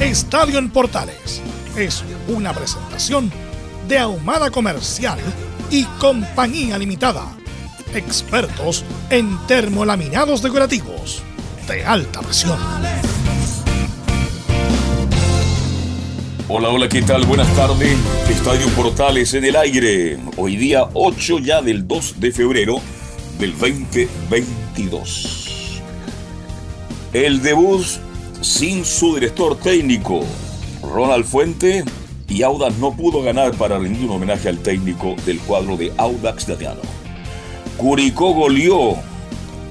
[0.00, 1.40] Estadio en Portales
[1.76, 3.30] es una presentación
[3.86, 5.18] de Ahumada Comercial
[5.70, 7.36] y Compañía Limitada.
[7.94, 11.22] Expertos en termolaminados decorativos
[11.68, 12.58] de alta presión.
[16.48, 17.26] Hola, hola, ¿qué tal?
[17.26, 17.94] Buenas tardes.
[18.30, 20.18] Estadio Portales en el aire.
[20.38, 22.80] Hoy día 8 ya del 2 de febrero
[23.38, 25.82] del 2022.
[27.12, 27.84] El debut
[28.40, 30.20] sin su director técnico,
[30.82, 31.84] Ronald Fuente,
[32.28, 36.46] y Audax no pudo ganar para rendir un homenaje al técnico del cuadro de Audax
[36.46, 36.80] Datiano.
[37.76, 38.96] Curicó goleó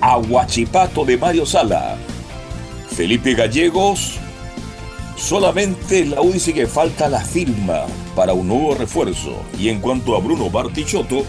[0.01, 1.97] a Huachipato de Mario Sala.
[2.89, 4.19] Felipe Gallegos,
[5.15, 9.43] solamente la U que falta la firma para un nuevo refuerzo.
[9.57, 11.23] Y en cuanto a Bruno Bartichotto,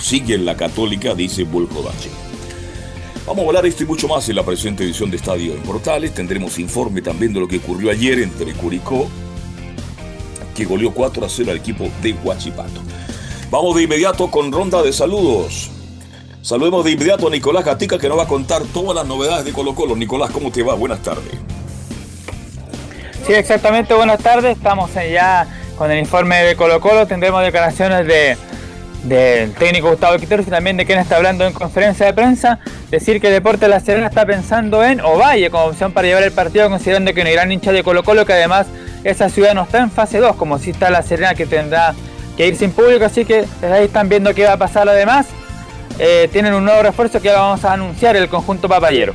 [0.00, 2.21] sigue en la Católica, dice Bulcovache.
[3.26, 6.12] Vamos a hablar esto y mucho más en la presente edición de Estadio en Portales.
[6.12, 9.08] Tendremos informe también de lo que ocurrió ayer entre Curicó
[10.56, 12.82] que goleó 4 a 0 al equipo de Huachipato.
[13.50, 15.70] Vamos de inmediato con ronda de saludos.
[16.42, 19.52] Saludemos de inmediato a Nicolás Gatica que nos va a contar todas las novedades de
[19.52, 19.94] Colo Colo.
[19.94, 20.74] Nicolás, ¿cómo te va?
[20.74, 21.32] Buenas tardes.
[23.24, 24.56] Sí, exactamente, buenas tardes.
[24.56, 25.46] Estamos ya
[25.78, 27.06] con el informe de Colo Colo.
[27.06, 28.36] Tendremos declaraciones de,
[29.04, 32.58] del técnico Gustavo Quiteros y también de quien está hablando en conferencia de prensa.
[32.90, 36.68] Decir que Deporte La Serena está pensando en Ovalle como opción para llevar el partido,
[36.68, 38.66] considerando que un gran hincha de Colo Colo que además
[39.04, 41.94] esa ciudad no está en fase 2, como si está La Serena que tendrá
[42.36, 45.26] que ir sin público, así que ahí están viendo qué va a pasar además.
[45.98, 49.14] Eh, tienen un nuevo refuerzo que ahora vamos a anunciar, el conjunto papayero.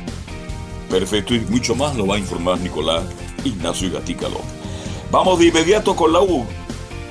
[0.88, 3.02] Perfecto, y mucho más lo va a informar Nicolás
[3.44, 4.46] Ignacio Gatica López.
[5.10, 6.46] Vamos de inmediato con la U.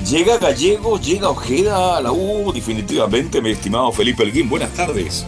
[0.09, 4.47] Llega Gallego, llega Ojeda a la U, definitivamente, mi estimado Felipe Elguín.
[4.47, 5.25] Buenas tardes.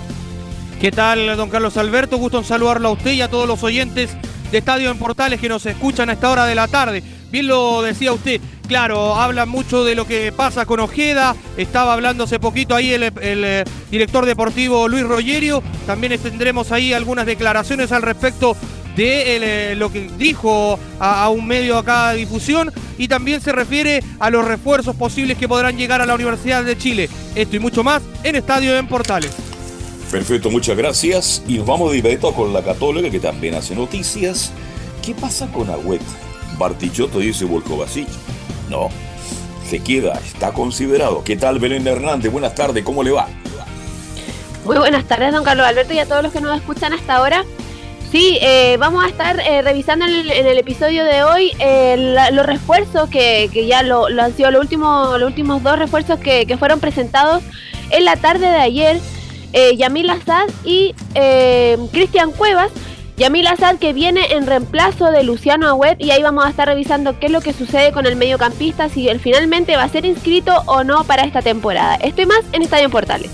[0.79, 2.17] ¿Qué tal, don Carlos Alberto?
[2.17, 4.15] Gusto en saludarlo a usted y a todos los oyentes
[4.49, 7.03] de Estadio en Portales que nos escuchan a esta hora de la tarde.
[7.29, 12.23] Bien lo decía usted, claro, habla mucho de lo que pasa con Ojeda, estaba hablando
[12.23, 18.01] hace poquito ahí el, eh, director deportivo Luis Rogerio, también tendremos ahí algunas declaraciones al
[18.01, 18.55] respecto
[18.99, 24.03] de eh, lo que dijo a, un medio acá de difusión y también se refiere
[24.19, 27.09] a los refuerzos posibles que podrán llegar a la Universidad de Chile.
[27.33, 29.31] Esto y mucho más en Estadio en Portales.
[30.11, 31.41] Perfecto, muchas gracias.
[31.47, 34.51] Y nos vamos de inmediato con la Católica que también hace noticias.
[35.01, 36.01] ¿Qué pasa con Agüet?
[36.57, 38.09] Bartichotto dice Volkovacic.
[38.69, 38.89] No,
[39.69, 41.23] se queda, está considerado.
[41.23, 42.33] ¿Qué tal Belén Hernández?
[42.33, 43.29] Buenas tardes, ¿cómo le va?
[44.65, 47.45] Muy buenas tardes, don Carlos Alberto, y a todos los que nos escuchan hasta ahora.
[48.11, 53.07] Sí, eh, vamos a estar eh, revisando en el, episodio de hoy eh, los refuerzos
[53.09, 57.43] que, ya lo, han sido los últimos, los últimos dos refuerzos que, fueron presentados
[57.91, 58.99] en la tarde de ayer.
[59.77, 60.93] Yamil Azad y
[61.91, 62.71] Cristian Cuevas
[63.19, 67.19] Yamil Azad que viene en reemplazo de Luciano Agüet y ahí vamos a estar revisando
[67.19, 70.53] qué es lo que sucede con el mediocampista, si él finalmente va a ser inscrito
[70.67, 71.95] o no para esta temporada.
[71.95, 73.29] Estoy más en Estadio Portales.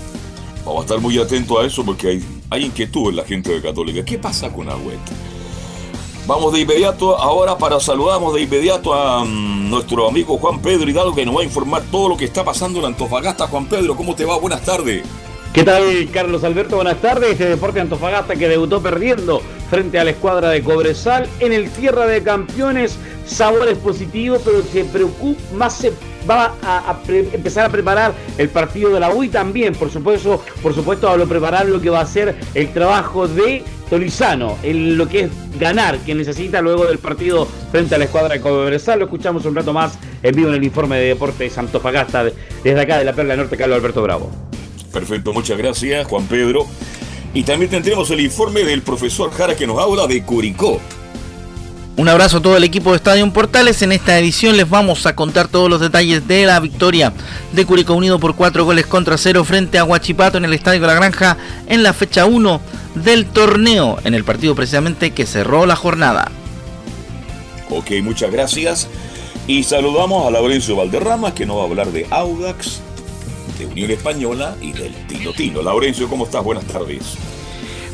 [0.64, 3.62] Vamos a estar muy atentos a eso porque hay, hay inquietud en la gente de
[3.62, 4.04] Católica.
[4.04, 5.00] ¿Qué pasa con Agüet?
[6.26, 11.14] Vamos de inmediato ahora para saludamos de inmediato a mm, nuestro amigo Juan Pedro Hidalgo
[11.14, 13.46] que nos va a informar todo lo que está pasando en Antofagasta.
[13.46, 14.36] Juan Pedro, ¿cómo te va?
[14.36, 15.04] Buenas tardes.
[15.52, 16.76] ¿Qué tal, Carlos Alberto?
[16.76, 17.30] Buenas tardes.
[17.30, 19.40] Este Deporte Antofagasta que debutó perdiendo
[19.70, 22.98] frente a la escuadra de Cobresal en el Tierra de Campeones.
[23.26, 25.92] Sabores positivos, pero se preocupa más se
[26.28, 31.08] va a, empezar a preparar el partido de la UI también, por supuesto, por supuesto
[31.08, 35.30] a preparar lo que va a ser el trabajo de Tolizano, en lo que es
[35.58, 38.98] ganar, que necesita luego del partido frente a la escuadra de Cobresal.
[38.98, 42.24] Lo escuchamos un rato más en vivo en el informe de Deportes Antofagasta
[42.64, 44.30] desde acá de la Perla Norte, Carlos Alberto Bravo.
[44.92, 46.66] Perfecto, muchas gracias Juan Pedro.
[47.34, 50.80] Y también tendremos el informe del profesor Jara que nos habla de Curicó.
[51.98, 53.80] Un abrazo a todo el equipo de Estadio Portales.
[53.80, 57.14] En esta edición les vamos a contar todos los detalles de la victoria
[57.52, 60.88] de Curicó Unido por cuatro goles contra cero frente a Huachipato en el Estadio de
[60.88, 62.60] la Granja en la fecha 1
[62.96, 66.30] del torneo, en el partido precisamente que cerró la jornada.
[67.70, 68.88] Ok, muchas gracias.
[69.46, 72.80] Y saludamos a Laurencio Valderrama que nos va a hablar de Audax,
[73.58, 75.62] de Unión Española y del Tino Tino.
[75.62, 76.44] Laurencio, ¿cómo estás?
[76.44, 77.16] Buenas tardes.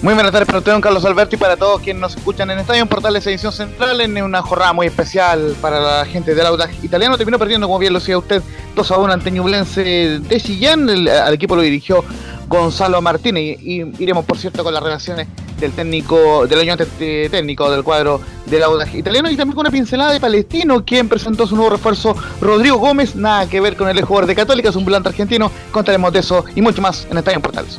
[0.03, 2.59] Muy buenas tardes para usted, don Carlos Alberto, y para todos quienes nos escuchan en
[2.59, 7.17] Estadio Portales Edición Central, en una jornada muy especial para la gente del Audax italiano.
[7.17, 8.43] Terminó perdiendo, como bien lo decía usted,
[8.75, 10.89] 2 a 1 ante Ñublense de Sillán.
[10.91, 12.05] al equipo lo dirigió
[12.49, 13.63] Gonzalo Martínez.
[13.63, 15.29] Y, iremos, por cierto, con las relaciones
[15.61, 19.31] del técnico, del ayudante técnico del cuadro del Audax italiano.
[19.31, 23.15] Y también con una pincelada de Palestino, quien presentó su nuevo refuerzo, Rodrigo Gómez.
[23.15, 25.53] Nada que ver con el jugador de Católica, es un volante argentino.
[25.71, 27.79] Contaremos de eso y mucho más en Estadio Portales.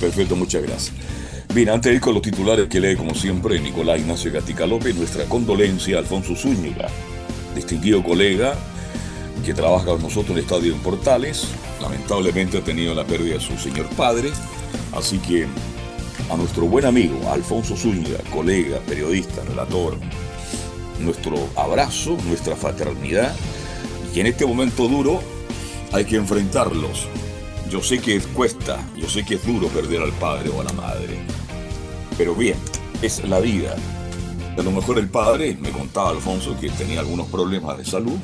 [0.00, 1.19] Perfecto, muchas gracias.
[1.52, 4.94] Bien, antes de ir con los titulares que lee como siempre Nicolás Ignacio Gatica López,
[4.94, 6.86] nuestra condolencia a Alfonso Zúñiga,
[7.56, 8.54] distinguido colega
[9.44, 11.48] que trabaja con nosotros en el Estadio en Portales.
[11.82, 14.30] Lamentablemente ha tenido la pérdida de su señor padre,
[14.92, 15.48] así que
[16.30, 19.98] a nuestro buen amigo Alfonso Zúñiga, colega, periodista, relator,
[21.00, 23.34] nuestro abrazo, nuestra fraternidad,
[24.14, 25.20] y en este momento duro
[25.90, 27.08] hay que enfrentarlos.
[27.68, 30.72] Yo sé que cuesta, yo sé que es duro perder al padre o a la
[30.72, 31.18] madre,
[32.16, 32.56] pero bien,
[33.02, 33.76] es la vida.
[34.58, 38.18] A lo mejor el padre, me contaba Alfonso que tenía algunos problemas de salud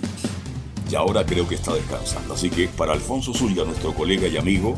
[0.91, 2.35] y ahora creo que está descansando.
[2.35, 4.77] Así que para Alfonso Zulia, nuestro colega y amigo,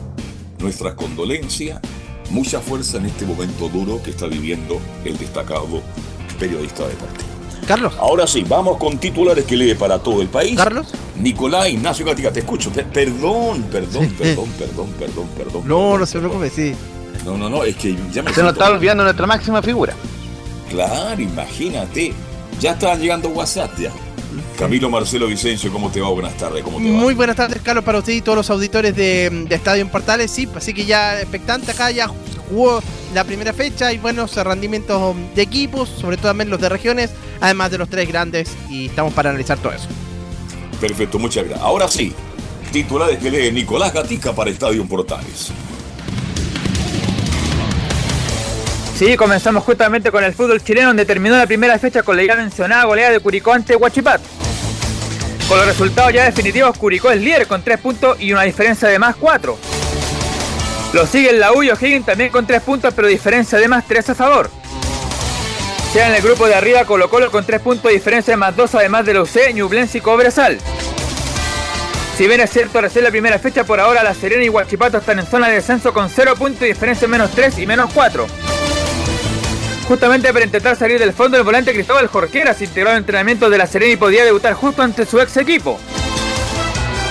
[0.59, 1.81] nuestra condolencia,
[2.31, 5.83] mucha fuerza en este momento duro que está viviendo el destacado
[6.39, 7.29] periodista deportivo.
[7.67, 7.93] Carlos.
[7.99, 10.57] Ahora sí, vamos con titulares que lee para todo el país.
[10.57, 10.95] Carlos.
[11.21, 12.71] Nicolás Ignacio Gatica, te escucho.
[12.73, 15.63] perdón, perdón, perdón, perdón, perdón, perdón.
[15.67, 16.75] No, no se preocupe, sí.
[17.25, 19.95] No, no, no, es que ya me Se nos está olvidando nuestra máxima figura.
[20.71, 22.13] Claro, imagínate.
[22.61, 23.93] Ya estaban llegando WhatsApp ya.
[24.59, 26.09] Camilo Marcelo Vicencio, ¿cómo te va?
[26.09, 26.99] Buenas tardes, ¿cómo te va?
[26.99, 30.31] Muy buenas tardes, Carlos, para usted y todos los auditores de, Estadio en Portales.
[30.31, 32.09] Sí, así que ya expectante acá, ya
[32.51, 32.83] jugó
[33.15, 37.11] la primera fecha y buenos rendimientos de equipos, sobre todo también los de regiones,
[37.41, 39.89] además de los tres grandes, y estamos para analizar todo eso.
[40.81, 41.65] Perfecto, muchas gracias.
[41.65, 42.13] Ahora sí,
[42.73, 45.53] titulares que lee Nicolás Gatica para Estadio Portales.
[48.99, 52.35] Sí, comenzamos justamente con el fútbol chileno, donde terminó la primera fecha con la ya
[52.35, 54.21] mencionada goleada de Curicó ante Huachipat.
[55.49, 58.99] Con los resultados ya definitivos, Curicó es líder con 3 puntos y una diferencia de
[58.99, 59.57] más 4.
[60.95, 64.11] Lo sigue el la U O'Higgins también con 3 puntos, pero diferencia de más 3
[64.11, 64.51] a favor.
[65.93, 68.75] Sea en el grupo de arriba Colo Colo con 3 puntos, diferencia de más 2
[68.75, 70.59] además de los C, Ñublense y Cobresal.
[72.17, 75.21] Si bien es cierto recién la primera fecha, por ahora La Serena y Huachipato están
[75.21, 78.27] en zona de descenso con 0 puntos y diferencia menos 3 y menos 4.
[79.89, 83.57] Justamente para intentar salir del fondo, el volante Cristóbal Jorquera se integró al entrenamiento de
[83.57, 85.81] la Serena y podía debutar justo ante su ex equipo.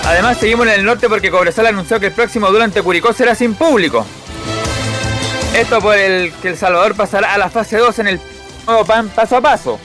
[0.06, 3.54] Además, seguimos en el norte porque Cobresal anunció que el próximo durante Curicó será sin
[3.54, 4.06] público.
[5.56, 8.20] Esto por el que El Salvador pasará a la fase 2 en el
[8.64, 9.80] nuevo pan paso a paso.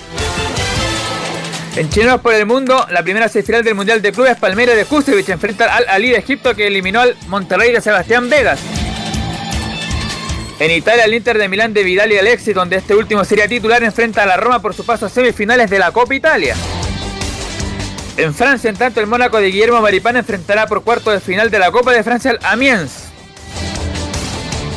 [1.75, 5.29] En Chilenos por el Mundo, la primera semifinal del Mundial de Clubes, Palmeiras de Kusevich
[5.29, 8.59] enfrenta al Ali de Egipto que eliminó al Monterrey de Sebastián Vegas.
[10.59, 13.83] En Italia, el Inter de Milán de Vidal y Alexis, donde este último sería titular,
[13.83, 16.55] enfrenta a la Roma por su paso a semifinales de la Copa Italia.
[18.15, 21.57] En Francia, en tanto, el Mónaco de Guillermo Maripán enfrentará por cuarto de final de
[21.57, 23.05] la Copa de Francia al Amiens.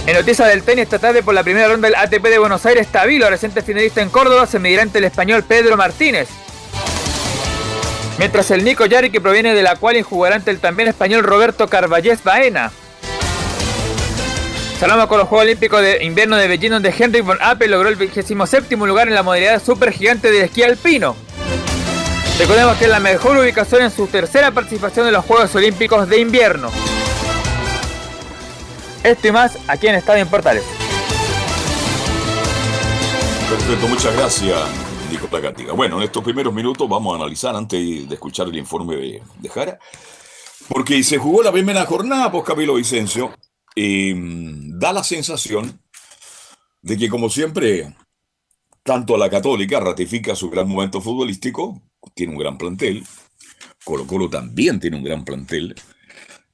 [0.06, 2.86] En noticias del tenis, esta tarde por la primera ronda del ATP de Buenos Aires,
[2.86, 6.28] Tabilo, reciente finalista en Córdoba, se medirá ante el español Pedro Martínez.
[8.18, 11.68] Mientras el Nico Yari, que proviene de la cual jugará ante el también español Roberto
[11.68, 12.72] Carballés Baena.
[14.78, 17.96] Salamos con los Juegos Olímpicos de Invierno de Beijing, donde Henry von Apple logró el
[17.96, 21.16] 27 lugar en la modalidad super gigante de esquí alpino.
[22.38, 26.20] Recordemos que es la mejor ubicación en su tercera participación en los Juegos Olímpicos de
[26.20, 26.70] Invierno.
[29.02, 30.64] Esto y más aquí en Estadio en Portales.
[33.48, 34.58] Perfecto, muchas gracias,
[35.10, 35.72] Nico Placatica.
[35.72, 39.48] Bueno, en estos primeros minutos vamos a analizar, antes de escuchar el informe de, de
[39.48, 39.78] Jara,
[40.68, 43.32] porque se jugó la primera jornada, pues Camilo Vicencio,
[43.78, 45.80] Em, da la sensación
[46.80, 47.94] de que, como siempre,
[48.82, 51.82] tanto la Católica ratifica su gran momento futbolístico,
[52.14, 53.04] tiene un gran plantel,
[53.84, 55.74] Colo Colo también tiene un gran plantel,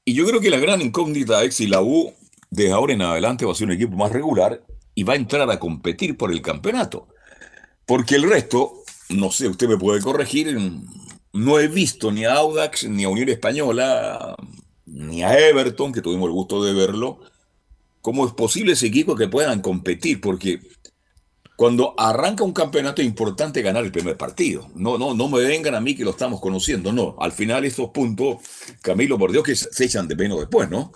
[0.05, 2.13] y yo creo que la gran incógnita es si la U
[2.51, 4.61] de ahora en adelante va a ser un equipo más regular
[4.95, 7.07] y va a entrar a competir por el campeonato.
[7.87, 10.59] Porque el resto, no sé, usted me puede corregir,
[11.33, 14.35] no he visto ni a Audax ni a Unión Española
[14.93, 17.21] ni a Everton, que tuvimos el gusto de verlo,
[18.03, 20.61] cómo es posible ese equipo que puedan competir, porque
[21.57, 24.69] Cuando arranca un campeonato es importante ganar el primer partido.
[24.75, 26.93] No, no, no me vengan a mí que lo estamos conociendo.
[26.93, 28.39] No, al final estos puntos,
[28.81, 30.93] Camilo, por Dios, que se echan de menos después, ¿no?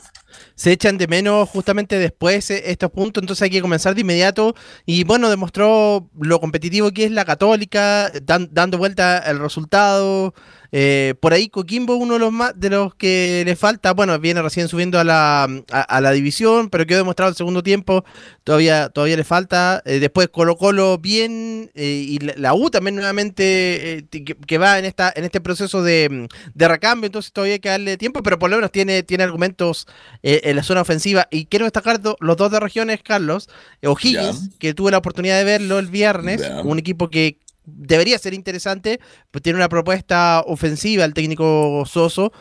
[0.55, 4.55] se echan de menos justamente después eh, estos puntos, entonces hay que comenzar de inmediato.
[4.85, 10.35] Y bueno, demostró lo competitivo que es la Católica, dando vuelta el resultado.
[10.73, 14.43] Eh, por ahí Coquimbo, uno de los más de los que le falta, bueno, viene
[14.43, 18.05] recién subiendo a la, a, la división, pero quedó demostrado el segundo tiempo,
[18.45, 19.83] todavía, todavía le falta.
[19.85, 25.25] Eh, después Colo Colo bien, y la U también nuevamente que, va en esta, en
[25.25, 28.73] este proceso de, de, recambio, entonces todavía hay que darle tiempo, pero por lo menos
[28.73, 29.87] tiene, tiene argumentos
[30.23, 31.29] en la zona ofensiva.
[31.31, 33.49] Y quiero destacar los dos de regiones, Carlos.
[33.83, 39.01] O'Higgins, que tuve la oportunidad de verlo el viernes, un equipo que debería ser interesante,
[39.31, 42.33] pues tiene una propuesta ofensiva el técnico Soso,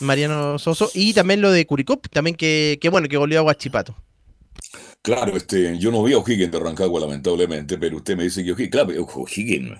[0.00, 3.96] Mariano Soso, y también lo de Curicop, también que, bueno, que goleó a Guachipato.
[5.02, 8.52] Claro, este, yo no vi a O'Higgins de Rancagua, lamentablemente, pero usted me dice que
[8.52, 9.78] O'Higgins, claro, O'Higgins,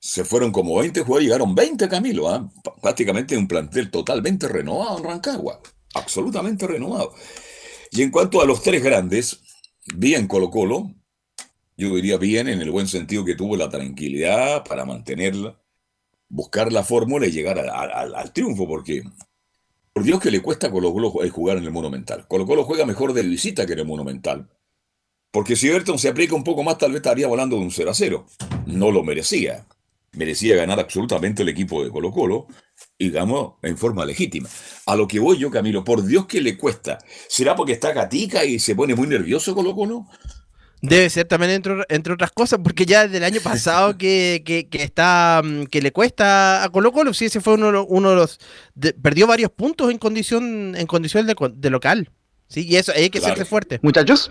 [0.00, 2.50] se fueron como 20 jugadores, llegaron 20 Camilo, ¿ah?
[2.82, 5.60] prácticamente un plantel totalmente renovado en Rancagua
[5.94, 7.14] absolutamente renovado.
[7.90, 9.40] Y en cuanto a los tres grandes,
[9.94, 10.94] bien Colo Colo,
[11.82, 15.58] yo diría bien en el buen sentido que tuvo la tranquilidad para mantenerla,
[16.28, 19.02] buscar la fórmula y llegar al triunfo, porque
[19.92, 22.26] por Dios que le cuesta Colo Colo jugar en el Monumental.
[22.28, 24.48] Colo Colo juega mejor de visita que en el Monumental.
[25.30, 27.90] Porque si Everton se aplica un poco más, tal vez estaría volando de un 0
[27.90, 28.26] a 0.
[28.66, 29.66] No lo merecía.
[30.12, 32.46] Merecía ganar absolutamente el equipo de Colo Colo
[32.98, 34.48] digamos, en forma legítima.
[34.86, 36.98] A lo que voy yo, Camilo, por Dios que le cuesta.
[37.28, 40.06] ¿Será porque está gatica y se pone muy nervioso Colo Colo?
[40.82, 45.40] Debe ser también entre, entre otras cosas, porque ya desde el año pasado que, está
[45.42, 48.40] mm, que le cuesta a Colo Colo, sí, ese fue uno, uno de los
[49.00, 52.10] perdió varios puntos en condición en condición de, local.
[52.48, 53.78] Sí, y eso hay que ser fuerte.
[53.82, 54.30] Muchachos,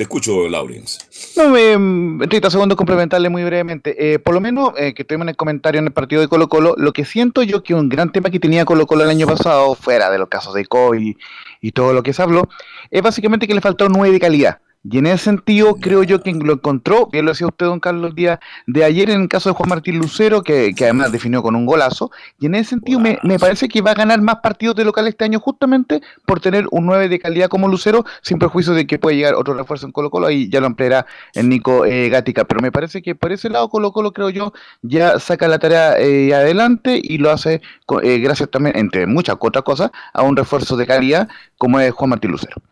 [0.00, 0.98] te escucho, Laurence.
[1.36, 4.14] No, eh, 30 segundos complementarle muy brevemente.
[4.14, 6.48] Eh, por lo menos, eh, que tuvimos en el comentario en el partido de Colo
[6.48, 9.26] Colo, lo que siento yo que un gran tema que tenía Colo Colo el año
[9.26, 11.16] pasado, fuera de los casos de COVID
[11.60, 12.48] y todo lo que se habló,
[12.90, 14.60] es básicamente que le faltó nueve de calidad.
[14.82, 18.10] Y en ese sentido, creo yo que lo encontró, que lo decía usted, don Carlos,
[18.10, 21.54] el día de ayer en el caso de Juan Martín Lucero, que, además definió con
[21.54, 22.10] un golazo.
[22.38, 25.24] Y en ese sentido, me, parece que va a ganar más partidos de local este
[25.24, 29.16] año, justamente por tener un 9 de calidad como Lucero, sin perjuicio de que puede
[29.16, 30.28] llegar otro refuerzo en Colo-Colo.
[30.28, 32.44] Ahí ya lo ampliará el Nico eh, Gatica.
[32.44, 36.32] Pero me parece que por ese lado, Colo-Colo, creo yo, ya saca la tarea eh,
[36.32, 37.60] adelante y lo hace
[38.02, 42.10] eh, gracias también, entre muchas otras cosas, a un refuerzo de calidad como es Juan
[42.10, 42.62] Martín Lucero.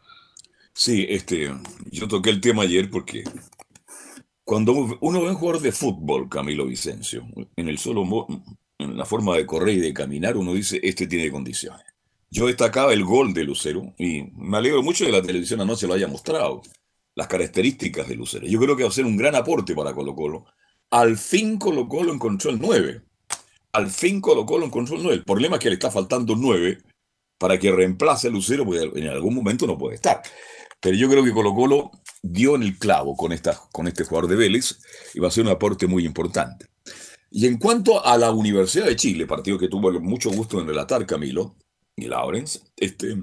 [0.78, 1.52] Sí, este,
[1.90, 3.24] yo toqué el tema ayer porque
[4.44, 8.06] cuando uno ve un jugador de fútbol, Camilo Vicencio, en el solo
[8.78, 11.84] en la forma de correr y de caminar, uno dice, este tiene condiciones.
[12.30, 15.94] Yo destacaba el gol de Lucero y me alegro mucho que la televisión anoche lo
[15.94, 16.62] haya mostrado,
[17.16, 18.46] las características de Lucero.
[18.46, 20.44] Yo creo que va a ser un gran aporte para Colo Colo.
[20.90, 23.02] Al fin Colo Colo encontró el 9.
[23.72, 25.16] Al fin Colo Colo encontró el 9.
[25.16, 26.78] El problema es que le está faltando 9
[27.36, 30.22] para que reemplace a Lucero, porque en algún momento no puede estar.
[30.80, 31.90] Pero yo creo que Colo Colo
[32.22, 34.80] dio en el clavo con, esta, con este jugador de Vélez
[35.14, 36.66] y va a ser un aporte muy importante.
[37.30, 41.04] Y en cuanto a la Universidad de Chile, partido que tuvo mucho gusto en relatar
[41.06, 41.56] Camilo
[41.94, 43.16] y Lawrence, este,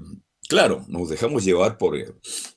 [0.48, 2.12] claro, nos dejamos llevar por eh,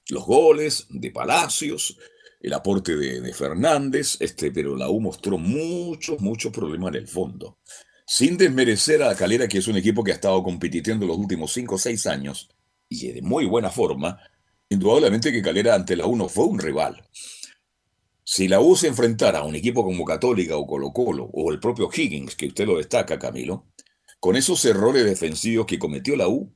[0.09, 1.97] los goles de Palacios,
[2.39, 7.57] el aporte de, Fernández, este, pero la U mostró muchos, muchos problemas en el fondo.
[8.05, 11.75] Sin desmerecer a Calera, que es un equipo que ha estado compitiendo los últimos 5
[11.75, 12.49] o 6 años
[12.87, 14.19] y de muy buena forma,
[14.69, 17.03] Indudablemente que Calera ante la U no fue un rival.
[18.23, 21.59] Si la U se enfrentara a un equipo como Católica o Colo Colo o el
[21.59, 23.65] propio Higgins, que usted lo destaca, Camilo,
[24.19, 26.53] con esos errores defensivos que cometió la U,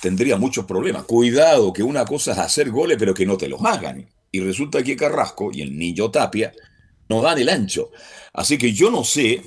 [0.00, 1.04] tendría muchos problemas.
[1.04, 4.08] Cuidado, que una cosa es hacer goles, pero que no te los hagan.
[4.32, 6.54] Y resulta que Carrasco y el niño Tapia
[7.10, 7.90] no dan el ancho.
[8.32, 9.42] Así que yo no sé,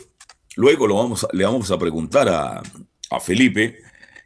[0.55, 2.61] luego lo vamos le vamos a preguntar a,
[3.09, 3.79] a Felipe,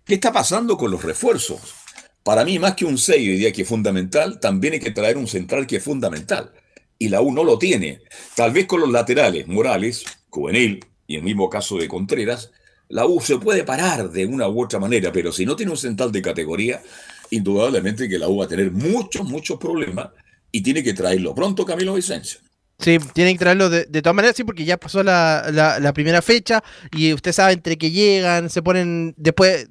[0.04, 1.87] ¿qué está pasando con los refuerzos?
[2.28, 5.16] Para mí, más que un 6 hoy día que es fundamental, también hay que traer
[5.16, 6.52] un central que es fundamental.
[7.00, 8.02] Y la U no lo tiene.
[8.36, 12.52] Tal vez con los laterales, Morales, Juvenil, y el mismo caso de Contreras,
[12.90, 15.78] la U se puede parar de una u otra manera, pero si no tiene un
[15.78, 16.82] central de categoría,
[17.30, 20.10] indudablemente que la U va a tener muchos, muchos problemas
[20.52, 22.42] y tiene que traerlo pronto Camilo Vicencio.
[22.78, 26.62] Sí, tiene que traerlo de, todas maneras, sí, porque ya pasó la, la, primera fecha
[26.92, 29.70] y usted sabe, entre que llegan, se ponen, después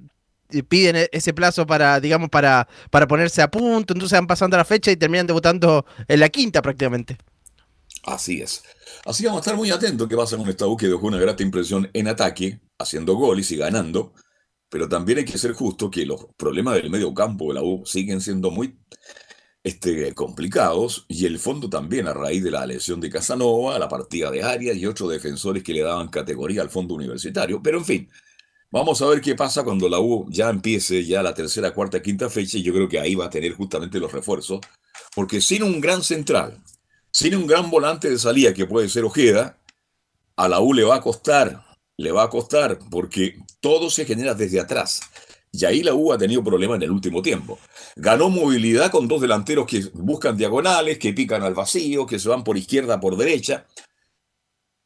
[0.69, 4.65] piden e-, ese plazo para, digamos, para, para ponerse a punto, entonces van pasando la
[4.65, 7.17] fecha y terminan debutando en la quinta prácticamente.
[8.05, 8.63] Así es.
[9.05, 11.43] Así vamos a estar muy atentos qué pasa con esta U que dejó una grata
[11.43, 14.15] impresión en ataque, haciendo goles y ganando,
[14.69, 17.85] pero también hay que ser justo que los problemas del medio campo de la U
[17.85, 18.79] siguen siendo muy
[19.65, 24.31] este, complicados y el fondo también a raíz de la lesión de Casanova, la partida
[24.31, 27.61] de Arias y otros defensores que le daban categoría al fondo universitario.
[27.61, 28.11] Pero en fin,
[28.77, 32.29] vamos a ver qué pasa cuando la U ya empiece ya la tercera, cuarta, quinta
[32.29, 34.61] fecha y yo creo que ahí va a tener justamente los refuerzos,
[35.15, 36.63] porque sin un gran central,
[37.11, 39.59] sin un gran volante de salida que puede ser Ojeda,
[40.37, 41.65] a la U le va a costar,
[41.97, 45.01] le va a costar, porque todo se genera desde atrás.
[45.51, 47.59] Y ahí la U ha tenido problemas en el último tiempo.
[47.97, 52.45] Ganó movilidad con dos delanteros que buscan diagonales, que pican al vacío, que se van
[52.45, 53.65] por izquierda, por derecha.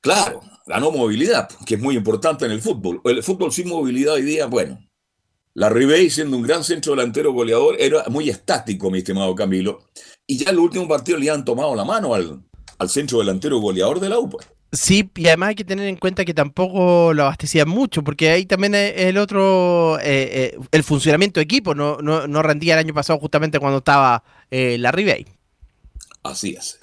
[0.01, 3.01] Claro, ganó movilidad, que es muy importante en el fútbol.
[3.05, 4.79] El fútbol sin movilidad hoy día, bueno,
[5.55, 9.89] la Ribey, siendo un gran centro delantero goleador, era muy estático, mi estimado Camilo.
[10.27, 12.43] Y ya en el último partido le han tomado la mano al,
[12.79, 14.31] al centro delantero goleador de la U.
[14.31, 14.47] Pues.
[14.73, 18.47] Sí, y además hay que tener en cuenta que tampoco lo abastecían mucho, porque ahí
[18.47, 23.19] también el otro, eh, eh, el funcionamiento de equipo no, no, rendía el año pasado
[23.19, 25.27] justamente cuando estaba eh, la Ribey.
[26.23, 26.79] Así es.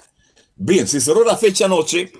[0.56, 2.12] Bien, se cerró la fecha anoche.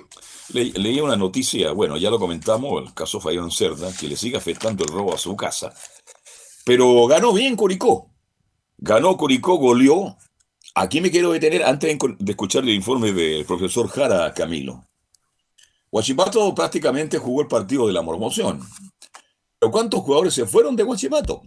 [0.53, 4.85] Leí una noticia, bueno, ya lo comentamos, el caso Fayón Cerda, que le sigue afectando
[4.85, 5.73] el robo a su casa.
[6.65, 8.11] Pero ganó bien Curicó.
[8.77, 10.17] Ganó Curicó, goleó.
[10.75, 14.85] Aquí me quiero detener antes de escuchar el informe del profesor Jara Camilo.
[15.91, 18.61] Huachipato prácticamente jugó el partido de la promoción.
[19.59, 21.43] Pero ¿cuántos jugadores se fueron de Huachipato?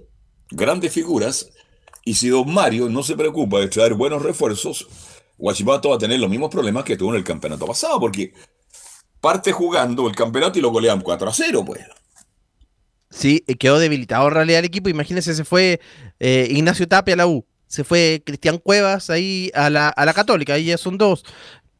[0.50, 1.50] Grandes figuras.
[2.04, 4.88] Y si Don Mario no se preocupa de traer buenos refuerzos,
[5.38, 8.34] Huachipato va a tener los mismos problemas que tuvo en el campeonato pasado, porque
[9.22, 11.82] parte jugando el campeonato y lo golean 4 a 0, pues.
[13.10, 14.90] Sí, quedó debilitado en realidad el equipo.
[14.90, 15.80] Imagínense, se fue
[16.20, 17.46] eh, Ignacio Tapia a la U.
[17.68, 20.54] Se fue Cristian Cuevas ahí a la, a la Católica.
[20.54, 21.24] Ahí ya son dos.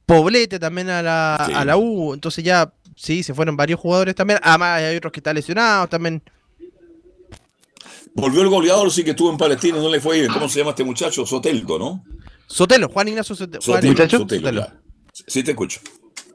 [0.06, 4.40] Poblete también a la, a la U, entonces ya, sí, se fueron varios jugadores también.
[4.44, 6.22] Además, hay otros que están lesionados también.
[8.14, 10.34] Volvió el goleador, sí que estuvo en Palestina, no le fue bien.
[10.34, 11.26] ¿Cómo se llama este muchacho?
[11.26, 12.04] Soteldo, ¿no?
[12.46, 13.62] Sotelo, Juan Ignacio Sotelo.
[13.62, 14.68] Sotelo,
[15.28, 15.80] Sí, te escucho.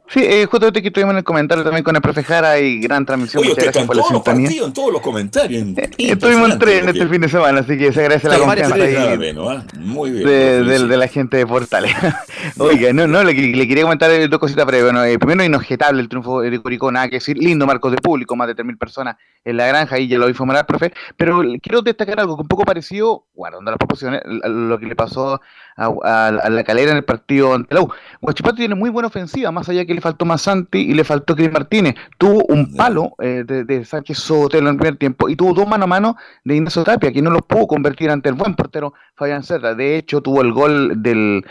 [0.08, 3.04] Sí, eh, justamente que estuvimos en el comentario también con el profe Jara y gran
[3.04, 3.42] transmisión.
[3.42, 5.66] Oye, usted está en todos los partidos, en todos los comentarios.
[5.76, 8.74] Eh, estuvimos en tres en este fin de semana, así que se agradece la confianza
[8.76, 9.64] ahí ¿ah?
[9.78, 11.92] Muy bien, de, la gente de Portales.
[12.58, 14.84] Oiga, no, no, le, quería comentar dos cositas breves.
[14.84, 17.36] Bueno, eh, primero, inobjetable el triunfo de Curicó, nada que decir.
[17.36, 20.60] Lindo marco de público, más de 3.000 personas en la granja, y ya lo informará
[20.60, 20.92] el profe.
[21.16, 25.40] Pero quiero destacar algo que un poco parecido, guardando las proporciones, lo que le pasó
[25.76, 27.92] a, la calera en el partido ante la U.
[28.20, 31.36] Guachipato tiene muy buena ofensiva, más allá que le faltó más Santi y le faltó
[31.36, 31.94] Cris Martínez.
[32.18, 35.84] Tuvo un palo eh, de, Sánchez Sotelo en el primer tiempo y tuvo dos mano
[35.84, 39.42] a mano de Ignacio Tapia, que no los pudo convertir ante el buen portero Fabián
[39.42, 39.74] Serra.
[39.74, 41.44] De hecho, tuvo el gol del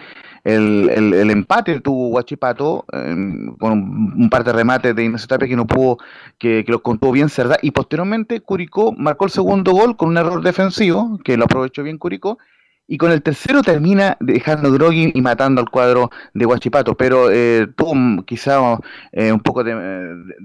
[0.45, 5.65] el, empate tuvo Guachipato em, con un, par de remates de Ignacio Tapia que no
[5.65, 5.97] pudo,
[6.37, 7.57] que, que los contuvo bien Cerda.
[7.61, 11.97] Y posteriormente Curicó marcó el segundo gol con un error defensivo, que lo aprovechó bien
[11.97, 12.37] Curicó,
[12.87, 17.67] y con el tercero termina dejando Grogin y matando al cuadro de Guachipato, pero eh,
[17.75, 18.79] tuvo quizá
[19.11, 19.73] eh, un poco de,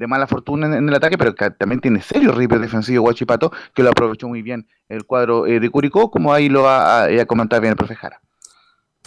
[0.06, 4.28] mala fortuna en, el ataque, pero también tiene serio rifle defensivo Guachipato, que lo aprovechó
[4.28, 7.76] muy bien el cuadro eh, de Curicó, como ahí lo va a, comentar bien el
[7.76, 8.20] profe Jara.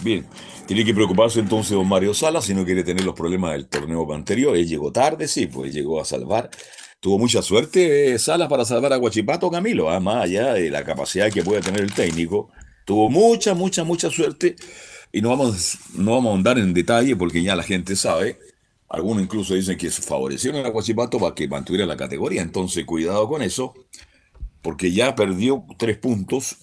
[0.04, 0.26] Bien,
[0.66, 4.12] tiene que preocuparse entonces don Mario Sala si no quiere tener los problemas del torneo
[4.14, 4.56] anterior.
[4.56, 6.50] Él llegó tarde, sí, pues llegó a salvar.
[7.00, 10.00] Tuvo mucha suerte Salas para salvar a Guachipato Camilo, ¿ah?
[10.00, 12.50] más allá de la capacidad que puede tener el técnico
[12.86, 14.56] Tuvo mucha, mucha, mucha suerte
[15.12, 18.40] y no vamos, no vamos a andar en detalle porque ya la gente sabe.
[18.90, 22.42] Algunos incluso dicen que favorecieron a Guachipato para que mantuviera la categoría.
[22.42, 23.74] Entonces, cuidado con eso,
[24.62, 26.58] porque ya perdió tres puntos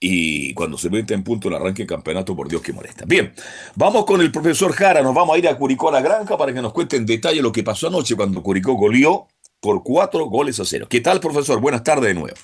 [0.00, 3.04] y cuando se mete en punto el arranque del campeonato, por Dios que molesta.
[3.06, 3.32] Bien,
[3.74, 6.52] vamos con el profesor Jara, nos vamos a ir a Curicó a la Granja para
[6.52, 9.28] que nos cuente en detalle lo que pasó anoche cuando Curicó goleó
[9.60, 10.86] por cuatro goles a cero.
[10.88, 11.60] ¿Qué tal, profesor?
[11.60, 12.36] Buenas tardes de nuevo.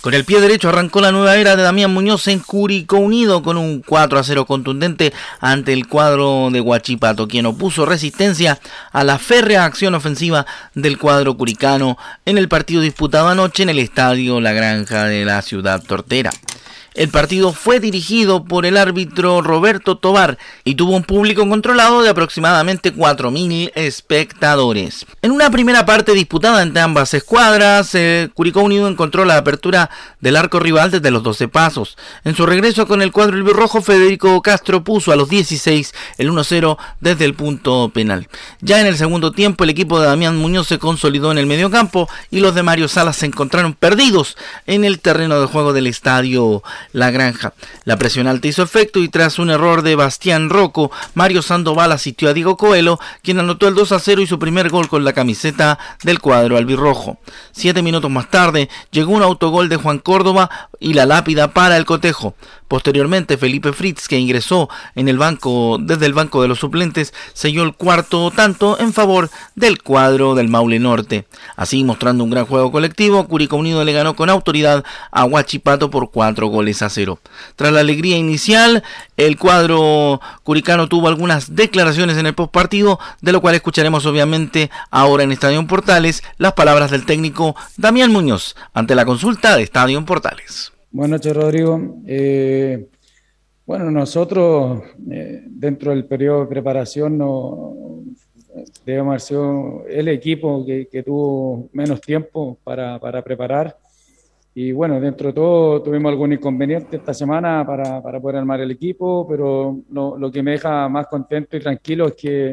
[0.00, 3.56] Con el pie derecho arrancó la nueva era de Damián Muñoz en Curicó Unido con
[3.56, 8.60] un 4 a 0 contundente ante el cuadro de Huachipato, quien opuso resistencia
[8.92, 13.80] a la férrea acción ofensiva del cuadro curicano en el partido disputado anoche en el
[13.80, 16.30] estadio La Granja de la ciudad tortera.
[16.94, 22.08] El partido fue dirigido por el árbitro Roberto Tobar y tuvo un público controlado de
[22.08, 25.06] aproximadamente 4.000 espectadores.
[25.22, 30.36] En una primera parte disputada entre ambas escuadras, eh, Curicó Unido encontró la apertura del
[30.36, 31.96] arco rival desde los 12 pasos.
[32.24, 36.78] En su regreso con el cuadro albirrojo, Federico Castro puso a los 16 el 1-0
[37.00, 38.28] desde el punto penal.
[38.60, 42.08] Ya en el segundo tiempo, el equipo de Damián Muñoz se consolidó en el mediocampo
[42.30, 46.62] y los de Mario Salas se encontraron perdidos en el terreno de juego del estadio
[46.92, 47.52] la granja.
[47.84, 52.28] La presión alta hizo efecto y tras un error de Bastián Rocco, Mario Sandoval asistió
[52.28, 55.12] a Diego Coelho, quien anotó el 2 a 0 y su primer gol con la
[55.12, 57.18] camiseta del cuadro albirrojo.
[57.52, 61.84] Siete minutos más tarde llegó un autogol de Juan Córdoba y la lápida para el
[61.84, 62.34] cotejo.
[62.68, 67.62] Posteriormente, Felipe Fritz, que ingresó en el banco desde el banco de los suplentes, selló
[67.62, 71.26] el cuarto tanto en favor del cuadro del Maule Norte.
[71.56, 76.10] Así, mostrando un gran juego colectivo, Curicó Unido le ganó con autoridad a Huachipato por
[76.10, 77.18] cuatro goles a cero.
[77.56, 78.82] Tras la alegría inicial,
[79.16, 85.22] el cuadro curicano tuvo algunas declaraciones en el postpartido, de lo cual escucharemos obviamente ahora
[85.22, 90.67] en Estadio Portales las palabras del técnico Damián Muñoz ante la consulta de Estadio Portales.
[90.90, 92.00] Buenas noches, Rodrigo.
[92.06, 92.88] Eh,
[93.66, 98.04] bueno, nosotros eh, dentro del periodo de preparación no,
[98.86, 103.76] debemos haber sido el equipo que, tuvo menos tiempo para, para, preparar.
[104.54, 108.70] Y bueno, dentro de todo tuvimos algún inconveniente esta semana para, para poder armar el
[108.70, 112.50] equipo, pero lo, lo, que me deja más contento y tranquilo es que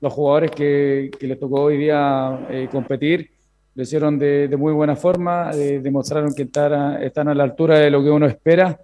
[0.00, 3.37] los jugadores que, que les tocó hoy día eh, competir
[3.74, 8.02] lo hicieron de, muy buena forma, eh, demostraron que están a la altura de lo
[8.02, 8.78] que uno espera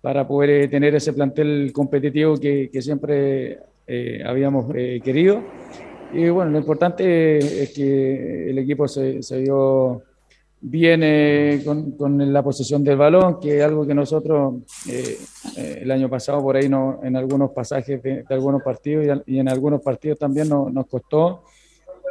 [0.00, 4.72] para poder eh, tener ese plantel competitivo que, siempre eh, habíamos
[5.02, 5.42] querido.
[6.12, 10.02] Y bueno, lo importante es que el equipo se, se vio
[10.60, 11.62] bien
[11.98, 14.54] con, la posesión del balón, que es algo que nosotros
[15.56, 19.82] el año pasado por ahí no, en algunos pasajes de, algunos partidos y, en algunos
[19.82, 21.42] partidos también nos costó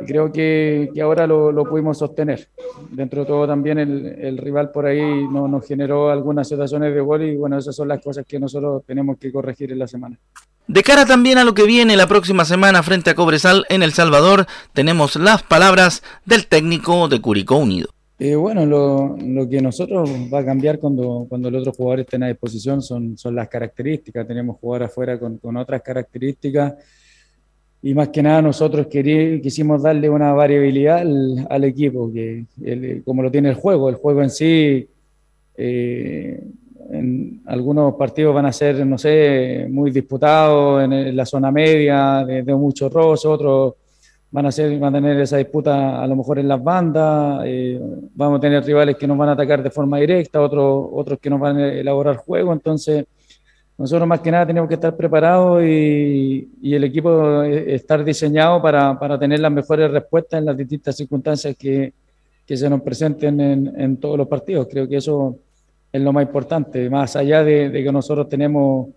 [0.01, 2.47] y creo que, que ahora lo, lo, pudimos sostener.
[2.91, 7.01] Dentro de todo también el, el rival por ahí no, nos generó algunas situaciones de
[7.01, 10.17] gol y bueno, esas son las cosas que nosotros tenemos que corregir en la semana.
[10.67, 13.93] De cara también a lo que viene la próxima semana frente a Cobresal en El
[13.93, 17.89] Salvador, tenemos las palabras del técnico de Curicó Unido.
[18.17, 22.23] Eh, bueno, lo, lo, que nosotros va a cambiar cuando, cuando los otros jugadores estén
[22.23, 24.25] a disposición son, son las características.
[24.25, 26.75] Tenemos jugadores afuera con, con otras características
[27.85, 32.45] y más que nada nosotros quisimos darle una variabilidad al, equipo, que
[33.05, 34.89] como lo tiene el juego, el juego en sí,
[35.55, 36.43] eh,
[36.89, 42.55] en algunos partidos van a ser, no sé, muy disputados en, la zona media, de,
[42.55, 43.75] mucho roce, otros
[44.31, 47.79] van a, ser, van a tener esa disputa a lo mejor en las bandas, eh,
[48.15, 51.29] vamos a tener rivales que nos van a atacar de forma directa, otros, otros que
[51.29, 53.05] nos van a elaborar juego, entonces
[53.77, 59.19] nosotros más que nada tenemos que estar preparados y, el equipo estar diseñado para, para,
[59.19, 61.93] tener las mejores respuestas en las distintas circunstancias que,
[62.45, 64.67] que se nos presenten en, en, todos los partidos.
[64.69, 65.37] Creo que eso
[65.91, 68.89] es lo más importante, más allá de, que nosotros tenemos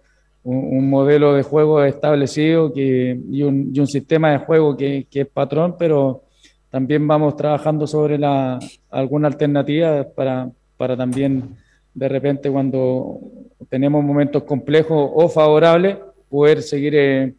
[0.45, 5.75] un, modelo de juego establecido y, y un sistema de juego que, que, es patrón,
[5.79, 6.23] pero
[6.71, 8.59] también vamos trabajando sobre la,
[8.91, 11.57] alguna alternativa para, para también
[11.95, 13.19] de repente cuando
[13.69, 15.97] tenemos momentos complejos o favorables,
[16.29, 17.35] poder seguir eh,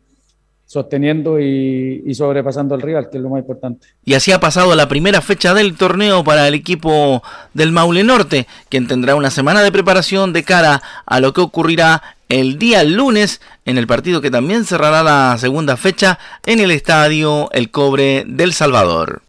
[0.70, 3.88] sosteniendo y, sobrepasando al rival, que es lo más importante.
[4.06, 7.24] Y así ha pasado la primera fecha del torneo para el equipo
[7.56, 12.04] del Maule Norte, quien tendrá una semana de preparación de cara a lo que ocurrirá
[12.28, 17.50] el día lunes en el partido que también cerrará la segunda fecha en el estadio
[17.52, 19.24] El Cobre del Salvador.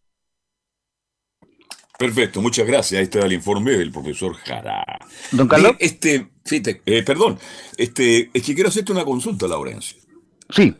[1.98, 2.98] Perfecto, muchas gracias.
[2.98, 4.84] Ahí está el informe del profesor Jara.
[5.32, 5.72] Don Carlos.
[5.78, 7.38] Este, eh, perdón,
[7.76, 9.98] este, es que quiero hacerte una consulta, Laurencio.
[10.50, 10.74] Sí.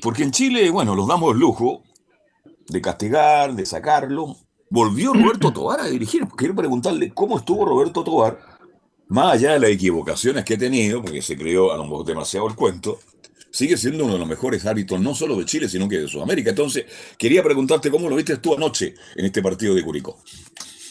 [0.00, 1.82] Porque en Chile, bueno, nos damos el lujo
[2.68, 4.36] de castigar, de sacarlo.
[4.70, 6.26] Volvió Roberto Tobar a dirigir.
[6.36, 8.38] Quiero preguntarle cómo estuvo Roberto Tobar,
[9.08, 12.46] más allá de las equivocaciones que ha tenido, porque se creó a lo mejor demasiado
[12.48, 12.98] el cuento,
[13.50, 16.50] sigue siendo uno de los mejores árbitros, no solo de Chile, sino que de Sudamérica.
[16.50, 16.84] Entonces,
[17.16, 20.18] quería preguntarte cómo lo viste tú anoche en este partido de Curicó.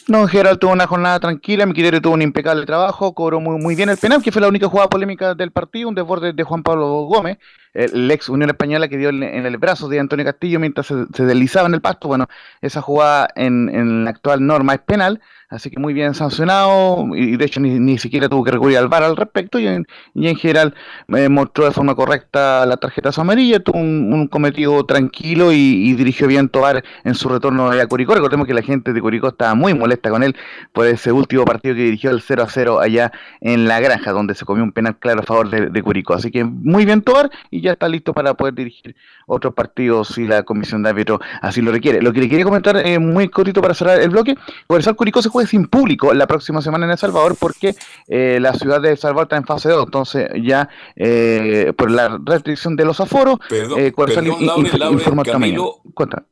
[0.08, 3.74] No, Gerald tuvo una jornada tranquila, mi criterio tuvo un impecable trabajo, cobró muy, muy
[3.74, 6.62] bien el penal, que fue la única jugada polémica del partido, un desborde de Juan
[6.62, 7.36] Pablo Gómez,
[7.78, 11.74] ex Unión Española que dio en el brazo de Antonio Castillo mientras se, deslizaba en
[11.74, 12.08] el pasto.
[12.08, 12.28] Bueno,
[12.60, 17.38] esa jugada en, en la actual norma es penal, Así que muy bien sancionado y
[17.38, 20.28] de hecho ni, ni siquiera tuvo que recurrir al VAR al respecto y en, y
[20.28, 20.74] en general
[21.06, 26.50] me mostró de forma correcta la tarjeta amarilla, tuvo un, cometido tranquilo y, dirigió bien
[26.50, 28.14] Tobar en su retorno a Curicó.
[28.14, 30.36] Recordemos que la gente de Curicó estaba muy molesta con él
[30.74, 33.10] por ese último partido que dirigió el 0 a 0 allá
[33.40, 36.12] en la granja donde se comió un penal claro a favor de, Curicó.
[36.12, 38.94] Así que muy bien Tobar y está listo para poder dirigir
[39.26, 42.02] otros partidos si la comisión de árbitro así lo requiere.
[42.02, 44.34] Lo que le quería comentar eh, muy cortito para cerrar el bloque,
[44.66, 47.74] Conversar Curicó se sin público la próxima semana en El Salvador porque
[48.08, 52.18] eh, la ciudad de El Salvador está en fase 2, entonces ya eh, por la
[52.24, 55.82] restricción de los aforos, perdón, eh, perdón Camilo,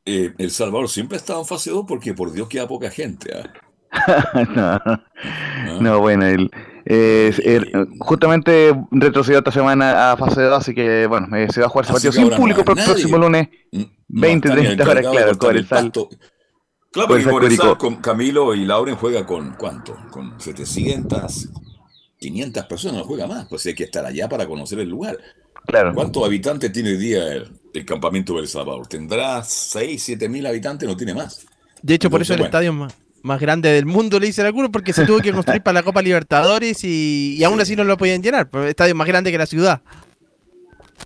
[0.05, 3.31] eh, El Salvador siempre ha estado en fase 2 porque por Dios queda poca gente.
[3.33, 5.01] ¿ah?
[5.79, 6.51] no, bueno, el,
[7.99, 11.93] justamente retrocedió esta semana a fase 2, así que bueno, se va a jugar ese
[11.93, 13.49] partido sin público para el próximo lunes
[14.07, 15.05] 20, 30 horas,
[15.37, 16.09] claro, salto.
[16.91, 19.97] Claro, porque con Camilo y Lauren juega con ¿cuánto?
[20.11, 21.49] Con 700.
[22.19, 25.17] 500 personas, no juega más, pues hay que estar allá para conocer el lugar.
[25.67, 25.93] Claro.
[25.93, 28.87] ¿Cuántos habitantes tiene hoy día el, el campamento del Salvador?
[28.87, 30.87] ¿Tendrá 6, 7 mil habitantes?
[30.87, 31.45] No tiene más.
[31.81, 32.47] De hecho, por Entonces, eso el bueno.
[32.47, 35.73] estadio más, más grande del mundo le dicen algunos, porque se tuvo que construir para
[35.75, 38.49] la Copa Libertadores y, y aún así no lo podían llenar.
[38.49, 39.81] Pero el estadio más grande que la ciudad.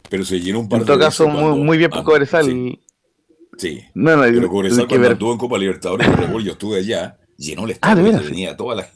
[0.10, 2.00] Pero se llenó un par En todo de caso, veces muy, cuando- muy bien por
[2.00, 2.46] ah, Cobresal.
[2.46, 2.80] Sí,
[3.58, 3.82] sí.
[3.94, 5.12] No, no, Pero Cobresal que cuando ver.
[5.14, 8.56] estuvo en Copa Libertadores, yo recuerdo, yo estuve allá, llenó el Ah, ¿de estadio, venía
[8.58, 8.88] toda la,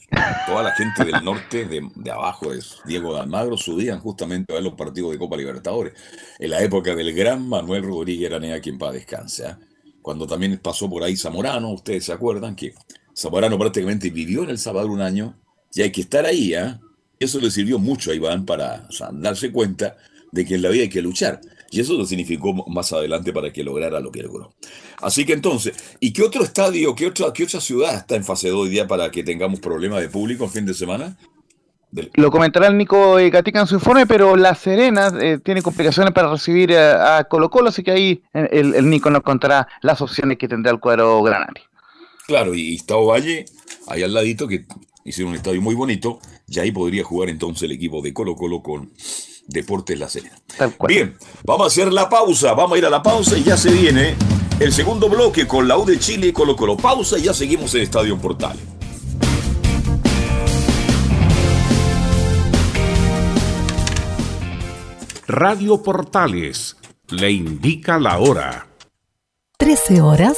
[0.45, 4.55] toda la gente del norte, de, de abajo, de Diego de Almagro, subían justamente a
[4.55, 5.93] ver los partidos de Copa Libertadores.
[6.39, 9.57] En la época del gran Manuel Rodríguez Aranea, quien va a descansar.
[10.01, 12.73] Cuando también pasó por ahí Zamorano, ustedes se acuerdan que
[13.15, 15.35] Zamorano prácticamente vivió en El Salvador un año,
[15.73, 16.79] y hay que estar ahí, ¿ah?
[17.19, 19.97] Eso le sirvió mucho a Iván para darse cuenta
[20.31, 21.39] de que en la vida hay que luchar.
[21.71, 24.53] Y eso lo significó más adelante para que lograra lo que logró.
[25.01, 28.49] Así que entonces, ¿y qué otro estadio, qué otra, qué otra ciudad está en fase
[28.49, 31.17] 2 hoy día para que tengamos problemas de público en fin de semana?
[32.13, 36.13] Lo comentará el Nico eh, Gatica en su informe, pero La Serena eh, tiene complicaciones
[36.13, 40.01] para recibir eh, a, Colo Colo, así que ahí el, el Nico nos contará las
[40.01, 41.61] opciones que tendrá el cuadro granate.
[42.27, 43.45] Claro, y Estado Valle,
[43.87, 44.65] ahí al ladito, que
[45.03, 48.63] hicieron un estadio muy bonito, y ahí podría jugar entonces el equipo de Colo Colo
[48.63, 48.91] con
[49.47, 50.35] Deportes La Serena.
[50.87, 53.71] Bien, vamos a hacer la pausa, vamos a ir a la pausa y ya se
[53.71, 54.15] viene
[54.59, 56.77] el segundo bloque con la U de Chile y Colo Colo.
[56.77, 58.57] Pausa y ya seguimos en Estadio Portal.
[65.27, 66.77] Radio Portales
[67.09, 68.67] le indica la hora.
[69.57, 70.37] 13 horas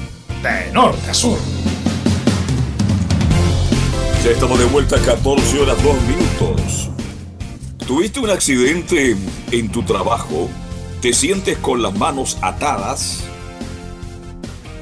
[0.41, 1.37] de norte a sur.
[4.23, 6.89] Ya estamos de vuelta a 14 horas 2 minutos.
[7.85, 9.15] ¿Tuviste un accidente
[9.51, 10.49] en tu trabajo?
[11.01, 13.23] ¿Te sientes con las manos atadas?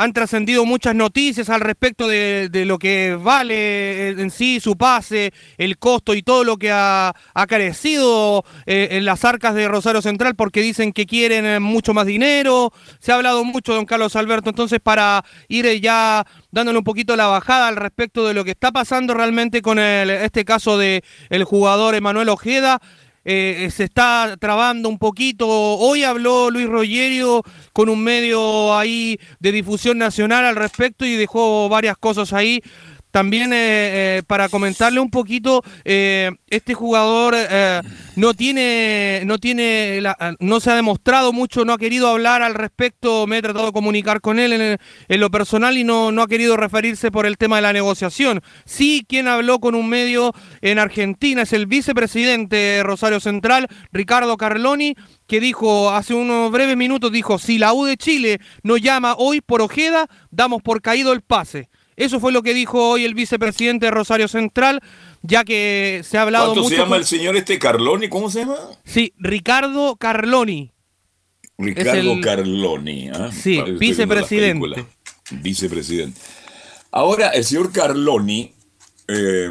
[0.00, 5.76] han trascendido muchas noticias al respecto de, lo que vale en sí su pase, el
[5.76, 7.14] costo y todo lo que ha,
[7.46, 12.06] carecido eh, en las arcas de Rosario Central porque dicen que quieren eh, mucho más
[12.06, 12.72] dinero.
[12.98, 17.14] Se ha hablado mucho, don Carlos Alberto, entonces para ir eh, ya dándole un poquito
[17.14, 21.44] la bajada al respecto de lo que está pasando realmente con este caso de el
[21.44, 22.80] jugador Emanuel Ojeda.
[23.24, 25.46] Eh, se está trabando un poquito.
[25.48, 31.68] Hoy habló Luis Rogerio con un medio ahí de difusión nacional al respecto y dejó
[31.68, 32.62] varias cosas ahí
[33.10, 33.56] también eh,
[34.18, 37.34] eh, para comentarle un poquito, eh, este jugador
[38.16, 40.02] no tiene, no tiene,
[40.38, 43.26] no se ha demostrado mucho, no ha querido hablar al respecto.
[43.26, 46.56] Me he tratado de comunicar con él en, lo personal y no, no ha querido
[46.56, 48.42] referirse por el tema de la negociación.
[48.64, 54.36] Sí, quien habló con un medio en Argentina es el vicepresidente de Rosario Central, Ricardo
[54.36, 54.96] Carloni,
[55.26, 59.40] que dijo hace unos breves minutos, dijo, si la U de Chile nos llama hoy
[59.40, 61.68] por Ojeda, damos por caído el pase.
[62.00, 64.80] Eso fue lo que dijo hoy el vicepresidente de Rosario Central,
[65.20, 68.08] ya que se ha hablado ¿Cuánto mucho se llama el señor este Carloni?
[68.08, 68.56] ¿Cómo se llama?
[68.86, 70.72] Sí, Ricardo Carloni.
[71.58, 73.10] Ricardo Carloni.
[73.10, 73.30] ¿ah?
[73.30, 74.86] Sí, vicepresidente.
[75.30, 76.18] Vicepresidente.
[76.90, 78.54] Ahora, el señor Carloni
[79.06, 79.50] eh,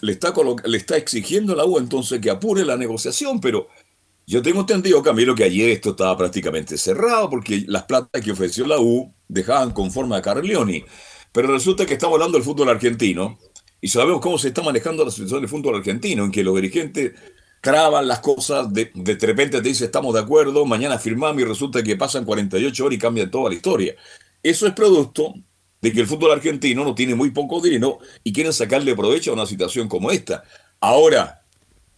[0.00, 0.32] le, está
[0.64, 3.68] le está exigiendo a la U entonces que apure la negociación, pero
[4.26, 8.66] yo tengo entendido, Camilo, que ayer esto estaba prácticamente cerrado porque las platas que ofreció
[8.66, 10.86] la U dejaban conforme a Carloni.
[11.32, 13.38] Pero resulta que estamos hablando del fútbol argentino
[13.80, 17.12] y sabemos cómo se está manejando la situación del fútbol argentino, en que los dirigentes
[17.60, 21.82] traban las cosas, de, de repente te dice estamos de acuerdo, mañana firmamos y resulta
[21.82, 23.94] que pasan 48 horas y cambia toda la historia.
[24.42, 25.34] Eso es producto
[25.80, 29.34] de que el fútbol argentino no tiene muy poco dinero y quieren sacarle provecho a
[29.34, 30.44] una situación como esta.
[30.80, 31.42] Ahora,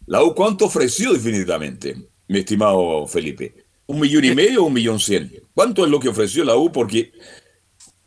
[0.07, 1.97] la U, ¿cuánto ofreció definitivamente,
[2.29, 3.55] mi estimado Felipe?
[3.87, 4.35] ¿Un millón y eh.
[4.35, 5.31] medio o un millón cien?
[5.55, 6.73] ¿Cuánto es lo que ofreció la U?
[6.73, 7.13] Porque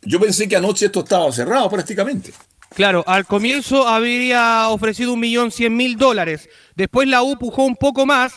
[0.02, 2.32] yo pensé que anoche esto estaba cerrado prácticamente.
[2.74, 6.48] Claro, al comienzo habría ofrecido un millón cien mil dólares.
[6.76, 8.34] Después la U pujó un poco más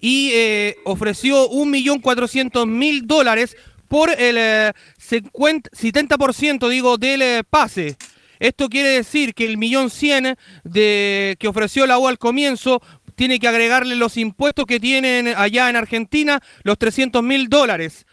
[0.00, 3.56] y eh, ofreció un millón cuatrocientos mil dólares
[3.88, 7.96] por el 70% eh, digo, del eh, pase.
[8.40, 12.82] Esto quiere decir que el millón cien de, que ofreció la U al comienzo
[13.14, 18.06] tiene que agregarle los impuestos que tienen allá en Argentina, los 300 mil dólares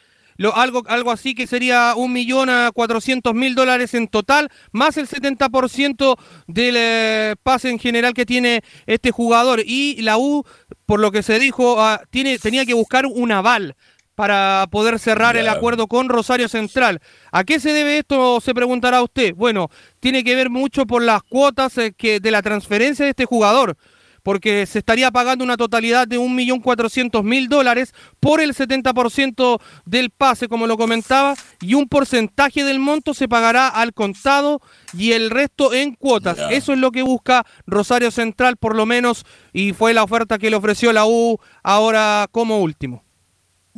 [0.55, 5.07] algo, algo así que sería un millón a cuatrocientos mil dólares en total, más el
[5.07, 6.17] 70%
[6.47, 9.61] del eh, pase en general que tiene este jugador.
[9.65, 10.43] Y la U,
[10.85, 13.75] por lo que se dijo, ah, tiene, tenía que buscar un aval
[14.15, 16.99] para poder cerrar el acuerdo con Rosario Central.
[17.31, 18.39] ¿A qué se debe esto?
[18.41, 19.33] Se preguntará usted.
[19.35, 19.69] Bueno,
[19.99, 23.77] tiene que ver mucho por las cuotas eh, que, de la transferencia de este jugador
[24.23, 30.67] porque se estaría pagando una totalidad de 1.400.000 dólares por el 70% del pase, como
[30.67, 34.61] lo comentaba, y un porcentaje del monto se pagará al contado
[34.97, 36.37] y el resto en cuotas.
[36.51, 40.49] Eso es lo que busca Rosario Central, por lo menos, y fue la oferta que
[40.49, 43.03] le ofreció la U ahora como último.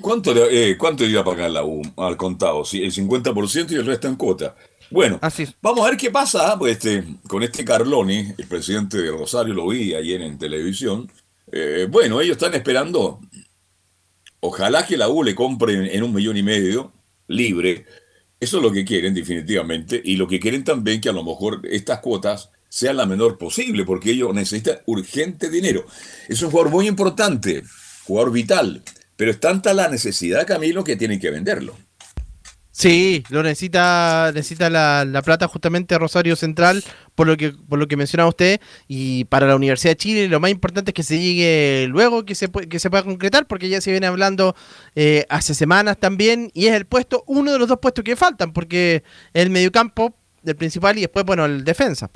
[0.01, 2.65] ¿Cuánto, le- eh, ¿Cuánto iba a pagar la U al contado?
[2.65, 4.55] Sí, el 50% y el resto en cuota.
[4.89, 5.19] Bueno,
[5.61, 9.67] vamos a ver qué pasa pues, este, con este Carloni, el presidente de Rosario, lo
[9.67, 11.11] vi ayer en televisión.
[11.51, 13.19] Eh, bueno, ellos están esperando.
[14.39, 16.91] Ojalá que la U le compre en, en un millón y medio
[17.27, 17.86] libre.
[18.39, 20.01] Eso es lo que quieren definitivamente.
[20.03, 23.86] Y lo que quieren también que a lo mejor estas cuotas sean la menor posible,
[23.86, 25.86] porque ellos necesitan urgente dinero.
[26.27, 27.63] Es un jugador muy importante,
[28.05, 28.84] jugador vital.
[29.15, 31.77] Pero es tanta la necesidad, Camilo, que tienen que venderlo.
[32.76, 37.88] Sí, lo necesita, necesita la, la plata justamente Rosario Central, por lo que, por lo
[37.88, 41.19] que mencionaba usted, y para la Universidad de Chile lo más importante es que se
[41.19, 44.55] llegue luego, que se, que se pueda concretar, porque ya se viene hablando
[44.95, 48.53] eh, hace semanas también, y es el puesto, uno de los dos puestos que faltan,
[48.53, 49.03] porque
[49.36, 52.09] el mediocampo, el principal, y después, bueno, el defensa.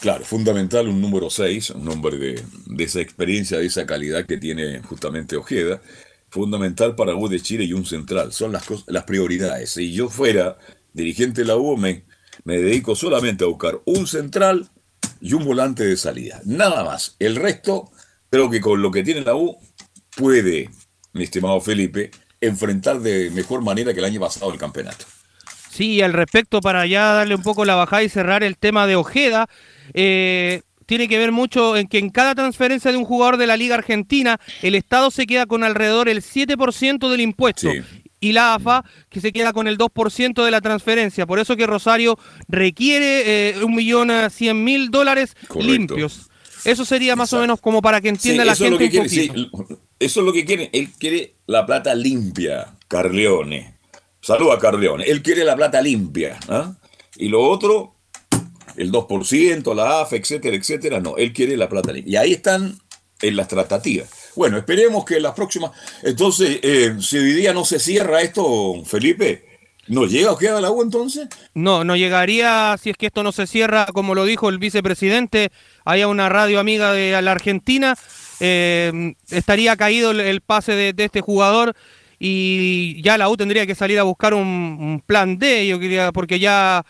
[0.00, 4.38] Claro, fundamental un número 6, un hombre de, de esa experiencia, de esa calidad que
[4.38, 5.80] tiene justamente Ojeda.
[6.32, 8.32] Fundamental para U de Chile y un central.
[8.32, 9.70] Son las, las prioridades.
[9.70, 10.56] Si yo fuera
[10.94, 12.04] dirigente de la U, me,
[12.44, 14.70] me dedico solamente a buscar un central
[15.20, 16.40] y un volante de salida.
[16.46, 17.16] Nada más.
[17.18, 17.90] El resto,
[18.30, 19.58] creo que con lo que tiene la U,
[20.16, 20.70] puede,
[21.12, 22.10] mi estimado Felipe,
[22.40, 25.04] enfrentar de mejor manera que el año pasado el campeonato.
[25.70, 28.96] Sí, al respecto, para ya darle un poco la bajada y cerrar el tema de
[28.96, 29.48] Ojeda,
[29.92, 33.56] eh, tiene que ver mucho en que en cada transferencia de un jugador de la
[33.56, 37.70] Liga Argentina, el Estado se queda con alrededor el 7% del impuesto.
[38.20, 41.26] Y la AFA, que se queda con el 2% de la transferencia.
[41.26, 42.18] Por eso que Rosario
[42.48, 45.72] requiere eh, un millón eh, cien mil dólares Correcto.
[45.72, 46.28] limpios.
[46.64, 49.08] Eso sería más o menos como para que entienda Sí, la es gente que un
[49.08, 49.64] quiere, poquito.
[49.66, 50.70] sí, eso es lo que quiere.
[50.72, 53.74] Él quiere la plata limpia, Carleone.
[54.20, 55.02] Saluda, Carleone.
[55.04, 56.38] Él quiere la plata limpia.
[56.48, 56.74] ¿ah?
[57.16, 57.91] Y lo otro,
[58.76, 61.16] el 2%, la AFA, etcétera, etcétera, no.
[61.16, 61.92] Él quiere la plata.
[61.94, 62.78] Y ahí están
[63.20, 64.08] en las tratativas.
[64.34, 65.70] Bueno, esperemos que las próximas.
[66.02, 69.44] Entonces, eh, si hoy día no se cierra esto, Felipe,
[69.88, 71.28] ¿no llega o queda la U entonces?
[71.54, 75.50] No, no llegaría si es que esto no se cierra, como lo dijo el vicepresidente,
[75.84, 77.96] hay una radio amiga de la Argentina,
[78.40, 81.74] eh, estaría caído el, el pase de, de este jugador
[82.18, 86.12] y ya la U tendría que salir a buscar un, un plan D, yo quería,
[86.12, 86.84] porque ya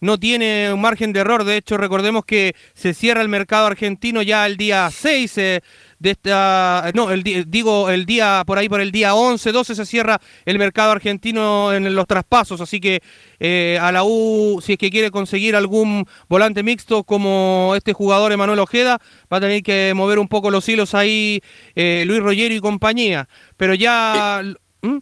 [0.00, 1.44] no tiene un margen de error.
[1.44, 5.60] De hecho, recordemos que se cierra el mercado argentino ya el día 6 eh,
[5.98, 6.90] de esta.
[6.94, 10.20] No, el, di- digo, el día, por ahí por el día 11, 12 se cierra
[10.44, 12.60] el mercado argentino en los traspasos.
[12.60, 13.00] Así que
[13.40, 18.32] eh, a la U, si es que quiere conseguir algún volante mixto como este jugador
[18.32, 19.00] Emanuel Ojeda,
[19.32, 21.40] va a tener que mover un poco los hilos ahí
[21.74, 23.28] eh, Luis Rollero y compañía.
[23.56, 24.42] Pero ya.
[24.82, 24.98] ¿Mm?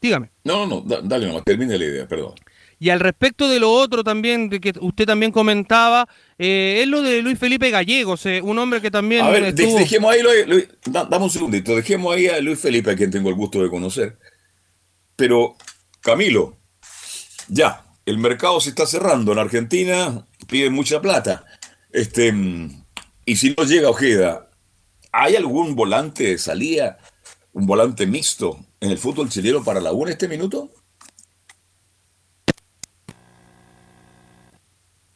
[0.00, 0.30] Dígame.
[0.42, 2.34] No, no, no, da- dale nomás, termine la idea, perdón.
[2.82, 7.00] Y al respecto de lo otro también, de que usted también comentaba, eh, es lo
[7.00, 10.46] de Luis Felipe Gallegos, eh, un hombre que también A ver, estuvo- dejemos ahí, Luis-
[10.48, 13.62] Luis, da- dame un segundito, dejemos ahí a Luis Felipe, a quien tengo el gusto
[13.62, 14.18] de conocer.
[15.14, 15.54] Pero,
[16.00, 16.58] Camilo,
[17.46, 19.30] ya, el mercado se está cerrando.
[19.30, 21.44] En Argentina piden mucha plata.
[21.92, 22.84] Este, mm,
[23.26, 24.50] y si no llega Ojeda,
[25.12, 26.98] ¿hay algún volante de salida,
[27.52, 30.72] un volante mixto en el fútbol chileno para la U en este minuto?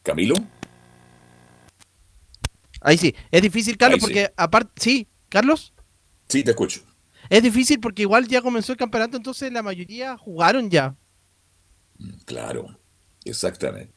[0.07, 0.35] Camilo.
[2.81, 4.05] Ahí sí, es difícil, Carlos, Ahí sí.
[4.05, 5.73] porque aparte, sí, Carlos,
[6.29, 6.81] Sí, te escucho.
[7.29, 10.95] es difícil porque igual ya comenzó el campeonato, entonces la mayoría jugaron ya.
[12.25, 12.79] Claro,
[13.25, 13.93] exactamente.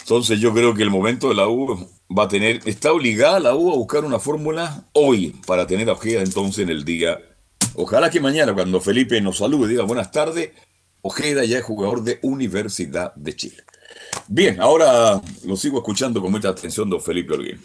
[0.00, 3.54] Entonces yo creo que el momento de la U va a tener, está obligada la
[3.54, 7.18] U a buscar una fórmula hoy para tener a Ojeda entonces en el día.
[7.74, 10.50] Ojalá que mañana cuando Felipe nos salude diga buenas tardes,
[11.02, 13.62] Ojeda ya es jugador de Universidad de Chile.
[14.26, 17.60] Bien, ahora lo sigo escuchando con mucha atención don Felipe Olguín.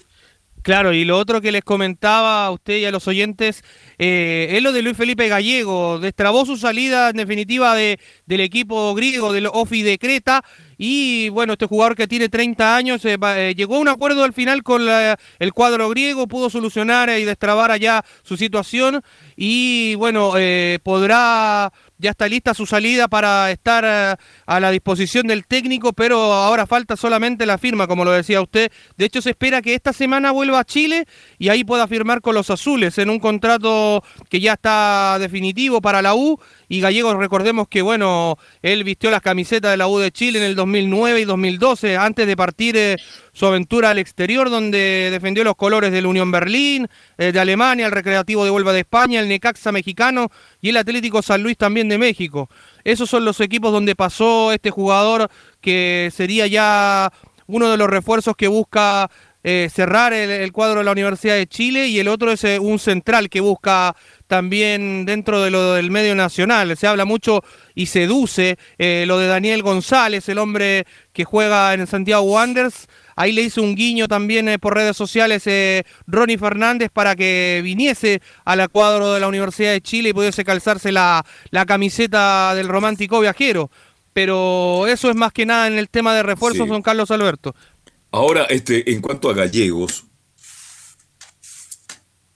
[0.63, 3.65] Claro, y lo otro que les comentaba a usted y a los oyentes
[3.99, 5.99] eh, es lo de Luis Felipe Gallego.
[5.99, 10.41] Destrabó su salida en definitiva de, del equipo griego, del OFI de Creta.
[10.77, 14.31] Y bueno, este jugador que tiene 30 años eh, eh, llegó a un acuerdo al
[14.31, 19.03] final con el cuadro griego, pudo solucionar y destrabar allá su situación.
[19.35, 20.31] Y bueno,
[20.81, 21.73] podrá
[22.03, 26.67] ya está lista su salida para estar eh, a la disposición del técnico, pero ahora
[26.67, 28.73] falta solamente la firma, como lo decía usted.
[28.97, 31.07] De hecho, se espera que esta semana vuelva a Chile
[31.39, 36.01] y ahí pueda firmar con los azules en un contrato que ya está definitivo para
[36.01, 36.37] la U
[36.73, 40.45] y Gallegos, recordemos que, bueno, él vistió las camisetas de la U de Chile en
[40.45, 42.97] el 2009 y 2012, antes de partir eh,
[43.31, 46.87] su aventura al exterior, donde defendió los colores del Unión Berlín,
[47.19, 51.21] eh, de Alemania, el Recreativo de Huelva de España, el Necaxa mexicano y el Atlético
[51.21, 52.49] San Luis también de México.
[52.83, 55.29] Esos son los equipos donde pasó este jugador
[55.61, 57.13] que sería ya
[57.45, 59.11] uno de los refuerzos que busca
[59.43, 62.79] eh, cerrar el, cuadro de la Universidad de Chile y el otro es eh, un
[62.79, 63.93] central que busca
[64.27, 66.77] también dentro de lo del medio nacional.
[66.77, 67.43] Se habla mucho
[67.75, 72.87] y seduce eh, lo de Daniel González, el hombre que juega en Santiago Wanderers.
[73.15, 75.43] Ahí le hizo un guiño también por redes sociales
[76.07, 80.91] Ronnie Fernández para que viniese al cuadro de la Universidad de Chile y pudiese calzarse
[80.91, 83.69] la, la camiseta del romántico viajero
[84.13, 87.55] pero eso es más que nada en el tema de refuerzos, don Carlos Alberto.
[88.15, 90.05] Ahora, este, en cuanto a Gallegos,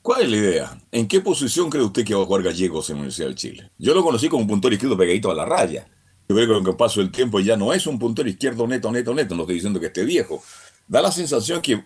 [0.01, 0.81] ¿cuál es la idea?
[0.91, 3.71] ¿En qué posición cree usted que va a jugar Gallegos en la Universidad de Chile?
[3.77, 5.87] Yo lo conocí como un puntero izquierdo pegadito a la raya.
[6.27, 8.91] Yo creo que con el paso del tiempo ya no es un puntero izquierdo neto,
[8.91, 9.35] neto, neto.
[9.35, 10.41] No estoy diciendo que esté viejo.
[10.87, 11.83] Da la sensación que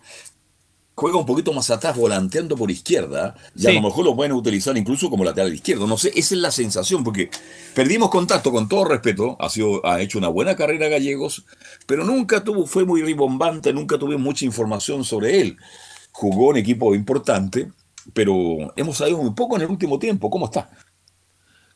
[0.95, 4.77] juega un poquito más atrás, volanteando por izquierda, y a lo mejor lo pueden utilizar
[4.77, 5.87] incluso como lateral izquierdo.
[5.87, 7.29] No sé, esa es la sensación, porque
[7.73, 11.45] perdimos contacto, con todo respeto, ha, sido, ha hecho una buena carrera Gallegos,
[11.85, 15.57] pero nunca tuvo, fue muy ribombante, nunca tuve mucha información sobre él.
[16.11, 17.71] Jugó en equipo importante,
[18.13, 20.29] pero hemos sabido muy poco en el último tiempo.
[20.29, 20.69] ¿Cómo está?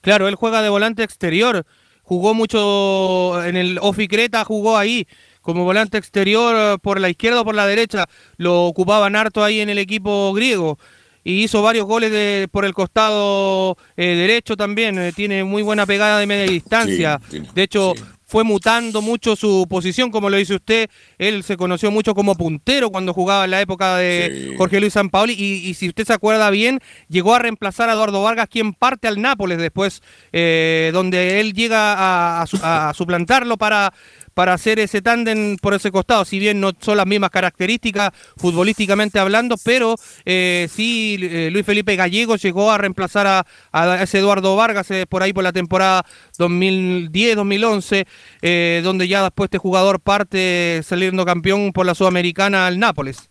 [0.01, 1.65] Claro, él juega de volante exterior,
[2.03, 5.07] jugó mucho en el Oficreta, jugó ahí
[5.45, 9.59] como volante exterior eh, por la izquierda o por la derecha, lo ocupaban harto ahí
[9.59, 10.79] en el equipo griego.
[11.23, 16.19] Y hizo varios goles por el costado eh, derecho también, eh, tiene muy buena pegada
[16.19, 17.93] de media distancia, de hecho
[18.27, 20.89] fue mutando mucho su posición, como lo dice usted,
[21.19, 25.33] él se conoció mucho como puntero cuando jugaba en la época de Jorge Luis Sampaoli.
[25.33, 29.07] Y, y si usted se acuerda bien, llegó a reemplazar a Eduardo Vargas, quien parte
[29.07, 33.93] al Nápoles después, donde él llega a suplantarlo para
[34.35, 39.17] para hacer ese tándem por ese costado, si bien no son las mismas características futbolísticamente
[39.17, 44.91] hablando, pero eh, sí eh, Luis Felipe Gallego llegó a reemplazar a, ese Eduardo Vargas
[44.91, 46.05] eh, por ahí por la temporada
[46.37, 53.29] 2010-2011, donde ya después este jugador parte saliendo campeón por la Sudamericana al Nápoles.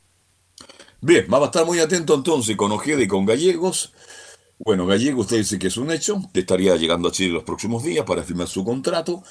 [1.02, 3.92] Bien, vamos a estar muy atento entonces con Ojeda y con Gallegos.
[4.58, 8.06] Bueno, Gallego usted dice que es un hecho, estaría llegando a Chile los próximos días
[8.06, 9.22] para firmar su contrato.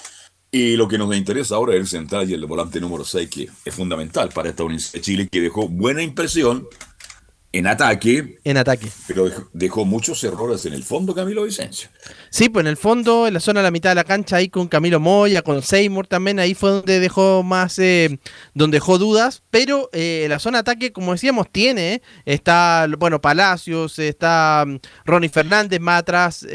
[0.55, 3.49] Y lo que nos interesa ahora es el central y el volante número 6, que
[3.65, 6.67] es fundamental para esta Universidad de Chile, que dejó buena impresión
[7.51, 8.37] en ataque.
[8.43, 8.87] En ataque.
[9.07, 11.89] Pero dejó, muchos errores en el fondo, Camilo Vicencio.
[12.29, 14.49] Sí, pues en el fondo, en la zona de la mitad de la cancha, ahí
[14.49, 18.19] con Camilo Moya, con Seymour también, ahí fue donde dejó más, eh,
[18.53, 19.41] donde dejó dudas.
[19.49, 24.77] Pero eh, la zona de ataque, como decíamos, tiene, eh, está, bueno, Palacios, está mm,
[25.03, 26.45] Ronnie Fernández más atrás,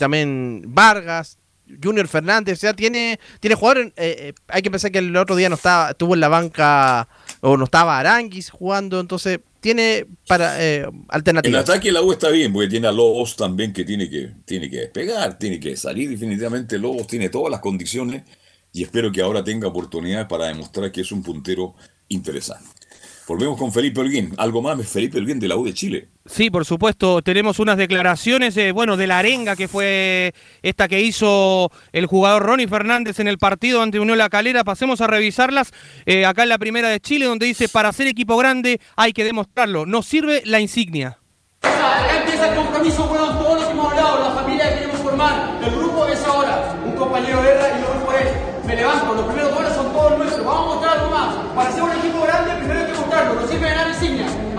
[0.00, 1.38] también Vargas,
[1.82, 3.88] Junior Fernández, o sea, tiene, tiene jugadores.
[3.96, 7.08] Eh, eh, hay que pensar que el otro día no estaba, estuvo en la banca
[7.40, 11.54] o no estaba Aranguis jugando, entonces tiene para eh, alternativas.
[11.54, 14.68] El ataque la U está bien, porque tiene a Lobos también que tiene que, tiene
[14.68, 16.10] que despegar, tiene que salir.
[16.10, 18.22] Definitivamente Lobos tiene todas las condiciones
[18.72, 21.74] y espero que ahora tenga oportunidades para demostrar que es un puntero
[22.08, 22.83] interesante.
[23.26, 24.34] Volvemos con Felipe Holguín.
[24.36, 26.08] Algo más, Felipe Holguín de la U de Chile.
[26.26, 27.22] Sí, por supuesto.
[27.22, 32.68] Tenemos unas declaraciones, bueno, de la arenga que fue esta que hizo el jugador Ronnie
[32.68, 34.62] Fernández en el partido ante Unión La Calera.
[34.62, 35.72] Pasemos a revisarlas.
[36.04, 39.24] Eh, acá en la primera de Chile, donde dice, para ser equipo grande hay que
[39.24, 39.86] demostrarlo.
[39.86, 41.18] Nos sirve la insignia.
[41.62, 45.58] Acá empieza el compromiso con todos los que hemos hablado, la familia que queremos formar.
[45.64, 46.78] El grupo es ahora.
[46.84, 47.83] Un compañero de guerra y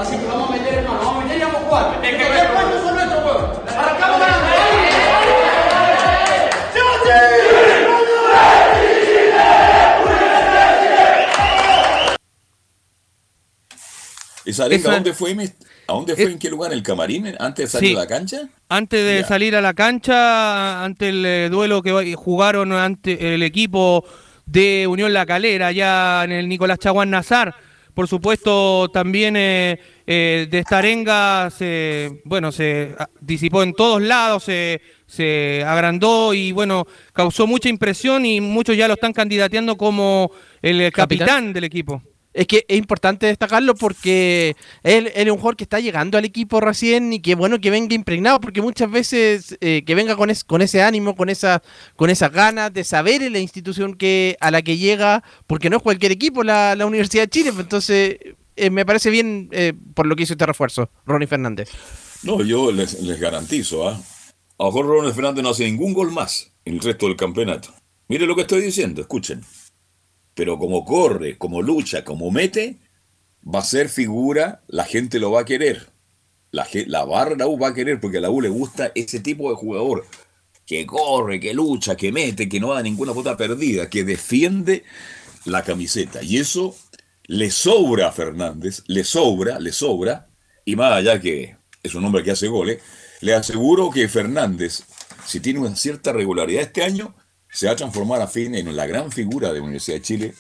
[0.06, 1.00] Así que vamos a meter, hermano.
[1.00, 1.86] Vamos a meter y vamos a jugar.
[1.96, 3.52] Los tres puestos son nuestros, weón.
[3.68, 4.46] Arrancamos ganando.
[14.46, 15.32] ¿Esa arenga dónde fue?
[15.88, 16.26] ¿A dónde fue?
[16.26, 16.72] ¿En qué lugar?
[16.72, 17.36] ¿En el camarín?
[17.40, 18.48] ¿Antes de salir a la cancha?
[18.70, 24.06] Antes de salir a la cancha, ante el eh, duelo que jugaron ante el equipo
[24.46, 27.56] de Unión La Calera, ya en el Nicolás Chaguán Nazar.
[27.96, 34.44] Por supuesto, también eh, eh, de esta arenga se, bueno, se disipó en todos lados,
[34.44, 40.30] se, se agrandó y bueno, causó mucha impresión y muchos ya lo están candidateando como
[40.62, 42.04] el capitán del equipo.
[42.36, 46.60] Es que es importante destacarlo porque él, es un jugador que está llegando al equipo
[46.60, 50.62] recién y que bueno que venga impregnado, porque muchas veces eh, que venga con, con
[50.62, 51.64] ese ánimo, con esa,
[51.96, 55.78] con esas ganas de saber en la institución que a la que llega, porque no
[55.78, 58.18] es cualquier equipo la, Universidad de Chile, entonces
[58.58, 61.70] eh, me parece bien eh, por lo que hizo este refuerzo, Ronnie Fernández.
[62.24, 63.98] No, yo les, les garantizo, ¿ah?
[64.58, 67.70] a lo mejor Ronald Fernández no hace ningún gol más en el resto del campeonato.
[68.08, 69.42] Mire lo que estoy diciendo, escuchen.
[70.36, 72.78] Pero como corre, como lucha, como mete,
[73.44, 75.90] va a ser figura, la gente lo va a querer.
[76.52, 79.50] La, barra la U va a querer porque a la U le gusta ese tipo
[79.50, 80.06] de jugador
[80.66, 84.84] que corre, que lucha, que mete, que no da ninguna bota perdida, que defiende
[85.46, 86.24] la camiseta.
[86.24, 86.76] Y eso
[87.28, 90.30] le sobra a Fernández, le sobra, le sobra,
[90.64, 92.82] y más allá que es un hombre que hace goles,
[93.22, 94.84] le aseguro que Fernández,
[95.26, 97.16] si tiene una cierta regularidad este año,
[97.56, 100.34] se va a transformar a fin en la gran figura de la Universidad de Chile.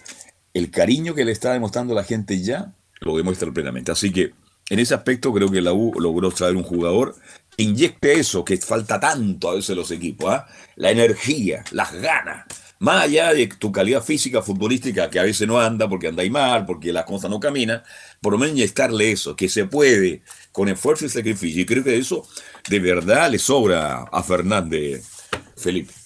[0.53, 3.89] El cariño que le está demostrando la gente ya lo demuestra plenamente.
[3.89, 4.33] Así que
[4.69, 7.15] en ese aspecto creo que la U logró traer un jugador
[7.55, 10.45] que inyecte eso que falta tanto a veces los equipos, ¿ah?
[10.75, 12.47] la energía, las ganas.
[12.79, 16.65] Más allá de tu calidad física futbolística, que a veces no anda porque andáis mal,
[16.65, 17.81] porque la cosa no camina,
[18.19, 21.61] por lo menos inyectarle eso, que se puede, con esfuerzo y sacrificio.
[21.61, 22.27] Y creo que eso
[22.69, 25.07] de verdad le sobra a Fernández,
[25.55, 26.04] Felipe.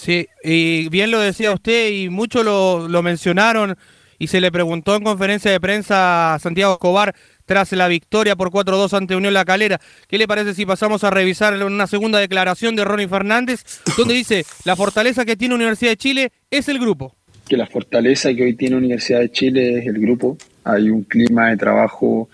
[0.00, 3.76] Sí, y bien lo decía usted y muchos lo, lo mencionaron
[4.18, 8.50] y se le preguntó en conferencia de prensa a Santiago Escobar tras la victoria por
[8.50, 9.78] 4-2 ante Unión La Calera.
[10.08, 13.62] ¿Qué le parece si pasamos a revisar una segunda declaración de Ronnie Fernández
[13.98, 17.14] donde dice la fortaleza que tiene Universidad de Chile es el grupo?
[17.50, 20.38] que la fortaleza que hoy tiene Universidad de Chile es el grupo.
[20.62, 22.30] Hay un clima de trabajo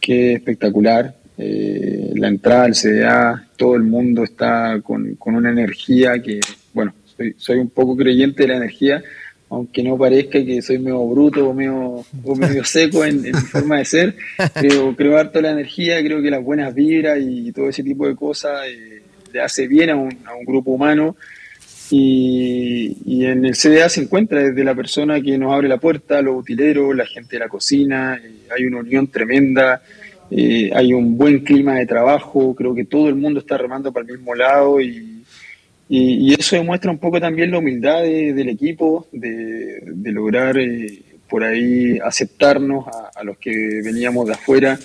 [0.00, 1.14] que es espectacular.
[1.36, 6.40] Eh, la entrada al CDA, todo el mundo está con, con una energía que,
[6.72, 9.02] bueno, soy, soy un poco creyente de la energía,
[9.50, 13.40] aunque no parezca que soy medio bruto o medio, o medio seco en, en mi
[13.40, 14.16] forma de ser.
[14.54, 18.16] Creo, creo harto la energía, creo que las buenas vibras y todo ese tipo de
[18.16, 19.02] cosas eh,
[19.32, 21.16] le hace bien a un, a un grupo humano.
[21.90, 26.22] Y, y en el CDA se encuentra desde la persona que nos abre la puerta,
[26.22, 29.82] los utileros, la gente de la cocina, eh, hay una unión tremenda,
[30.30, 34.06] eh, hay un buen clima de trabajo, creo que todo el mundo está remando para
[34.06, 35.13] el mismo lado y,
[35.88, 39.82] y- eso demuestra un poco también la humildad de- del equipo, de,
[40.12, 44.78] lograr eh, por ahí aceptarnos a, los que veníamos de afuera.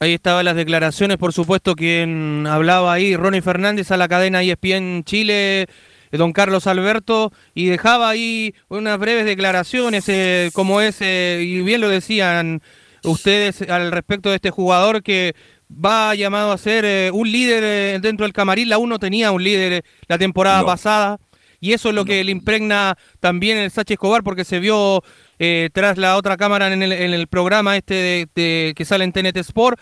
[0.00, 5.04] Ahí estaban las declaraciones, por supuesto, quien hablaba ahí, Ronnie Fernández a la cadena ESPN
[5.04, 5.68] Chile, eh,
[6.12, 11.82] don Carlos Alberto, y dejaba ahí unas breves declaraciones, eh, como es, eh, y bien
[11.82, 12.62] lo decían
[13.04, 15.34] ustedes al respecto de este jugador que
[15.72, 18.68] va llamado a ser eh, un líder eh, dentro del camarín.
[18.68, 20.66] La uno tenía un líder eh, la temporada No.
[20.66, 21.18] pasada.
[21.60, 25.02] Y eso es lo que le impregna también el Sachi Escobar, porque se vio
[25.38, 29.04] eh, tras la otra cámara en el, en el programa este de, de- que sale
[29.04, 29.78] en TNT Sport,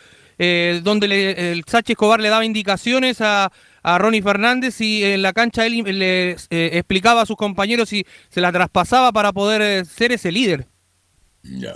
[0.83, 3.53] donde le- el Sachi Escobar le daba indicaciones a,
[3.85, 8.05] a Ronnie Fernández y en la cancha él le eh, explicaba a sus compañeros y
[8.29, 10.67] se la traspasaba para poder ser ese líder.
[11.45, 11.75] Ya.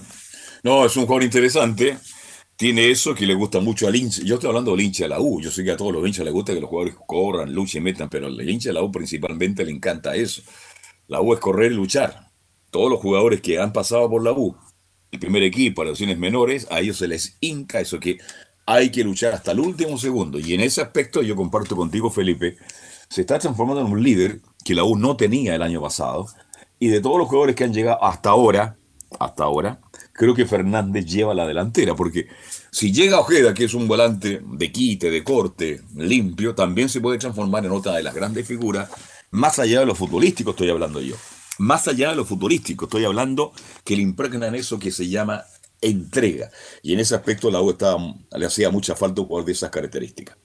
[0.64, 1.96] No, es un jugador interesante.
[2.56, 4.22] Tiene eso que le gusta mucho al hincha.
[4.24, 5.40] Yo estoy hablando del hincha de la U.
[5.40, 8.08] Yo sé que a todos los hinchas les gusta que los jugadores corran, luchen, metan,
[8.08, 10.42] pero al hincha de la U principalmente le encanta eso.
[11.08, 12.30] La U es correr y luchar.
[12.70, 14.56] Todos los jugadores que han pasado por la U,
[15.10, 18.18] el primer equipo, las opciones menores, a ellos se les hinca eso que
[18.64, 20.38] hay que luchar hasta el último segundo.
[20.38, 22.56] Y en ese aspecto yo comparto contigo, Felipe,
[23.08, 26.26] se está transformando en un líder que la U no tenía el año pasado.
[26.78, 28.76] Y de todos los jugadores que han llegado hasta ahora,
[29.18, 29.80] hasta ahora,
[30.22, 32.28] creo que Fernández lleva la delantera, porque
[32.70, 37.18] si llega Ojeda, que es un volante de quite, de corte, limpio, también se puede
[37.18, 38.88] transformar en otra de las grandes figuras,
[39.32, 41.16] más allá de lo futbolístico estoy hablando yo,
[41.58, 43.52] más allá de lo futbolístico estoy hablando
[43.82, 45.42] que le impregnan eso que se llama
[45.80, 46.52] entrega,
[46.84, 47.76] y en ese aspecto la U
[48.36, 50.36] le hacía mucha falta un de esas características.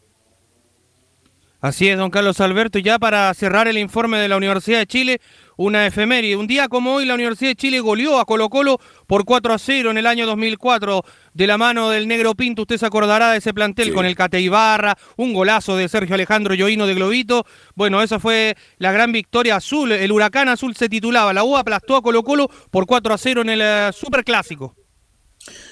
[1.60, 2.78] Así es, don Carlos Alberto.
[2.78, 5.22] Y ya para cerrar el informe de la Universidad de Chile,
[5.56, 6.36] una efeméride.
[6.36, 9.58] Un día como hoy, la Universidad de Chile goleó a Colo Colo por 4 a
[9.58, 11.04] 0 en el año 2004,
[11.34, 12.62] de la mano del Negro Pinto.
[12.62, 13.92] Usted se acordará de ese plantel Sí.
[13.92, 17.44] con el Cate Ibarra, un golazo de Sergio Alejandro Yoino de Globito.
[17.74, 19.92] Bueno, esa fue la gran victoria azul.
[19.92, 21.34] El Huracán Azul se titulaba.
[21.34, 24.76] La U aplastó a Colo Colo por 4 a 0 en el eh, Superclásico.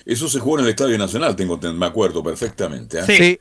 [0.03, 2.99] Eso se jugó en el Estadio Nacional, tengo, me acuerdo perfectamente.
[2.99, 3.03] ¿eh?
[3.05, 3.39] Sí.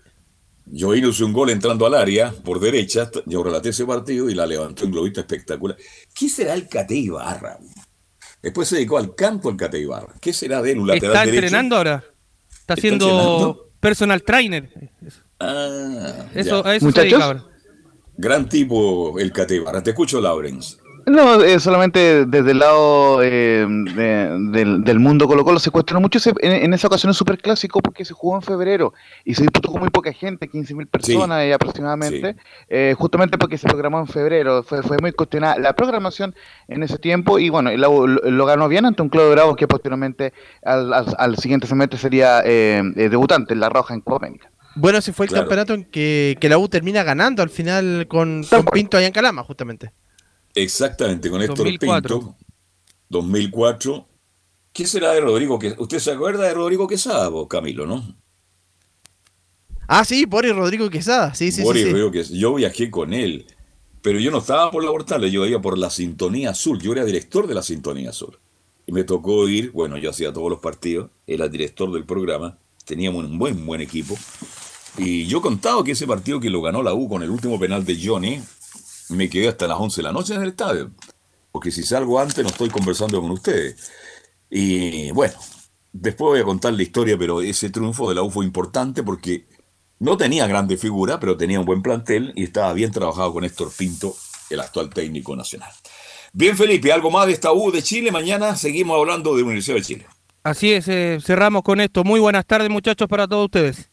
[0.66, 4.46] Yo hice un gol entrando al área por derecha, yo relaté ese partido y la
[4.46, 5.76] levantó un globito espectacular.
[6.14, 7.58] ¿Qué será el Cate Ibarra?
[8.42, 10.14] Después se dedicó al canto el Cate Ibarra.
[10.20, 10.78] ¿Qué será de él?
[10.80, 11.44] Un lateral Está derecho?
[11.44, 12.04] entrenando ahora.
[12.50, 13.70] Está ¿Está siendo entrenando?
[13.78, 14.90] personal trainer.
[15.38, 17.44] Ah, Eso, a eso se dedica ahora.
[18.16, 19.82] Gran tipo el Cate Ibarra.
[19.82, 20.78] Te escucho, Laurens.
[21.06, 26.00] No, eh, solamente desde el lado eh, de- del, del mundo Colo Colo se cuestionó
[26.00, 28.94] mucho ese- en, en esa ocasión el super clásico porque se jugó en febrero
[29.24, 32.36] y se disputó con muy poca gente, 15.000 personas aproximadamente,
[32.68, 36.34] eh, justamente porque se programó en febrero, fue, fue muy cuestionada la programación
[36.68, 39.56] en ese tiempo y bueno, lo, lo- lo ganó bien ante un Club de Bravos
[39.56, 40.32] que posteriormente
[40.64, 44.50] al, al- al siguiente semestre sería eh, eh, debutante en La Roja en Copa América.
[44.76, 45.44] Bueno, ese fue el Claro.
[45.44, 49.12] campeonato en que, que la U termina ganando al final con, con Pinto allá en
[49.12, 49.92] Calama, justamente.
[50.54, 52.18] Exactamente, con Héctor 2004.
[52.18, 52.36] Pinto.
[53.08, 54.08] 2004.
[54.72, 55.58] ¿Qué será de Rodrigo?
[55.58, 58.16] Que ¿Usted se acuerda de Rodrigo Quesada, vos, Camilo, no?
[59.86, 61.34] Ah, sí, Boris Rodrigo Quesada.
[61.34, 61.86] Sí, sí, Boris sí.
[61.86, 61.92] sí.
[61.92, 62.38] Rodrigo Quesada.
[62.38, 63.46] Yo viajé con él,
[64.02, 66.80] pero yo no estaba por la portal, yo iba por la Sintonía Azul.
[66.80, 68.38] Yo era director de la Sintonía Azul.
[68.86, 73.24] Y me tocó ir, bueno, yo hacía todos los partidos, era director del programa, teníamos
[73.24, 74.16] un buen, buen equipo.
[74.98, 77.84] Y yo contaba que ese partido que lo ganó la U con el último penal
[77.84, 78.40] de Johnny,
[79.10, 80.90] me quedé hasta las 11 de la noche en el estadio.
[81.52, 83.90] Porque si salgo antes no estoy conversando con ustedes.
[84.50, 85.34] Y bueno,
[85.92, 89.46] después voy a contar la historia, pero ese triunfo de la U fue importante porque
[89.98, 93.72] no tenía grande figura, pero tenía un buen plantel y estaba bien trabajado con Héctor
[93.76, 94.14] Pinto,
[94.50, 95.70] el actual técnico nacional.
[96.32, 98.10] Bien, Felipe, algo más de esta U de Chile.
[98.10, 100.06] Mañana seguimos hablando de Universidad de Chile.
[100.42, 102.04] Así es, eh, cerramos con esto.
[102.04, 103.90] Muy buenas tardes, muchachos, para todos ustedes.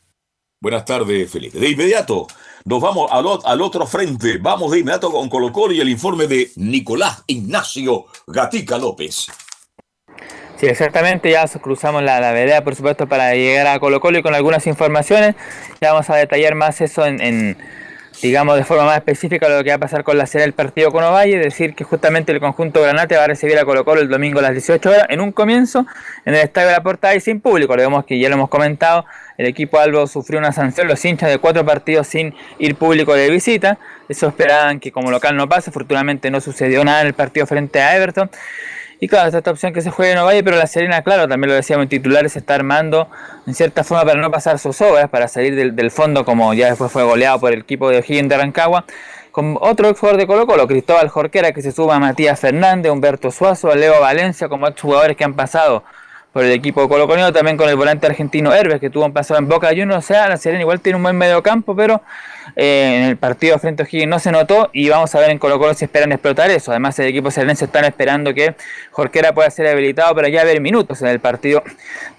[0.60, 1.60] Buenas tardes, Felipe.
[1.60, 2.28] De inmediato,
[2.66, 4.38] nos vamos al, otro frente.
[4.38, 9.28] Vamos de inmediato con Colo Colo y el informe de Nicolás Ignacio Gatica López.
[10.58, 14.22] Sí, exactamente, ya cruzamos la, la vereda, por supuesto, para llegar a Colo Colo y
[14.22, 15.36] con algunas informaciones.
[15.82, 17.58] Ya vamos a detallar más eso en,
[18.22, 20.92] digamos, de forma más específica lo que va a pasar con la serie del partido
[20.92, 24.10] con Ovalle, decir, que justamente el conjunto Granate va a recibir a Colo Colo el
[24.10, 25.86] domingo a las 18 horas, en un comienzo,
[26.26, 27.74] en el Estadio de la Portada y sin público.
[27.74, 29.06] Recordemos que ya lo hemos comentado,
[29.38, 33.30] el equipo Albo sufrió una sanción, los hinchas de cuatro partidos sin ir público de
[33.30, 33.80] visita.
[34.08, 37.82] Eso esperaban que como local no pase, afortunadamente no sucedió nada en el partido frente
[37.82, 38.30] a Everton.
[39.04, 41.56] Y claro, esta, opción que se juegue en Ovalle, pero la Serena, claro, también lo
[41.56, 43.10] decíamos en titulares, se está armando
[43.48, 46.68] en cierta forma para no pasar sus obras, para salir del, del fondo, como ya
[46.68, 48.86] después fue goleado por el equipo de O'Higgins de Rancagua,
[49.32, 53.32] con otro exjugador de Colo Colo, Cristóbal Jorquera, que se suma a Matías Fernández, Humberto
[53.32, 55.84] Suazo, a Leo Valencia, como exjugadores que han pasado
[56.34, 59.38] por el equipo Colo Colo, también con el volante argentino Herbes, que tuvo un pasado
[59.40, 62.02] en Boca Juniors, o sea, la Serena igual tiene un buen medio campo, pero
[62.56, 65.40] eh, en el partido frente a O'Higgins no se notó y vamos a ver en
[65.40, 66.72] Colo Colo si esperan explotar eso.
[66.72, 68.56] Además, el equipo serenense están esperando que
[68.92, 71.64] Jorquera pueda ser habilitado para ya ver minutos en el partido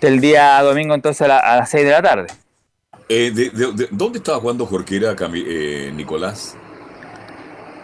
[0.01, 2.27] del día domingo, entonces a, la- a las 6 de la tarde.
[3.09, 6.57] Eh, de- de- de- ¿Dónde estaba jugando Jorquera, eh, Nicolás?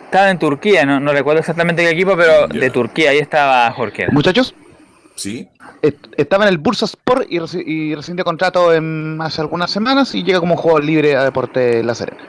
[0.05, 4.09] Estaba en Turquía, no, no recuerdo exactamente qué equipo, pero de Turquía, ahí estaba Jorquera.
[4.13, 4.55] Muchachos,
[5.19, 5.49] Sí.
[5.83, 10.23] est- estaba en el Bursa Sport y, reci- y contrato en hace algunas semanas y
[10.23, 12.21] llega como jugador libre a Deporte La Serena.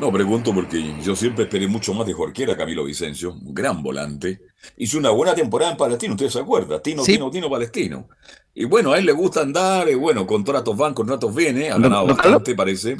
[0.00, 4.40] No, pregunto porque yo siempre esperé mucho más de Jorquera, Camilo Vicencio, un gran volante.
[4.78, 6.82] Hizo una buena temporada en Palestino, ¿ustedes se acuerdan?
[6.82, 7.12] Tino, Sí.
[7.12, 8.08] Tino, Tino, Palestino.
[8.54, 11.82] Y bueno, a él le gusta andar, y bueno, contratos van, contratos vienen, ha ¿Don-
[11.82, 12.32] ganado don Carlos?
[12.36, 12.96] bastante, parece.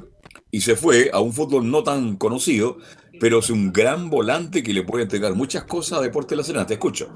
[0.51, 2.77] Y se fue a un fútbol no tan conocido,
[3.19, 6.43] pero es un gran volante que le puede entregar muchas cosas a Deporte de la
[6.45, 6.67] Serena.
[6.67, 7.09] Te escucho.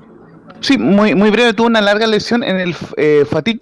[0.61, 3.61] Sí, muy, muy breve, tuvo una larga lesión en el eh, Fatih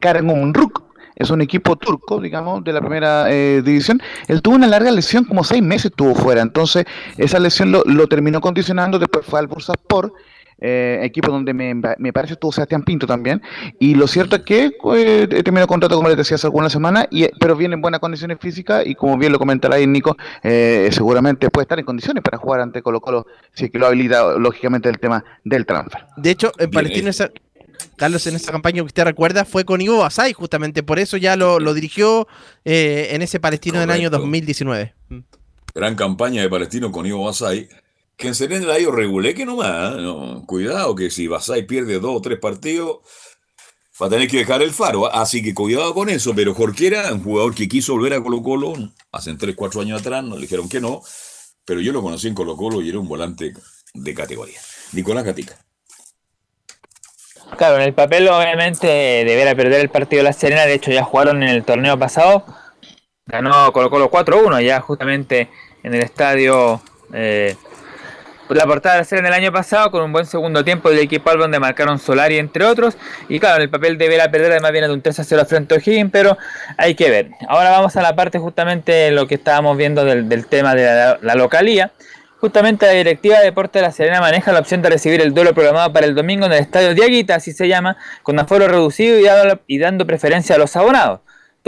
[0.00, 0.82] Karagümrük.
[1.14, 4.00] Es un equipo turco, digamos, de la primera eh, división.
[4.26, 6.40] Él tuvo una larga lesión, como seis meses estuvo fuera.
[6.40, 6.86] Entonces,
[7.18, 8.98] esa lesión lo, lo terminó condicionando.
[8.98, 10.14] Después fue al Bursaspor,
[10.60, 13.42] eh, equipo donde me, me parece estuvo Sebastián Pinto también.
[13.78, 17.26] Y lo cierto es que eh, terminó contrato, como les decía, hace algunas semanas, y,
[17.38, 18.86] pero viene en buenas condiciones físicas.
[18.86, 22.60] Y como bien lo comentará ahí Nico, eh, seguramente puede estar en condiciones para jugar
[22.60, 26.04] ante Colo Colo, si es que lo habilita, lógicamente, el tema del transfer.
[26.16, 27.10] De hecho, en Bien, Palestino, eh.
[27.10, 27.30] esa-
[27.96, 31.34] Carlos, en esa campaña que usted recuerda, fue con Ivo Basay, justamente por eso ya
[31.36, 32.28] lo, lo dirigió
[32.66, 34.18] eh, en ese Palestino del año Correcto.
[34.18, 34.94] 2019.
[35.74, 37.68] Gran campaña de Palestino con Ivo Basay,
[38.20, 39.94] que en Serena la ha ido regulé que nomás.
[39.94, 40.02] ¿eh?
[40.02, 42.98] No, cuidado que si Basay pierde dos o tres partidos,
[44.00, 45.06] va a tener que dejar el faro.
[45.06, 45.10] ¿eh?
[45.14, 46.32] Así que cuidado con eso.
[46.36, 48.74] Pero Jorquera, un jugador que quiso volver a Colo Colo
[49.10, 51.02] hace 3, 4 años atrás, nos dijeron que no.
[51.64, 53.54] Pero yo lo conocí en Colo Colo y era un volante
[53.94, 54.60] de categoría.
[54.92, 55.56] Nicolás Gatica.
[57.56, 61.02] Claro, en el papel obviamente deberá perder el partido de la Serena, de hecho ya
[61.02, 62.44] jugaron en el torneo pasado,
[63.26, 65.50] ganó Colo Colo 4-1 ya justamente
[65.82, 66.80] en el estadio
[67.12, 67.56] eh,
[68.56, 71.30] la portada de la Serena el año pasado con un buen segundo tiempo del equipo
[71.30, 72.96] Alba donde marcaron Solari entre otros
[73.28, 76.10] y claro, en el papel deberá perder, además viene de un 3-0 frente a O'Higgins,
[76.10, 76.36] pero
[76.76, 77.30] hay que ver.
[77.48, 81.34] Ahora vamos a la parte justamente lo que estábamos viendo del, tema de la, la
[81.34, 81.92] localía.
[82.40, 85.52] Justamente la directiva de Deporte de la Serena maneja la opción de recibir el duelo
[85.52, 89.18] programado para el domingo en el estadio Diaguita, así se llama, con aforo reducido
[89.66, 91.20] y dando preferencia a los abonados.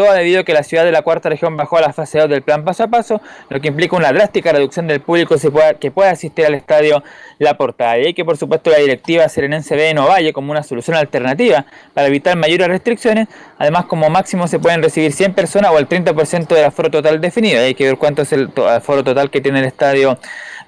[0.02, 2.28] Todo debido a que la ciudad de la cuarta región bajó a la fase 2
[2.28, 5.36] del plan paso a paso, lo que implica una drástica reducción del público
[5.78, 7.04] que pueda asistir al estadio
[7.38, 8.00] La Portada.
[8.00, 12.08] Y que, por supuesto, la directiva serenense ve en Ovalle como una solución alternativa para
[12.08, 13.28] evitar mayores restricciones.
[13.58, 17.60] Además, como máximo se pueden recibir 100 personas o el 30% del aforo total definido.
[17.60, 20.18] Hay que ver cuánto es el aforo total que tiene el estadio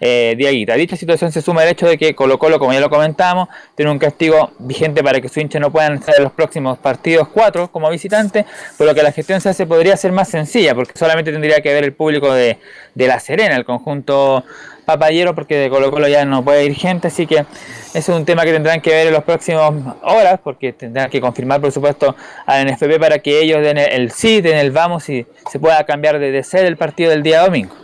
[0.06, 0.74] eh, Diaguita.
[0.74, 3.90] Dicha situación se suma al hecho de que Colo Colo, como ya lo comentamos, tiene
[3.90, 7.72] un castigo vigente para que su hincha no puedan estar en los próximos partidos cuatro
[7.72, 8.44] como visitante,
[8.76, 11.72] por lo que la gestión se hace podría ser más sencilla, porque solamente tendría que
[11.72, 12.58] ver el público de,
[12.94, 14.44] La Serena, el conjunto
[14.84, 17.46] papayero, porque de Colo Colo ya no puede ir gente, así que eso
[17.94, 21.62] es un tema que tendrán que ver en los próximos horas, porque tendrán que confirmar,
[21.62, 25.58] por supuesto, al NFP para que ellos den el sí, den el vamos y se
[25.58, 27.83] pueda cambiar de, de ser el partido del día domingo.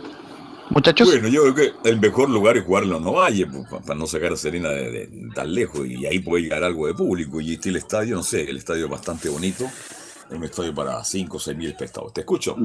[0.71, 1.09] Muchachos.
[1.09, 4.31] Bueno, yo creo que el mejor lugar es jugarlo en Ovalle, pues, para no sacar
[4.31, 7.41] a Serena de, tan lejos y ahí puede llegar algo de público.
[7.41, 11.03] Y este el estadio, no sé, el estadio es bastante bonito, es un estadio para
[11.03, 12.13] 5 o 6 mil espectadores.
[12.13, 12.55] ¿Te escucho?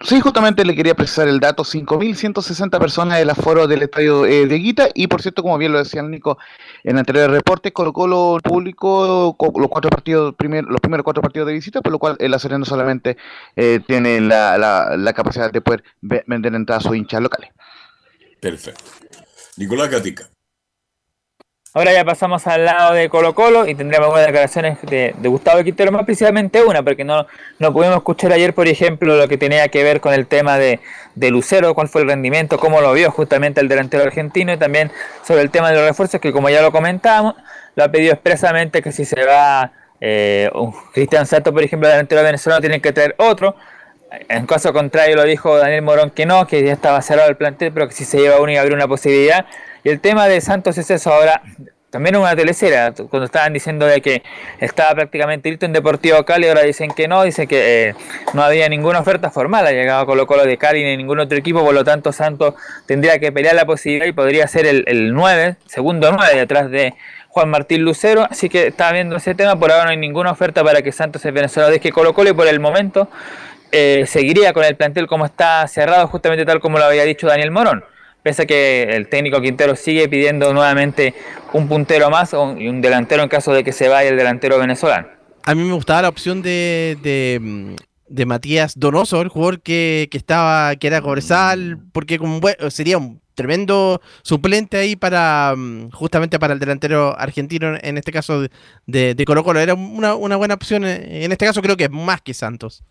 [0.00, 4.58] Sí, justamente le quería precisar el dato, 5.160 personas del aforo del estadio eh, de
[4.58, 6.38] Guita y por cierto, como bien lo decía Nico
[6.84, 11.20] en el anterior reporte, colocó lo público co- los cuatro partidos, primer- los primeros cuatro
[11.20, 13.16] partidos de visita, por lo cual el La Serena solamente
[13.56, 17.50] eh, tiene la, la- capacidad de poder ve- vender entradas a sus hinchas locales.
[18.40, 18.84] Perfecto.
[19.56, 20.30] Nicolás Gatica.
[21.74, 25.62] Ahora ya pasamos al lado de Colo Colo y tendremos algunas declaraciones de, de Gustavo
[25.62, 27.26] Quintero, más precisamente una, porque no,
[27.58, 30.80] no pudimos escuchar ayer, por ejemplo, lo que tenía que ver con el tema de,
[31.14, 34.90] de Lucero, cuál fue el rendimiento, cómo lo vio justamente el delantero argentino y también
[35.22, 37.34] sobre el tema de los refuerzos, que como ya lo comentamos,
[37.76, 41.92] lo ha pedido expresamente que si se va eh, un Cristian Santos, por ejemplo, el
[41.92, 43.56] delantero venezolano, tienen que traer otro.
[44.30, 47.72] En caso contrario, lo dijo Daniel Morón que no, que ya estaba cerrado el plantel,
[47.72, 49.44] pero que si se lleva uno iba a haber una posibilidad.
[49.84, 51.42] Y el tema de Santos es eso ahora.
[51.90, 54.22] También una telecera, cuando estaban diciendo de que
[54.60, 57.94] estaba prácticamente listo en Deportivo Cali, ahora dicen que no, dicen que eh,
[58.34, 61.64] no había ninguna oferta formal, ha llegado Colo Colo de Cali ni ningún otro equipo,
[61.64, 65.56] por lo tanto Santos tendría que pelear la posibilidad y podría ser el, el 9,
[65.64, 66.92] segundo 9 detrás de
[67.28, 70.62] Juan Martín Lucero, así que está viendo ese tema, por ahora no hay ninguna oferta
[70.62, 73.08] para que Santos el Venezuela deje Colo Colo y por el momento
[73.72, 77.50] eh, seguiría con el plantel como está cerrado, justamente tal como lo había dicho Daniel
[77.50, 77.82] Morón.
[78.28, 81.14] Pese a que el técnico Quintero sigue pidiendo nuevamente
[81.54, 85.08] un puntero más y un delantero en caso de que se vaya el delantero venezolano.
[85.44, 86.98] A mí me gustaba la opción de,
[88.06, 92.20] de, Matías Donoso, el jugador que, que estaba, que era Cobresal, porque
[92.68, 98.42] sería un tremendo suplente ahí para mm, justamente para el delantero argentino, en este caso
[98.42, 98.50] de,
[98.84, 99.58] de, de Colo Colo.
[99.58, 102.84] Era una, una buena opción, eh, en este caso creo que es más que Santos.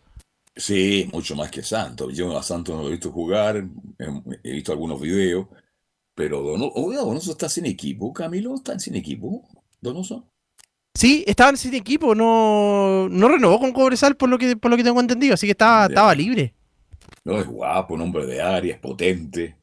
[0.58, 2.14] Sí, mucho más que Santos.
[2.16, 3.58] Yo a Santos no lo he visto jugar,
[3.99, 5.47] he, he visto algunos videos,
[6.16, 9.47] pero Donoso, oiga, Donoso está sin equipo, Camilo, está sin equipo,
[9.80, 10.28] Donoso.
[10.95, 14.84] Sí, estaban sin equipo, no, no renovó con Cobresal por lo que por lo que
[14.84, 15.89] tengo entendido, así que estaba, Ya.
[15.89, 16.55] estaba libre.
[17.24, 19.58] No, es guapo, un hombre de área, es potente.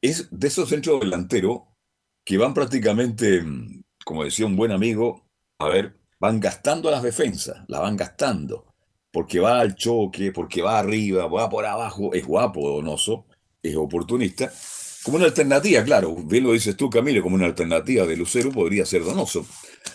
[0.00, 1.62] Es de esos centros delanteros
[2.24, 5.28] que van prácticamente, mm, como decía un buen amigo,
[5.60, 8.69] a ver, van gastando las defensas, la van gastando,
[9.12, 13.26] porque va al choque, porque va arriba, va por abajo, es guapo, donoso,
[13.62, 14.52] es oportunista.
[15.02, 18.84] Como una alternativa, claro, bien lo dices tú, Camilo, como una alternativa de Lucero podría
[18.84, 19.46] ser donoso.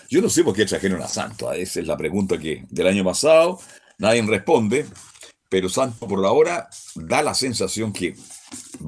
[0.09, 1.61] Yo no sé por qué trajeron a Santos, ¿eh?
[1.61, 3.59] esa es la pregunta que del año pasado
[3.99, 4.85] nadie responde,
[5.47, 8.15] pero Santos por ahora da la sensación que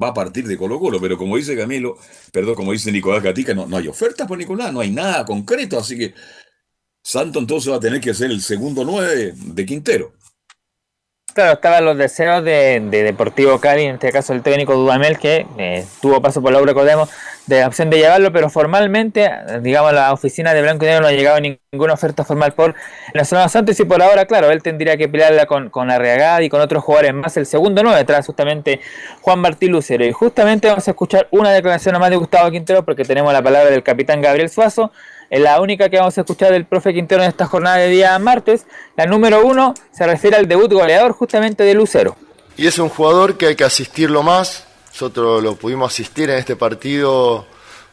[0.00, 1.96] va a partir de Colo Colo, pero como dice Camilo,
[2.32, 5.78] perdón, como dice Nicolás Gatica, no, no hay oferta por Nicolás, no hay nada concreto,
[5.78, 6.14] así que
[7.02, 10.12] Santos entonces va a tener que ser el segundo nueve de Quintero.
[11.34, 15.46] Claro, estaban los deseos de, de Deportivo Cali, en este caso el técnico Dudamel, que
[15.56, 17.10] eh, tuvo paso por la recordemos,
[17.46, 19.30] de la opción de llevarlo, pero formalmente,
[19.62, 22.74] digamos, la oficina de Blanco y Negro no ha llegado ninguna oferta formal por
[23.12, 26.48] el Nacional Santos y por ahora, claro, él tendría que pelearla con, con Arriagada y
[26.48, 28.80] con otros jugadores más, el segundo no, detrás justamente
[29.22, 30.04] Juan Martín Lucero.
[30.04, 33.70] Y justamente vamos a escuchar una declaración más de Gustavo Quintero porque tenemos la palabra
[33.70, 34.92] del capitán Gabriel Suazo,
[35.30, 38.18] es la única que vamos a escuchar del profe Quintero en esta jornada de día
[38.18, 38.66] martes.
[38.96, 42.16] La número uno se refiere al debut goleador justamente de Lucero.
[42.56, 44.64] Y es un jugador que hay que asistirlo más.
[44.92, 47.46] Nosotros lo pudimos asistir en este partido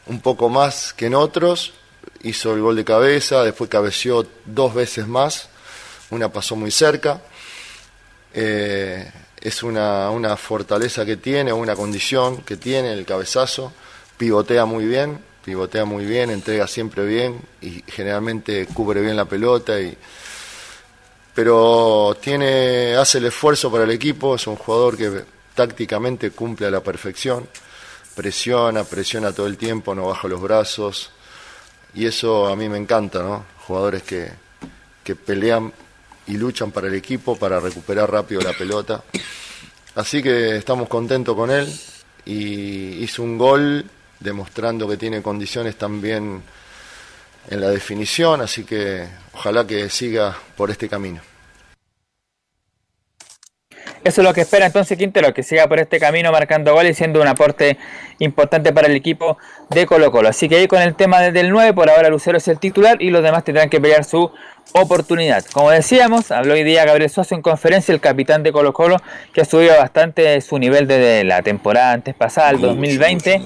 [0.06, 1.74] un poco más que en otros.
[2.22, 5.48] Hizo el gol de cabeza, después cabeció dos veces más.
[6.10, 7.20] Una pasó muy cerca.
[8.32, 9.10] Eh,
[9.40, 13.72] es una, una fortaleza que tiene, una condición que tiene el cabezazo.
[14.16, 19.80] Pivotea muy bien, pivotea muy bien, entrega siempre bien y generalmente cubre bien la pelota
[19.80, 19.96] y
[21.32, 25.22] pero tiene hace el esfuerzo para el equipo, es un jugador que
[25.54, 27.48] tácticamente cumple a la perfección,
[28.16, 31.12] presiona, presiona todo el tiempo, no baja los brazos
[31.94, 33.44] y eso a mí me encanta, ¿no?
[33.68, 34.28] Jugadores que,
[35.04, 35.72] que pelean
[36.26, 39.04] y luchan para el equipo para recuperar rápido la pelota.
[39.94, 41.72] Así que estamos contentos con él
[42.24, 43.88] y hizo un gol
[44.20, 46.42] demostrando que tiene condiciones también
[47.50, 51.20] en la definición, así que ojalá que siga por este camino.
[54.06, 56.94] Eso es lo que espera entonces Quintero, que siga por este camino marcando goles y
[56.94, 57.76] siendo un aporte
[58.20, 59.36] importante para el equipo
[59.70, 60.28] de Colo Colo.
[60.28, 63.02] Así que ahí con el tema desde el 9, por ahora Lucero es el titular
[63.02, 64.30] y los demás tendrán que pelear su
[64.74, 65.44] oportunidad.
[65.52, 68.98] Como decíamos, habló hoy día Gabriel Suazo en conferencia, el capitán de Colo Colo,
[69.32, 73.42] que ha subido bastante su nivel desde la temporada antes pasada, el 2020.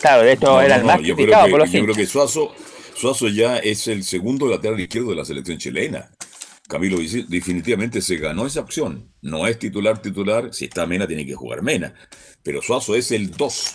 [0.00, 2.54] Claro, de hecho era el más criticado por los Yo creo que Suazo,
[2.94, 6.10] Suazo ya es el segundo lateral izquierdo de la selección chilena.
[6.68, 9.12] Camilo definitivamente se ganó esa opción.
[9.22, 11.94] No es titular titular, si está Mena tiene que jugar Mena.
[12.42, 13.74] Pero Suazo es el 2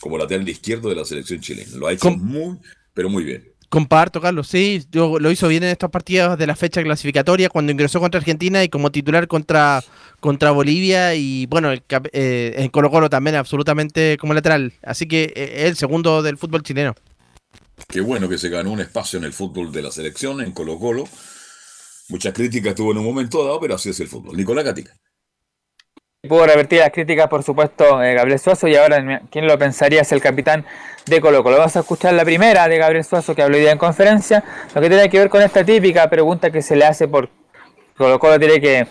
[0.00, 1.76] como lateral izquierdo de la selección chilena.
[1.76, 2.58] Lo ha hecho muy,
[2.94, 3.51] pero muy bien.
[3.72, 8.00] Comparto, Carlos, sí, lo hizo bien en estos partidos de la fecha clasificatoria cuando ingresó
[8.00, 9.82] contra Argentina y como titular contra,
[10.20, 14.74] contra Bolivia y bueno, el, eh, en Colo Colo también absolutamente como lateral.
[14.82, 16.94] Así que eh, es el segundo del fútbol chileno.
[17.88, 20.78] Qué bueno que se ganó un espacio en el fútbol de la selección, en Colo
[20.78, 21.08] Colo
[22.10, 24.36] Muchas críticas tuvo en un momento dado, pero así es el fútbol.
[24.36, 24.92] Nicolás Gatica.
[26.28, 30.02] Pudo revertir las críticas, por supuesto, eh, Gabriel Suazo, y ahora, ¿quién lo pensaría?
[30.02, 30.64] Es el capitán
[31.06, 31.58] de Colo Colo.
[31.58, 34.42] Vamos a escuchar la primera de Gabriel Suazo, que habló hoy día en conferencia,
[34.74, 37.28] lo que tiene que ver con esta típica pregunta que se le hace por
[37.96, 38.86] Colo Colo, tiene que...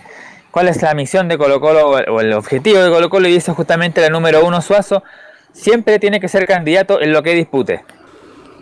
[0.51, 3.27] ¿Cuál es la misión de Colo Colo o el objetivo de Colo Colo?
[3.27, 5.03] Y dice justamente la número uno, Suazo,
[5.53, 7.83] siempre tiene que ser candidato en lo que dispute.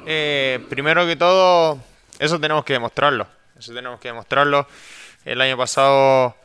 [0.05, 1.79] Eh, primero que todo,
[2.19, 3.27] eso tenemos que demostrarlo
[3.59, 4.67] eso tenemos que demostrarlo.
[5.25, 6.35] El año pasado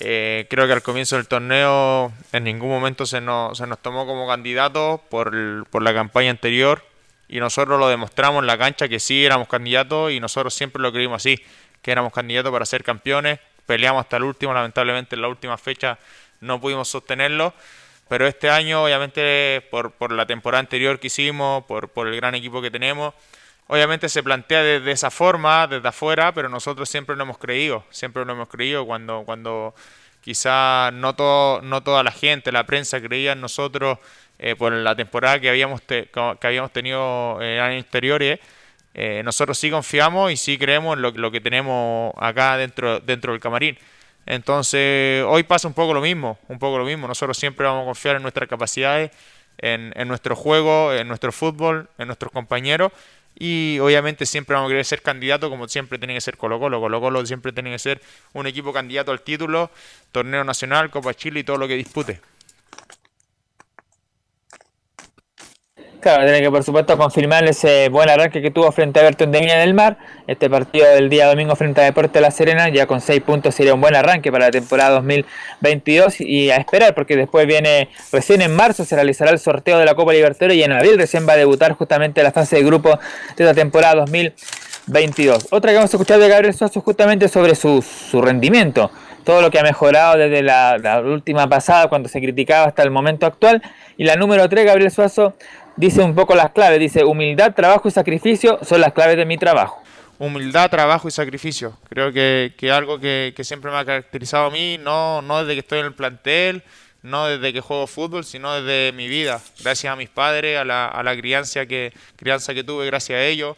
[0.00, 4.06] eh, creo que al comienzo del torneo en ningún momento se nos, se nos tomó
[4.06, 6.82] como candidato por, por la campaña anterior
[7.28, 10.92] y nosotros lo demostramos en la cancha que sí éramos candidatos y nosotros siempre lo
[10.92, 11.42] creímos así,
[11.82, 13.40] que éramos candidatos para ser campeones.
[13.66, 15.98] Peleamos hasta el último, lamentablemente en la última fecha
[16.40, 17.52] no pudimos sostenerlo.
[18.08, 22.36] Pero este año, obviamente, por, por la temporada anterior que hicimos, por, por el gran
[22.36, 23.14] equipo que tenemos,
[23.68, 28.24] Obviamente se plantea de, esa forma, desde afuera, pero nosotros siempre lo hemos creído, siempre
[28.24, 29.74] lo hemos creído cuando, cuando
[30.20, 33.98] quizá no, todo, no toda la gente, la prensa creía en nosotros
[34.38, 36.08] eh, por la temporada que habíamos, que
[36.42, 38.38] habíamos tenido en años anteriores.
[38.94, 43.32] Eh, nosotros sí confiamos y sí creemos en lo, lo que tenemos acá dentro, dentro
[43.32, 43.76] del camarín.
[44.26, 47.08] Entonces, hoy pasa un poco lo mismo, un poco lo mismo.
[47.08, 49.10] Nosotros siempre vamos a confiar en nuestras capacidades,
[49.58, 52.92] en, en nuestro juego, en nuestro fútbol, en nuestros compañeros
[53.38, 56.80] y obviamente siempre vamos a querer ser candidato como siempre tiene que ser Colo Colo.
[56.80, 58.00] Colo Colo siempre tiene que ser
[58.32, 59.70] un equipo candidato al título,
[60.10, 62.20] torneo nacional, Copa Chile y todo lo que dispute.
[66.14, 69.56] Tiene que por supuesto confirmar ese buen arranque que tuvo frente a Everton de Viña
[69.58, 69.98] del Mar.
[70.28, 73.74] Este partido del día domingo frente a Deporte La Serena, ya con 6 puntos sería
[73.74, 78.54] un buen arranque para la temporada 2022 y a esperar porque después viene, recién en
[78.54, 81.36] marzo se realizará el sorteo de la Copa Libertadores y en abril recién va a
[81.36, 83.00] debutar justamente la fase de grupo
[83.36, 85.48] de la temporada 2022.
[85.50, 88.92] Otra que vamos a escuchar de Gabriel Suazo justamente sobre su, su rendimiento
[89.24, 92.92] todo lo que ha mejorado desde la, la, última pasada cuando se criticaba hasta el
[92.92, 93.60] momento actual.
[93.96, 95.34] Y la número 3, Gabriel Suazo,
[95.76, 99.38] dice un poco las claves, dice humildad, trabajo y sacrificio son las claves de mi
[99.38, 99.82] trabajo.
[100.18, 101.76] Humildad, trabajo y sacrificio.
[101.90, 105.54] Creo que, que algo que, que, siempre me ha caracterizado a mí, no, no desde
[105.54, 106.62] que estoy en el plantel,
[107.02, 109.40] no desde que juego fútbol, sino desde mi vida.
[109.62, 113.24] Gracias a mis padres, a la, a la crianza, que, crianza que tuve, gracias a
[113.24, 113.56] ellos.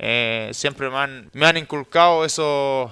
[0.00, 2.90] Eh, siempre me han, me han inculcado eso,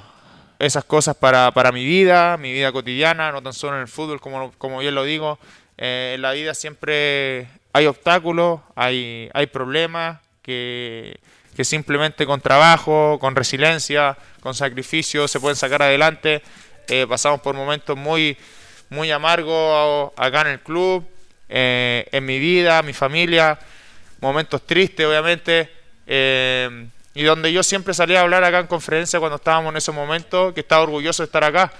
[0.58, 4.20] esas cosas para, para mi vida, mi vida cotidiana, no tan solo en el fútbol,
[4.20, 5.38] como, como bien lo digo.
[5.76, 11.18] Eh, en la vida siempre hay obstáculos, hay, hay problemas que,
[11.62, 16.42] simplemente con trabajo, con resiliencia, con sacrificio se pueden sacar adelante.
[16.88, 18.36] Eh, pasamos por momentos muy,
[18.88, 21.06] muy amargos acá en el club,
[21.48, 23.58] eh, en mi vida, mi familia,
[24.20, 25.70] momentos tristes obviamente,
[26.06, 29.94] eh, y donde yo siempre salía a hablar acá en conferencia cuando estábamos en esos
[29.94, 31.72] momentos, que estaba orgulloso de estar acá.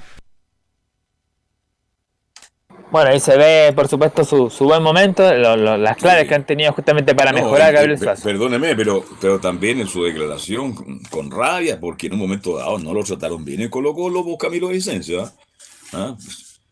[2.91, 6.73] Bueno, ahí se ve, por supuesto, su, su buen momento, las claves que han tenido
[6.73, 8.23] justamente para mejorar Gabriel Suazo.
[8.23, 10.75] Perdóneme, pero, pero también en su declaración
[11.11, 14.39] con, rabia, porque en un momento dado no lo trataron bien en Colo Colo por
[14.39, 15.31] Camilo Vicencio.
[15.93, 16.17] ¿Ah?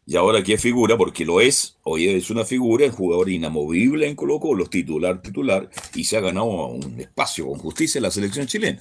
[0.06, 4.14] Y ahora que figura, porque lo es, hoy es una figura, el jugador inamovible en
[4.14, 8.46] Colo Colo, titular, titular, y se ha ganado un espacio con justicia en la selección
[8.46, 8.78] chilena.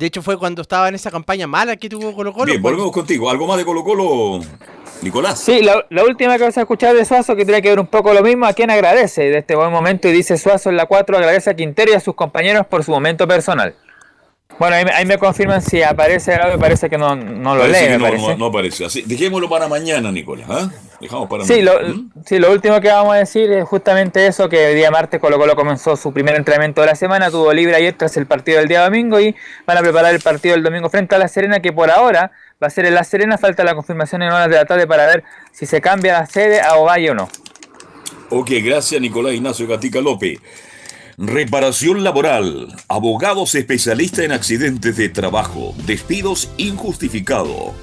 [0.00, 2.46] De hecho, fue cuando estaba en esa campaña mala que tuvo Colo Colo.
[2.46, 3.28] Bien, volvemos contigo.
[3.28, 4.40] ¿Algo más de Colo Colo,
[5.02, 5.38] Nicolás?
[5.38, 8.14] Sí, la, última que vas a escuchar de Suazo, que tiene que ver un poco
[8.14, 11.18] lo mismo, a quien agradece de este buen momento, y dice Suazo en la 4,
[11.18, 13.74] agradece a Quintero y a sus compañeros por su momento personal.
[14.60, 17.96] Bueno, ahí, me confirman si aparece me parece que no, no lo lee.
[17.98, 18.84] no, No, aparece.
[18.84, 20.46] Así, dejémoslo para mañana, Nicolás.
[20.50, 20.70] ¿ah?
[21.00, 22.10] Dejamos para Sí lo, ¿Mm?
[22.26, 25.38] sí, lo último que vamos a decir es justamente eso, que el día martes Colo
[25.38, 28.68] Colo comenzó su primer entrenamiento de la semana, tuvo libre ayer tras el partido del
[28.68, 29.34] día domingo y
[29.66, 32.30] van a preparar el partido del domingo frente a La Serena, que por ahora
[32.62, 35.06] va a ser en La Serena, falta la confirmación en horas de la tarde para
[35.06, 37.30] ver si se cambia la sede a Ovalle o no.
[38.28, 40.38] Ok, gracias Nicolás Ignacio Gatica López.
[41.22, 42.74] Reparación laboral.
[42.88, 45.74] Abogados especialistas en accidentes de trabajo.
[45.84, 47.74] Despidos injustificados.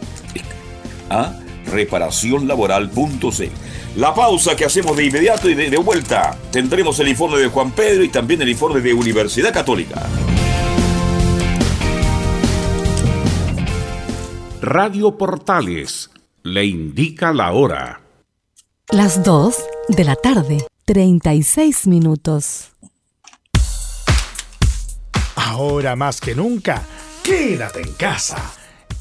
[1.09, 1.41] a
[1.73, 3.64] reparacionlaboral.cl.
[3.97, 6.37] La pausa que hacemos de inmediato y de, de vuelta.
[6.51, 10.03] Tendremos el informe de Juan Pedro y también el informe de Universidad Católica.
[14.61, 16.11] Radio Portales
[16.43, 18.01] le indica la hora.
[18.91, 19.55] Las 2
[19.89, 22.73] de la tarde, 36 minutos.
[25.37, 26.83] Ahora más que nunca,
[27.23, 28.55] quédate en casa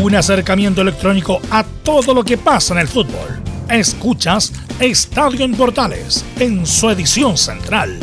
[0.00, 3.42] Un acercamiento electrónico a todo lo que pasa en el fútbol.
[3.68, 7.98] Escuchas Estadio en Portales en su edición central,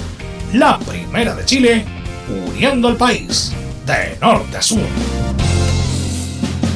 [0.54, 1.86] la primera de Chile,
[2.50, 3.54] uniendo al país
[3.86, 4.82] de norte a sur.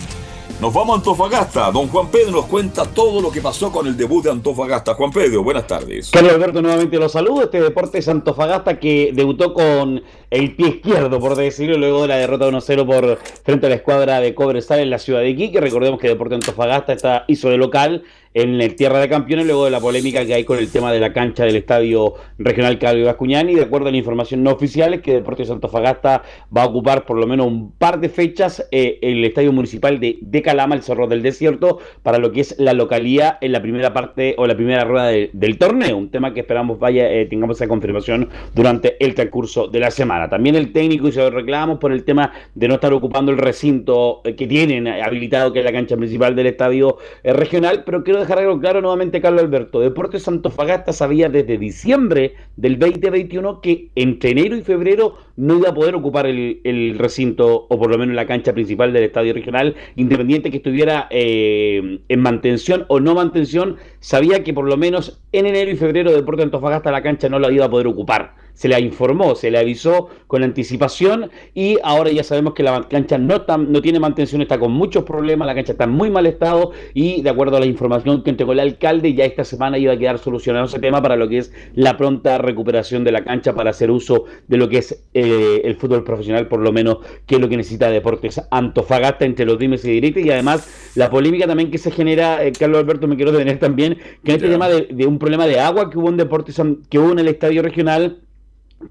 [0.60, 1.70] Nos vamos a Antofagasta.
[1.70, 4.92] Don Juan Pedro nos cuenta todo lo que pasó con el debut de Antofagasta.
[4.92, 6.10] Juan Pedro, buenas tardes.
[6.10, 7.44] Carlos Alberto nuevamente los saludo.
[7.44, 12.46] Este Deportes Antofagasta que debutó con el pie izquierdo, por decirlo, luego de la derrota
[12.46, 15.62] 1-0 por frente a la escuadra de Cobresal en la ciudad de Iquique.
[15.62, 19.72] Recordemos que Deportes Antofagasta está, hizo de local en el Tierra de Campeones, luego de
[19.72, 23.50] la polémica que hay con el tema de la cancha del Estadio Regional Carlos Bascuñán.
[23.50, 26.22] Y de acuerdo a la información no oficial, es que Deportes Antofagasta
[26.56, 30.18] va a ocupar por lo menos un par de fechas eh, el Estadio Municipal de,
[30.20, 33.92] de, Calama, el Cerro del Desierto, para lo que es la localía en la primera
[33.92, 35.96] parte o la primera rueda del torneo.
[35.96, 40.28] Un tema que esperamos vaya eh, tengamos esa confirmación durante el transcurso de la semana.
[40.28, 44.36] También el técnico lo reclamamos por el tema de no estar ocupando el recinto eh,
[44.36, 48.60] que tienen habilitado, que es la cancha principal del Estadio Regional, pero quiero dejar algo
[48.60, 49.80] claro nuevamente, Carlos Alberto.
[49.80, 55.74] Deportes Antofagasta sabía desde diciembre del 2021 que entre enero y febrero no iba a
[55.74, 60.50] poder ocupar el, recinto, o por lo menos la cancha principal del Estadio Regional, independiente
[60.50, 65.70] que estuviera eh, en mantención o no mantención, sabía que por lo menos en enero
[65.70, 68.34] y febrero Deportes Antofagasta la cancha no la iba a poder ocupar.
[68.52, 73.16] Se le informó, se le avisó con anticipación y ahora ya sabemos que la cancha
[73.16, 76.72] no, no tiene mantención, está con muchos problemas, la cancha está en muy mal estado
[76.92, 79.98] y de acuerdo a la información que entregó el alcalde, ya esta semana iba a
[79.98, 83.70] quedar solucionado ese tema para lo que es la pronta recuperación de la cancha para
[83.70, 87.40] hacer uso de lo que es eh, el fútbol profesional, por lo menos que es
[87.40, 91.70] lo que necesita Deportes Antofagasta entre los dimes y directos y además la polémica también
[91.70, 94.88] que se genera, eh, Carlos Alberto me quiero detener también, que en este tema de,
[94.90, 98.20] de, un problema de agua que hubo en Deportes, que hubo en el estadio regional,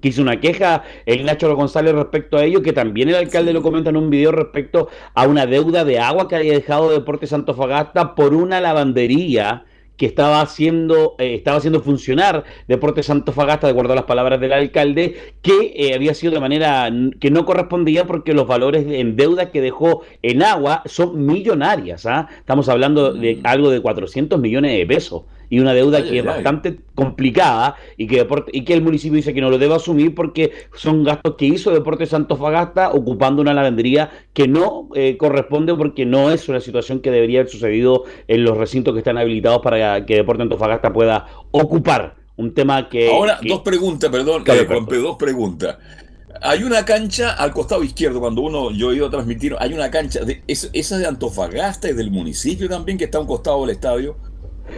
[0.00, 3.62] que hizo una queja el Nacho González respecto a ello, que también el alcalde lo
[3.62, 8.14] comenta en un video respecto a una deuda de agua que había dejado Deportes Antofagasta
[8.14, 9.64] por una lavandería
[10.00, 14.50] que estaba haciendo, eh, estaba haciendo funcionar Deportes Antofagasta, de acuerdo a las palabras del
[14.50, 16.90] alcalde, que eh, había sido de manera
[17.20, 22.06] que no correspondía porque los valores en deuda que dejó en agua son millonarias.
[22.06, 22.28] ¿ah?
[22.38, 23.40] Estamos hablando de mm.
[23.44, 28.26] algo de 400 millones de pesos y una deuda que es bastante complicada y que,
[28.52, 31.72] y que el municipio dice que no lo debe asumir porque son gastos que hizo
[31.72, 37.10] Deportes Antofagasta ocupando una lavandería que no eh, corresponde porque no es una situación que
[37.10, 42.16] debería haber sucedido en los recintos que están habilitados para que Deportes Antofagasta pueda ocupar.
[42.36, 43.10] Un tema que...
[43.10, 44.66] Ahora, dos preguntas, perdón, eh,
[44.98, 45.76] dos preguntas.
[46.42, 49.90] Hay una cancha al costado izquierdo, cuando uno, yo he ido a transmitir, hay una
[49.90, 53.70] cancha, de, esa de Antofagasta, es del municipio también, que está a un costado del
[53.70, 54.16] estadio.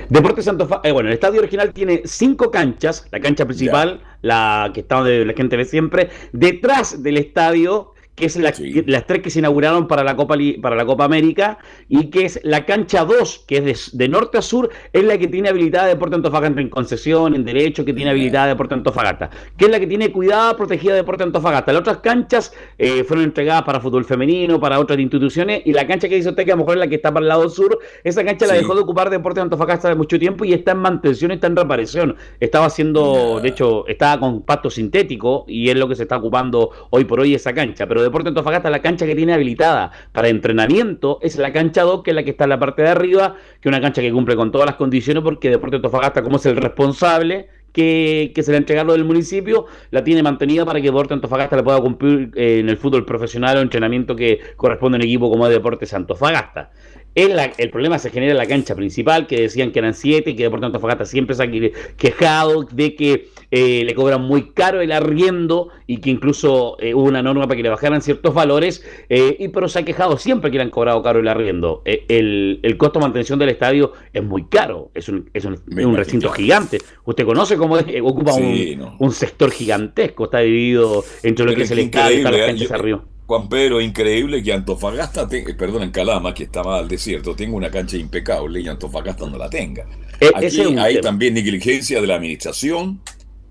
[0.08, 4.80] Deportes Antofagasta, eh, bueno, el estadio original tiene cinco canchas, la cancha principal, la que
[4.80, 9.38] está donde la gente ve siempre, detrás del estadio que es las tres que se
[9.38, 11.58] inauguraron para la Copa para la Copa América
[11.88, 15.28] y que es la cancha 2, que es de, norte a sur, es la que
[15.28, 19.70] tiene habilitada Deporte Antofagasta en concesión, en derecho, que tiene habilitada Deporte Antofagasta, que es
[19.70, 21.72] la que tiene cuidada, protegida Deporte Antofagasta.
[21.72, 26.08] Las otras canchas eh, fueron entregadas para fútbol femenino, para otras instituciones, y la cancha
[26.08, 27.78] que dice usted que a lo mejor es la que está para el lado sur,
[28.04, 31.30] esa cancha la dejó de ocupar Deporte Antofagasta de mucho tiempo y está en mantención,
[31.30, 32.16] está en reparación.
[32.40, 36.70] Estaba haciendo, de hecho, estaba con pasto sintético y es lo que se está ocupando
[36.90, 41.18] hoy por hoy esa cancha, pero Deporte Antofagasta, la cancha que tiene habilitada para entrenamiento
[41.22, 43.68] es la cancha 2, que es la que está en la parte de arriba, que
[43.68, 46.56] es una cancha que cumple con todas las condiciones porque Deporte Antofagasta, como es el
[46.56, 51.62] responsable, que, se le entregaron del municipio, la tiene mantenida para que Deporte Antofagasta le
[51.62, 55.46] pueda cumplir eh, en el fútbol profesional o entrenamiento que corresponde a un equipo como
[55.46, 56.70] es Deportes Antofagasta.
[57.14, 60.36] El, el problema se genera en la cancha principal, que decían que eran siete, y
[60.36, 61.50] que Deportes Antofagasta siempre se ha
[61.96, 67.04] quejado de que eh, le cobran muy caro el arriendo y que incluso eh, hubo
[67.04, 70.50] una norma para que le bajaran ciertos valores, eh, y pero se ha quejado siempre
[70.50, 71.82] que le han cobrado caro el arriendo.
[71.84, 75.56] El, el, costo de mantención del estadio es muy caro, es un, es un,
[75.94, 76.78] recinto gigante.
[77.04, 82.20] Usted conoce cómo ocupa un, sector gigantesco, está dividido entre lo que es el estadio
[82.20, 83.04] y las canchas arriba.
[83.32, 85.26] Juan Pedro, increíble que Antofagasta,
[85.56, 89.48] perdón, en Calama, que estaba al desierto, tenga una cancha impecable y Antofagasta no la
[89.48, 89.86] tenga.
[90.20, 93.00] E, Aquí hay también negligencia de la administración,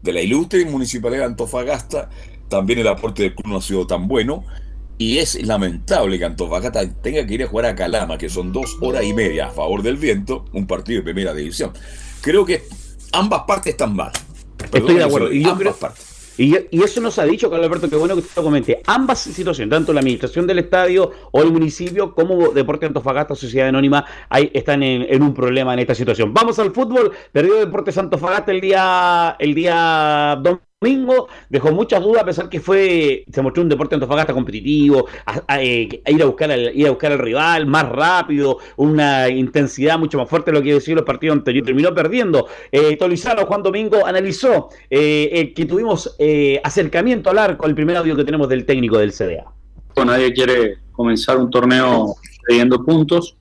[0.03, 2.11] de la ilustre municipalidad de Antofagasta,
[2.47, 4.45] también el aporte del club no ha sido tan bueno,
[4.99, 8.77] y es lamentable que Antofagasta tenga que ir a jugar a Calama, que son dos
[8.81, 11.71] horas y media a favor del viento, un partido de primera división.
[12.21, 12.65] Creo que
[13.13, 14.11] ambas partes están mal.
[14.63, 15.33] Estoy de acuerdo.
[15.33, 16.20] Y yo ambas partes.
[16.41, 18.81] Y, eso nos ha dicho, Carlos Alberto, que bueno que usted lo comente.
[18.87, 24.03] Ambas situaciones, tanto la administración del estadio o el municipio, como Deporte Antofagasta, Sociedad Anónima,
[24.27, 26.33] ahí están en, un problema en esta situación.
[26.33, 27.11] Vamos al fútbol.
[27.31, 30.70] Perdió Deportes Antofagasta el día, el día domingo
[31.47, 35.05] dejó muchas dudas a pesar que fue se mostró un deporte Antofagasta competitivo
[35.59, 40.17] eh, ir a buscar al ir a buscar al rival más rápido una intensidad mucho
[40.17, 44.03] más fuerte de lo que decía los partidos anteriores terminó perdiendo eh, Tolizano Juan Domingo
[44.07, 48.97] analizó eh, que tuvimos eh, acercamiento al arco el primer audio que tenemos del técnico
[48.97, 49.45] del CDA
[50.03, 52.15] nadie quiere comenzar un torneo
[52.47, 53.37] cediendo puntos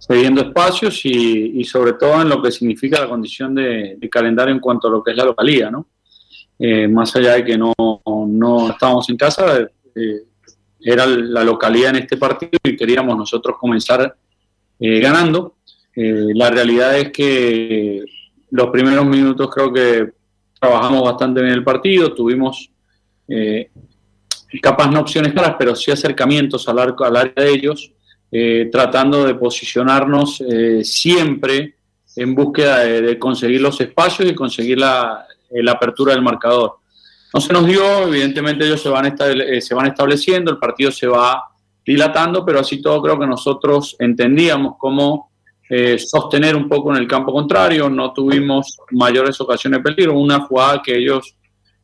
[0.00, 4.58] cediendo espacios y, sobre todo en lo que significa la condición de, de calendario en
[4.58, 5.86] cuanto a lo que es la localía, ¿no?
[6.58, 7.74] Eh, más allá de que no,
[8.06, 10.22] no estábamos en casa, eh,
[10.80, 14.16] era la localidad en este partido y queríamos nosotros comenzar
[14.78, 15.56] eh, ganando.
[15.94, 18.02] La realidad es que
[18.50, 20.10] los primeros minutos creo que
[20.58, 22.70] trabajamos bastante bien el partido, tuvimos
[24.62, 27.92] capaz no opciones claras, pero sí acercamientos al, área de ellos,
[28.70, 30.42] tratando de posicionarnos
[30.82, 31.74] siempre
[32.16, 36.76] en búsqueda de, conseguir los espacios y conseguir la, la, apertura del marcador.
[37.34, 39.16] No se nos dio, evidentemente ellos se van,
[39.60, 41.44] se van estableciendo, el partido se va
[41.84, 45.32] dilatando, pero así todo creo que nosotros entendíamos cómo
[45.68, 50.40] eh, sostener un poco en el campo contrario, no tuvimos mayores ocasiones de peligro, una
[50.40, 51.34] jugada que ellos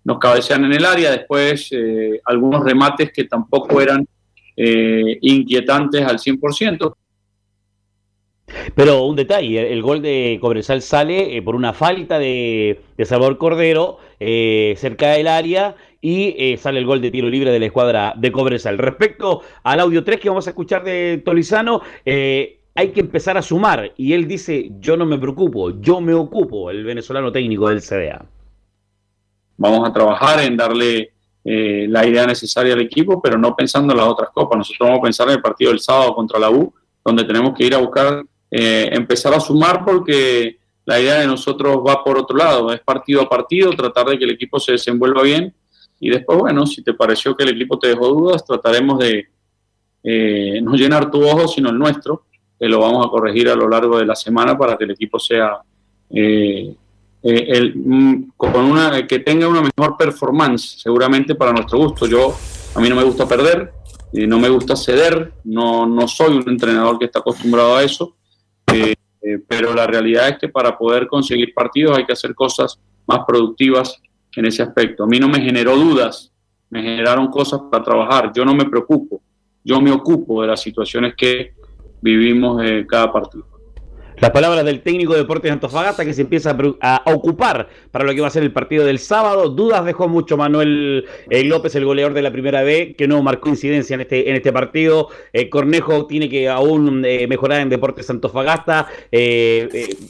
[0.04, 4.06] nos cabecean en el área, después eh, algunos remates que tampoco eran
[4.56, 6.94] eh, inquietantes al 100%.
[8.74, 15.10] Pero un detalle, el gol de Cobresal sale por una falta de, Salvador Cordero cerca
[15.10, 18.78] del área y sale el gol de tiro libre de la escuadra de Cobresal.
[18.78, 23.42] Respecto al audio 3 que vamos a escuchar de Tolizano, eh, hay que empezar a
[23.42, 23.92] sumar.
[23.96, 28.24] Y él dice, yo no me preocupo, yo me ocupo, el venezolano técnico del CDA.
[29.56, 31.12] Vamos a trabajar en darle
[31.44, 34.58] eh, la idea necesaria al equipo, pero no pensando en las otras copas.
[34.58, 36.72] Nosotros vamos a pensar en el partido del sábado contra la U,
[37.04, 41.78] donde tenemos que ir a buscar, eh, empezar a sumar porque la idea de nosotros
[41.86, 45.22] va por otro lado, es partido a partido, tratar de que el equipo se desenvuelva
[45.22, 45.54] bien
[46.00, 49.26] y después, bueno, si te pareció que el equipo te dejó dudas, trataremos de
[50.02, 52.24] eh, no llenar tu ojo, sino el nuestro
[52.66, 55.58] lo vamos a corregir a lo largo de la semana para que el equipo sea
[56.10, 56.74] eh,
[57.22, 62.06] eh, el, mm, con una que tenga una mejor performance, seguramente para nuestro gusto.
[62.06, 62.34] Yo
[62.74, 63.72] a mí no me gusta perder,
[64.12, 68.16] eh, no me gusta ceder, no, no soy un entrenador que está acostumbrado a eso,
[69.48, 74.00] pero la realidad es que para poder conseguir partidos hay que hacer cosas más productivas
[74.36, 75.04] en ese aspecto.
[75.04, 76.32] A mí no me generó dudas,
[76.70, 78.32] me generaron cosas para trabajar.
[78.34, 79.20] Yo no me preocupo,
[79.64, 81.54] yo me ocupo de las situaciones que
[82.00, 83.46] vivimos en cada partido.
[84.20, 88.12] Las palabras del técnico de Deportes de Antofagasta que se empieza a, ocupar para lo
[88.12, 89.48] que va a ser el partido del sábado.
[89.48, 93.48] Dudas dejó mucho Manuel eh, López, el goleador de la primera B, que no marcó
[93.48, 95.08] incidencia en este, en este partido.
[95.32, 98.88] Eh, Cornejo tiene que aún eh, mejorar en Deportes Antofagasta.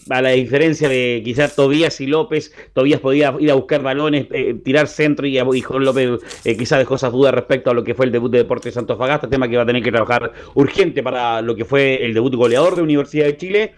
[0.09, 4.26] a la diferencia de quizás Tobías y López, Tobías podía ir a buscar balones,
[4.64, 6.20] tirar centro y, y López
[6.56, 9.48] quizás dejó esas dudas respecto a lo que fue el debut de Deportes Antofagasta, tema
[9.48, 12.82] que va a tener que trabajar urgente para lo que fue el debut goleador de
[12.82, 13.74] Universidad de Chile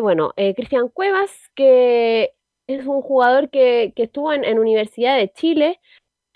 [0.00, 2.32] bueno, Cristian Cuevas, que
[2.66, 5.78] es un jugador que, estuvo en, en Universidad de Chile,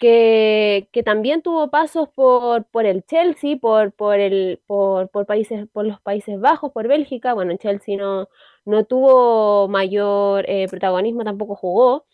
[0.02, 5.86] que, también tuvo pasos por, por el Chelsea, por, por, el, por, por, países, por
[5.86, 7.34] los Países Bajos, por Bélgica.
[7.34, 8.28] Bueno, en Chelsea no,
[8.64, 12.04] no tuvo mayor eh, protagonismo, tampoco jugó,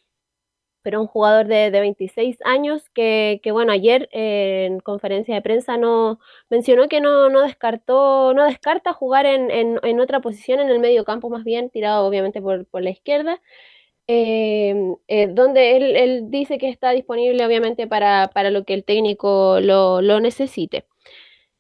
[0.83, 5.77] pero un jugador de, de 26 años que, que bueno, ayer en conferencia de prensa
[5.79, 6.21] no
[6.51, 10.79] mencionó que no, no descartó, no descarta jugar en, en, en otra posición en el
[10.81, 13.41] medio campo, más bien tirado obviamente por, por la izquierda.
[14.11, 20.21] Em, eh, donde él, dice que está disponible obviamente para, lo que el técnico lo,
[20.21, 20.87] necesite.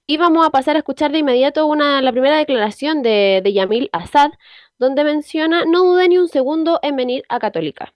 [0.06, 4.30] Y vamos a pasar a escuchar de inmediato una, la primera declaración de, Yamil Assad,
[4.78, 7.92] donde menciona no dude ni un segundo en venir a Católica.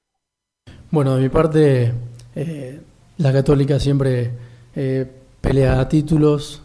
[0.91, 1.95] Bueno, de mi parte,
[2.37, 2.79] eh,
[3.17, 4.33] la Católica siempre
[4.77, 5.07] eh,
[5.41, 6.61] pelea títulos,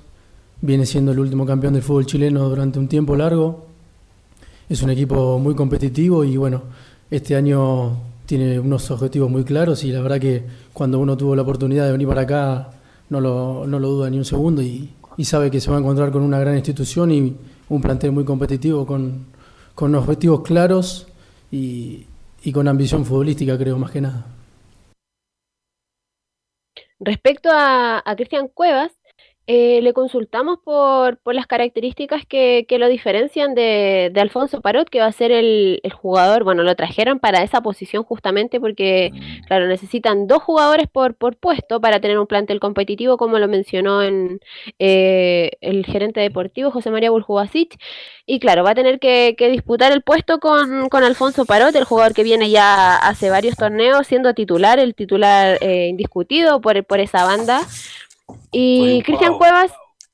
[0.59, 3.65] viene siendo el último campeón del fútbol chileno durante un tiempo largo,
[4.68, 6.64] es un equipo muy competitivo y bueno,
[7.10, 10.44] este año tiene unos objetivos muy claros y la verdad que
[10.74, 12.72] cuando uno tuvo la oportunidad de venir para acá
[13.10, 14.94] no lo, no lo duda ni un segundo y,
[15.24, 17.36] sabe que se va a encontrar con una gran institución y
[17.70, 19.26] un plantel muy competitivo con,
[19.74, 21.08] con objetivos claros
[21.52, 22.06] y,
[22.44, 24.26] y con ambición futbolística, creo, más que nada.
[27.00, 28.92] Respecto a, a Cristian Cuevas,
[29.48, 34.90] eh, le consultamos por, por las características que, que lo diferencian de, de Alfonso Parot,
[34.90, 39.11] que va a ser el, el jugador, bueno, lo trajeron para esa posición justamente porque,
[39.48, 44.03] claro, necesitan dos jugadores por, por puesto para tener un plantel competitivo, como lo mencionó
[44.03, 44.41] en
[44.80, 47.80] eh, el gerente deportivo José María Buljubasic.
[48.26, 51.86] Y claro, va a tener que, que disputar el puesto con, con Alfonso Parot, el
[51.86, 56.99] jugador que viene ya hace varios torneos siendo titular, el titular eh, indiscutido por, por
[56.99, 57.61] esa banda.
[58.52, 59.72] Y Cristian Cuevas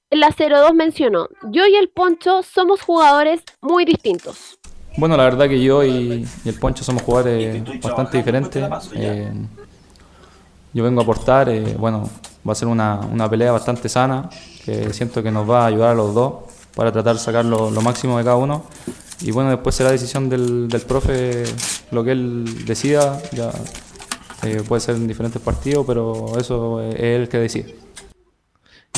[0.10, 4.60] en la 02 mencionó, yo y el Poncho somos jugadores muy distintos.
[4.98, 8.64] Bueno, la verdad que yo y, y el Poncho somos jugadores bastante diferentes.
[8.94, 9.31] Eh,
[10.72, 12.10] yo vengo a aportar, eh, bueno,
[12.48, 14.30] va a ser una, una pelea bastante sana,
[14.64, 16.34] que siento que nos va a ayudar a los dos
[16.76, 18.65] para tratar de sacar lo, lo máximo de cada uno.
[19.22, 21.44] Y bueno, después será decisión del, del profe
[21.91, 23.52] lo que él decida, ya
[24.44, 27.82] eh, puede ser en diferentes partidos, pero eso es él que decide.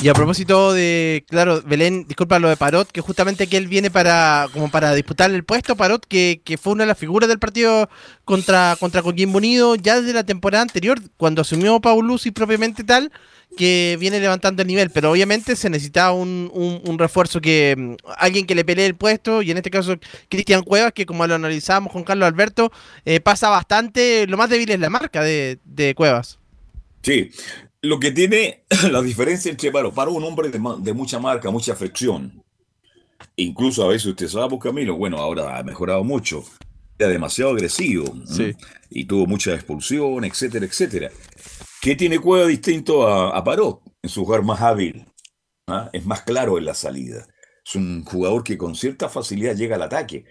[0.02, 3.90] Y a propósito de, claro, Belén, disculpa lo de Parot, que justamente que él viene
[3.90, 7.88] para como para disputar el puesto, Parot, que, fue una de las figuras del partido
[8.26, 13.10] contra, contra Coquimbo Unido ya desde la temporada anterior, cuando asumió Paulucci propiamente tal,
[13.56, 17.94] que viene levantando el nivel, pero obviamente se necesitaba un, un, un refuerzo que mm,
[18.18, 19.96] alguien que le pelee el puesto, y en este caso
[20.28, 22.70] Cristian Cuevas, que como lo analizábamos con Carlos Alberto,
[23.06, 26.38] eh, pasa bastante, lo más débil es la marca de, de Cuevas.
[27.02, 27.30] Sí,
[27.86, 32.42] lo que tiene la diferencia entre Paro, Paro un hombre de, mucha marca, mucha fricción.
[33.36, 36.44] Incluso a veces usted sabe, Camilo, bueno, ahora ha mejorado mucho.
[36.98, 38.04] Era demasiado agresivo.
[38.90, 41.10] Y tuvo mucha expulsión, etcétera, etcétera.
[41.80, 43.82] ¿Qué tiene Cueva distinto a, a Parot?
[44.02, 45.06] En su jugar más hábil.
[45.66, 45.90] ¿ah?
[45.92, 47.26] Es más claro en la salida.
[47.64, 50.24] Es un jugador que con cierta facilidad llega al ataque.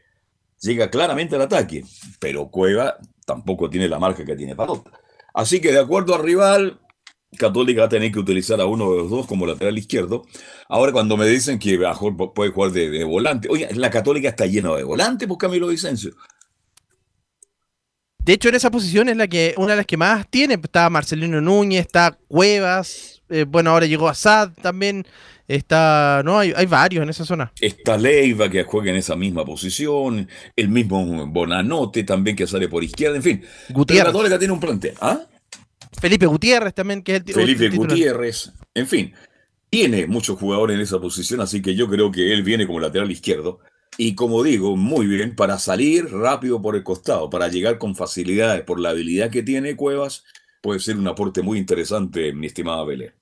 [0.61, 1.83] Llega claramente al ataque.
[2.19, 4.89] Pero Cueva tampoco tiene la marca que tiene Parot.
[5.33, 6.79] Así que de acuerdo al rival,
[7.37, 10.25] Católica va a tener que utilizar a uno de los dos como lateral izquierdo.
[10.69, 14.45] Ahora, cuando me dicen que mejor puede jugar de, de volante, oye, la Católica está
[14.45, 16.15] llena de volante, pues Camilo Vicencio.
[18.25, 20.55] De hecho, en esa posición es la que una de las que más tiene.
[20.55, 25.05] Está Marcelino Núñez, está Cuevas, eh, bueno, ahora llegó Assad también.
[25.47, 27.53] Está, no, hay, hay varios en esa zona.
[27.61, 32.83] Está Leiva que juega en esa misma posición, el mismo Bonanote también que sale por
[32.83, 33.43] izquierda, en fin.
[33.69, 34.05] Gutiérrez.
[34.05, 34.95] La Católica tiene un plantel.
[34.99, 35.19] ¿Ah?
[35.99, 37.75] Felipe Gutiérrez también, que es el Felipe el.
[37.75, 39.13] Gutiérrez, en fin.
[39.69, 43.11] Tiene muchos jugadores en esa posición, así que yo creo que él viene como lateral
[43.11, 43.59] izquierdo.
[43.97, 48.61] Y como digo, muy bien, para salir rápido por el costado, para llegar con facilidades
[48.63, 50.23] por la habilidad que tiene Cuevas,
[50.61, 53.13] puede ser un aporte muy interesante, mi estimada Belén.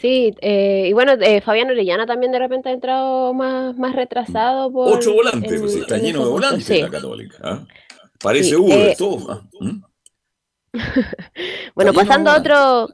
[0.00, 4.72] Sí, eh, y bueno, eh, Fabián Orellana también de repente ha entrado más, más retrasado
[4.72, 4.96] por...
[4.96, 6.80] Ocho volantes, en- pues está en lleno de volantes sí.
[6.80, 7.36] la Católica.
[7.42, 7.66] ¿ah?
[8.20, 9.30] Parece Sí, Uber, eh, todo.
[9.30, 9.42] ¿ah?
[9.60, 9.82] ¿Mm?
[11.74, 12.88] Bueno, pasando a otro,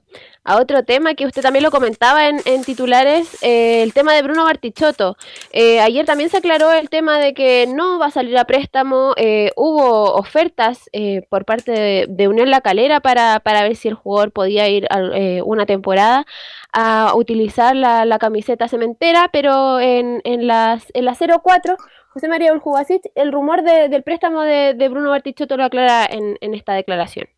[0.44, 4.22] a otro tema que usted también lo comentaba en, en titulares, eh, el tema de
[4.22, 5.16] Bruno Bartichotto.
[5.52, 9.14] Eh, ayer también se aclaró el tema de que no va a salir a préstamo.
[9.16, 13.88] eh, hubo ofertas eh, por parte de, de Unión La Calera para, para ver si
[13.88, 16.24] el jugador podía ir a, eh, una temporada
[16.72, 21.76] a utilizar la, la camiseta cementera, pero en, en, las, en la 04,
[22.10, 26.36] José María Uljubasic, el rumor de- del préstamo de, de Bruno Bartichotto lo aclara en,
[26.40, 27.28] en esta declaración.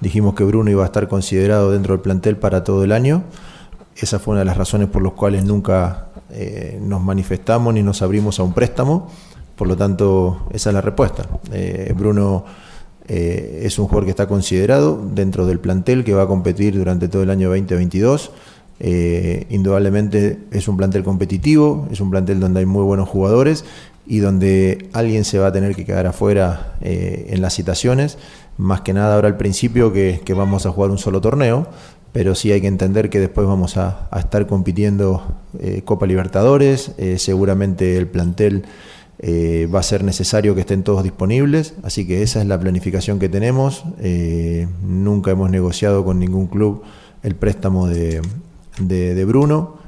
[0.00, 3.24] Dijimos que Bruno iba a estar considerado dentro del plantel para todo el año.
[3.96, 8.02] Esa fue una de las razones por las cuales nunca eh, nos manifestamos ni nos
[8.02, 9.08] abrimos a un préstamo.
[9.56, 11.26] Por lo tanto, esa es la respuesta.
[11.50, 12.44] Eh, Bruno
[13.08, 17.08] eh, es un jugador que está considerado dentro del plantel que va a competir durante
[17.08, 18.32] todo el año 2022.
[18.78, 23.64] Eh, indudablemente es un plantel competitivo, es un plantel donde hay muy buenos jugadores
[24.06, 28.18] y donde alguien se va a tener que quedar afuera en las citaciones.
[28.58, 31.66] Más que nada ahora al principio que, vamos a jugar un solo torneo,
[32.12, 35.22] pero sí hay que entender que después vamos a, estar compitiendo
[35.58, 38.64] eh, Copa Libertadores, eh, seguramente el plantel
[39.18, 43.18] eh, va a ser necesario que estén todos disponibles, así que esa es la planificación
[43.18, 43.84] que tenemos.
[44.82, 46.82] Nunca hemos negociado con ningún club
[47.22, 49.85] el préstamo de Bruno.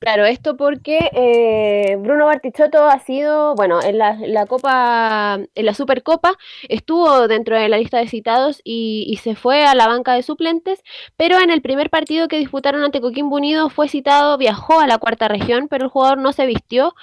[0.00, 6.38] Claro, esto porque eh, Bruno Bartichotto ha sido, bueno, en la, Copa, en la Supercopa,
[6.70, 10.22] estuvo dentro de la lista de citados y, y se fue a la banca de
[10.22, 10.80] suplentes,
[11.18, 14.96] pero en el primer partido que disputaron ante Coquimbo Unido fue citado, viajó a la
[14.96, 16.94] cuarta región, pero el jugador no se vistió.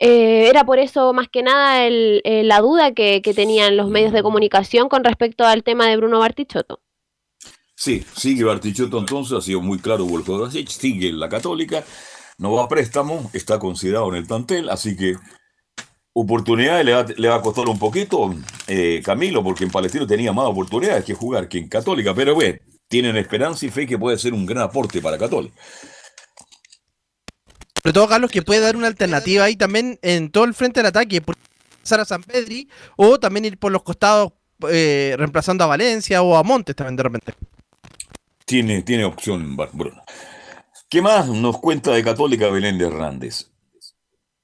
[0.00, 4.12] Eh, era por eso más que nada el- eh, la duda que, tenían los medios
[4.12, 6.80] de comunicación con respecto al tema de Bruno Bartichotto.
[7.76, 11.84] Sí, sigue Bartichotto entonces, ha sido muy claro Volko sigue en la Católica,
[12.38, 15.16] no va a préstamo, está considerado en el plantel, así que
[16.14, 18.34] oportunidades le va, le va a costar un poquito,
[18.66, 22.58] eh, Camilo, porque en Palestino tenía más oportunidades que jugar que en Católica, pero bueno,
[22.88, 25.54] tienen esperanza y fe que puede ser un gran aporte para Católica.
[27.82, 30.86] Sobre todo, Carlos, que puede dar una alternativa ahí también en todo el frente del
[30.86, 31.36] ataque, por
[31.82, 34.32] Sara San Pedri, o también ir por los costados
[34.70, 37.34] eh, reemplazando a Valencia o a Montes también de repente.
[38.44, 40.02] Tiene, tiene opción Bruno.
[40.92, 43.50] ¿Qué más nos cuenta de Católica Belén de Hernández?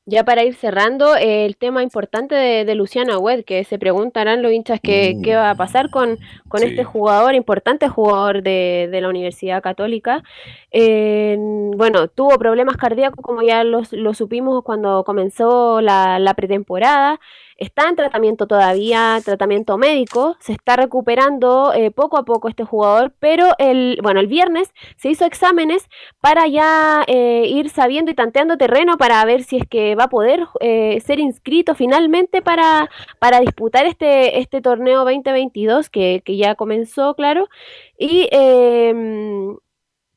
[0.06, 4.80] Ya para ir cerrando, el tema importante de, Luciano Agüed, que se preguntarán los hinchas
[4.82, 6.18] qué, qué va a pasar con,
[6.48, 10.22] con este jugador, importante jugador de, de la Universidad Católica.
[10.70, 11.36] Eh,
[11.76, 17.20] bueno, tuvo problemas cardíacos, como ya lo, lo supimos cuando comenzó la, la pretemporada
[17.58, 23.12] está en tratamiento todavía, tratamiento médico, se está recuperando eh, poco a poco este jugador,
[23.18, 25.88] pero el, bueno, el viernes se hizo exámenes
[26.20, 30.08] para ya eh, ir sabiendo y tanteando terreno para ver si es que va a
[30.08, 36.54] poder eh, ser inscrito finalmente para, para disputar este, este torneo 2022 que, que ya
[36.54, 37.48] comenzó, claro.
[37.98, 39.56] Y em,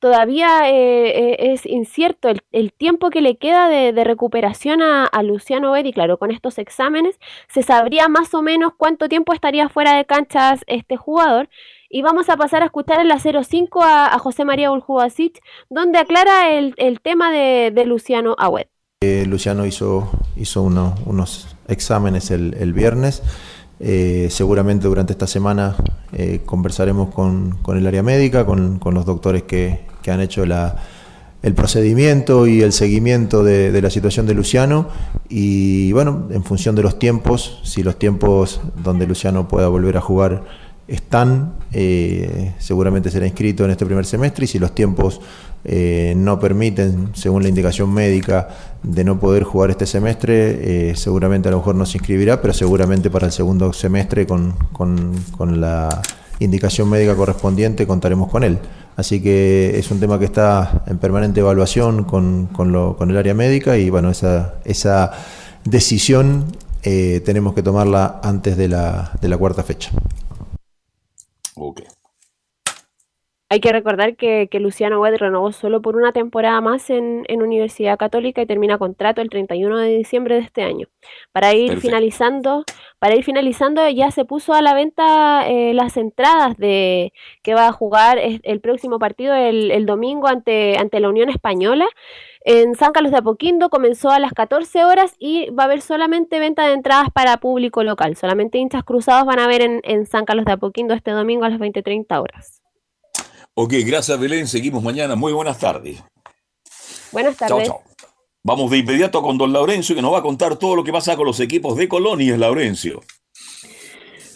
[0.02, 5.94] todavía eh, eh, es incierto el, tiempo que le queda de, recuperación a, Luciano Bedi.
[5.94, 7.18] Claro, con estos exámenes
[7.48, 11.50] se sabría más o menos cuánto tiempo estaría fuera de canchas este jugador.
[11.88, 16.00] Y vamos a pasar a escuchar en la 05 a, a José María Uljubasic, donde
[16.00, 18.66] aclara el, tema de, Luciano Agüed.
[19.02, 23.22] Eh, Luciano hizo, hizo unos exámenes el, viernes.
[24.30, 25.76] seguramente durante esta semana
[26.46, 30.76] conversaremos con, el área médica, con, los doctores que, que han hecho la,
[31.44, 34.90] el procedimiento y el seguimiento de, la situación de Luciano
[35.28, 40.02] y bueno, en función de los tiempos, si los tiempos donde Luciano pueda volver a
[40.02, 40.44] jugar
[40.88, 45.22] están, eh, seguramente será inscrito en este primer semestre y si los tiempos
[45.64, 48.50] eh, no permiten, según la indicación médica,
[48.84, 52.54] de no poder jugar este semestre, eh, seguramente a lo mejor no se inscribirá, pero
[52.54, 56.02] seguramente para el segundo semestre con, con, con la
[56.40, 58.60] indicación médica correspondiente contaremos con él.
[58.96, 62.50] Así que es un tema que está en permanente evaluación con,
[63.10, 65.12] el área médica y bueno, esa, esa
[65.64, 66.46] decisión
[66.84, 69.92] eh, tenemos que tomarla antes de la, de la cuarta fecha.
[71.56, 71.82] Ok.
[73.52, 78.42] Hay que recordar que, Luciano Wed renovó solo por una temporada más en, Universidad Católica
[78.42, 80.88] y termina contrato el 31 de diciembre de este año.
[81.34, 82.64] Para ir finalizando,
[82.98, 87.12] para ir finalizando ya se puso a la venta eh, las entradas de
[87.44, 91.88] que va a jugar el próximo partido el, domingo ante, ante la Unión Española.
[92.46, 96.40] En San Carlos de Apoquindo comenzó a las 14 horas y va a haber solamente
[96.40, 98.16] venta de entradas para público local.
[98.16, 101.50] Solamente hinchas cruzados van a ver en, en San Carlos de Apoquindo este domingo a
[101.50, 102.61] las 20.30 horas.
[103.56, 104.48] Ok, gracias Belén.
[104.48, 105.16] Seguimos mañana.
[105.16, 106.02] Muy buenas tardes.
[107.12, 107.68] Buenas tardes.
[107.68, 108.08] Chao, chao.
[108.44, 111.16] Vamos de inmediato con don Laurencio que nos va a contar todo lo que pasa
[111.16, 113.02] con los equipos de colonias, Laurencio.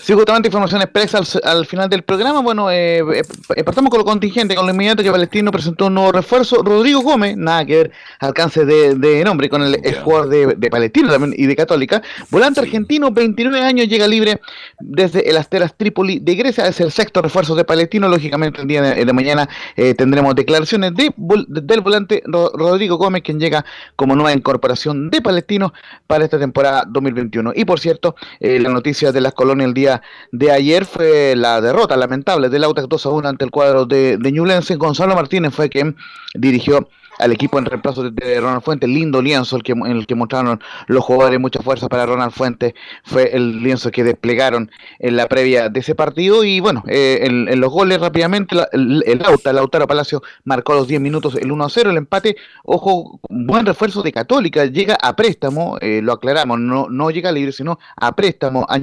[0.05, 2.39] Sí, justamente información expresa al, final del programa.
[2.39, 6.11] Bueno, eh, eh, partamos con lo contingente, con lo inmediato que Palestino presentó un nuevo
[6.11, 6.61] refuerzo.
[6.61, 11.47] Rodrigo Gómez, nada que ver, alcance de, nombre con el, jugador de, Palestino también y
[11.47, 12.03] de Católica.
[12.29, 14.39] Volante argentino, 29 años, llega libre
[14.79, 16.67] desde el Asteras Trípoli de Grecia.
[16.67, 18.07] Es el sexto refuerzo de Palestino.
[18.07, 23.65] Lógicamente, el día de, mañana eh, tendremos declaraciones de, del volante Rodrigo Gómez, quien llega
[23.95, 25.73] como nueva incorporación de Palestino
[26.05, 27.53] para esta temporada 2021.
[27.55, 29.94] Y por cierto, la noticia de las colonias el día
[30.31, 34.17] de ayer fue la derrota lamentable del Audax 2 a 1 ante el cuadro de,
[34.17, 34.75] de Ñublense.
[34.75, 35.95] Gonzalo Martínez fue quien
[36.33, 36.87] dirigió
[37.19, 40.61] al equipo en reemplazo de, Ronald Fuentes, lindo lienzo el que, en el que mostraron
[40.87, 42.73] los jugadores mucha fuerza para Ronald Fuentes,
[43.03, 46.43] fue el lienzo que desplegaron en la previa de ese partido.
[46.43, 50.87] Y bueno, eh, en, los goles rápidamente el, el Lauta, Lautaro Palacio marcó a los
[50.87, 55.15] 10 minutos el 1 a 0, el empate, ojo, buen refuerzo de Católica, llega a
[55.15, 58.79] préstamo, eh, lo aclaramos, no, no llega libre, sino a préstamo a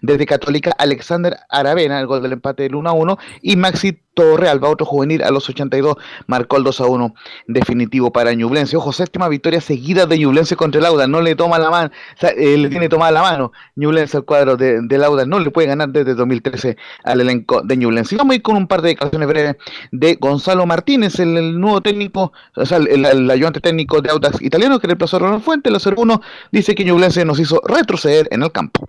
[0.00, 4.64] desde Católica, Alexander Aravena, el gol del empate del 1 a 1 y Maxi Torreal,
[4.64, 7.14] va otro juvenil a los 82, marcó el 2 a 1
[7.48, 8.74] definitivo para Ñublense.
[8.78, 11.90] Ojo, séptima victoria seguida de Ñublense contra el Auda, no le toma la mano,
[12.22, 15.68] eh, le tiene tomada la mano Ñublense al cuadro de, del Auda, no le puede
[15.68, 18.16] ganar desde 2013 al elenco de Ñublense.
[18.16, 19.56] vamos a ir con un par de declaraciones breves
[19.92, 24.86] de Gonzalo Martínez, el, nuevo técnico, o sea, el, ayudante técnico de Audax italiano que
[24.86, 26.22] reemplazó a Ronald Fuente, el 0-1,
[26.52, 28.88] dice que Ñublense nos hizo retroceder en el campo.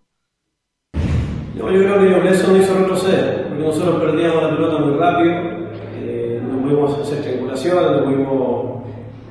[1.58, 5.34] Yo creo que Ñublense nos hizo retroceder nosotros perdíamos la pelota muy rápido,
[6.00, 8.66] eh, no pudimos hacer triangulaciones, no pudimos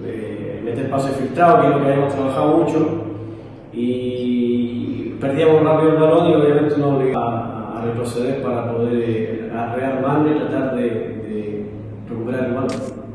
[0.04, 2.88] eh, meter pases filtrados, que es lo que habíamos trabajado mucho,
[3.72, 10.30] y perdíamos rápido el balón y obviamente nos obligaba a, retroceder para poder eh, rearmarlo
[10.30, 11.66] y tratar de
[12.08, 13.05] recuperar el balón.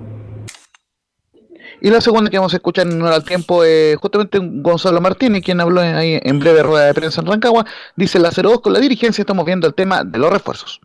[1.83, 5.59] Y la segunda que vamos a escuchar en al tiempo es justamente Gonzalo Martínez, quien
[5.59, 7.65] habló ahí en breve rueda de prensa en Rancagua.
[7.95, 10.79] Dice la 02 con la dirigencia estamos viendo el tema de los refuerzos.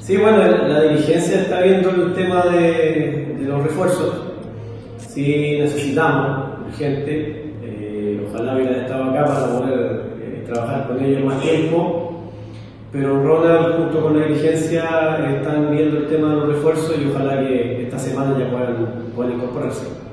[0.00, 4.14] Sí, bueno, la dirigencia está viendo el tema de, de los refuerzos.
[4.96, 7.54] Sí necesitamos urgente.
[7.64, 12.30] Eh, ojalá hubiera estado acá para poder eh, trabajar con ellos más tiempo.
[12.92, 17.40] Pero Ronald junto con la dirigencia están viendo el tema de los refuerzos y ojalá
[17.40, 20.07] que esta semana ya puedan, puedan incorporarse.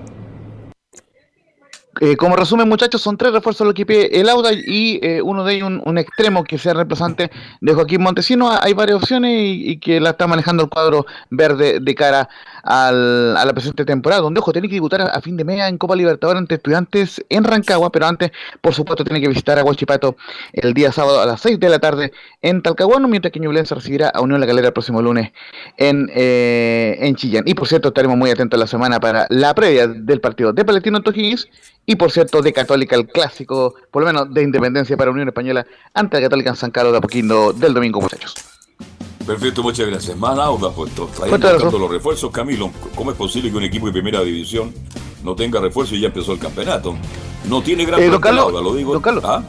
[2.01, 5.45] Eh, como resumen, muchachos, son tres refuerzos lo que pide el Auda y eh, uno
[5.45, 7.31] de ellos un, extremo que sea reemplazante
[7.61, 8.51] de Joaquín Montesino.
[8.51, 12.27] Hay varias opciones y, que la está manejando el cuadro verde de cara
[12.63, 15.77] al, a la presente temporada, donde ojo, tiene que debutar a, fin de mes en
[15.77, 20.17] Copa Libertadores ante estudiantes en Rancagua, pero antes, por supuesto, tiene que visitar a Huachipato
[20.51, 22.11] el día sábado a las 6 de la tarde
[22.41, 25.31] en Talcahuano, mientras que Ñublense recibirá a Unión La Calera el próximo lunes
[25.77, 27.43] en, eh, Chillán.
[27.47, 31.01] Y por cierto, estaremos muy atentos la semana para la previa del partido de Palestino
[31.01, 31.47] Toquillos
[31.85, 35.65] y por cierto de Católica el clásico, por lo menos de Independencia para Unión Española
[35.93, 38.33] ante la Católica en San Carlos de Apoquindo del domingo, muchachos.
[39.25, 40.15] Perfecto, muchas gracias.
[40.17, 41.09] Más Auda, puesto.
[41.15, 42.71] Trayendo los refuerzos, Camilo.
[42.93, 44.71] ¿Cómo es posible que un equipo de primera división
[45.23, 46.95] no tenga refuerzo y ya empezó el campeonato?
[47.49, 49.01] No tiene gran eh, lo digo.
[49.23, 49.43] ¿Ah?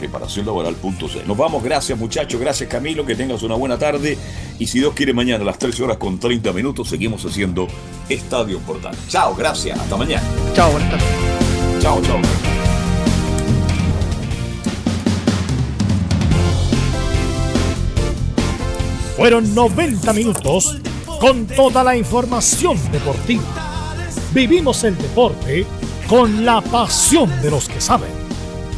[0.00, 1.24] preparacionlaboral.c.
[1.26, 4.16] Nos vamos, gracias muchachos, gracias Camilo, que tengas una buena tarde
[4.58, 7.68] y si Dios quiere mañana a las 13 horas con 30 minutos seguimos haciendo
[8.08, 8.96] Estadio Portal.
[9.08, 10.22] Chao, gracias, hasta mañana.
[10.54, 11.06] Chao, buenas tardes.
[11.80, 12.18] Chao, chao.
[19.16, 20.78] Fueron 90 minutos
[21.20, 23.42] con toda la información deportiva.
[24.32, 25.66] Vivimos el deporte
[26.08, 28.19] con la pasión de los que saben.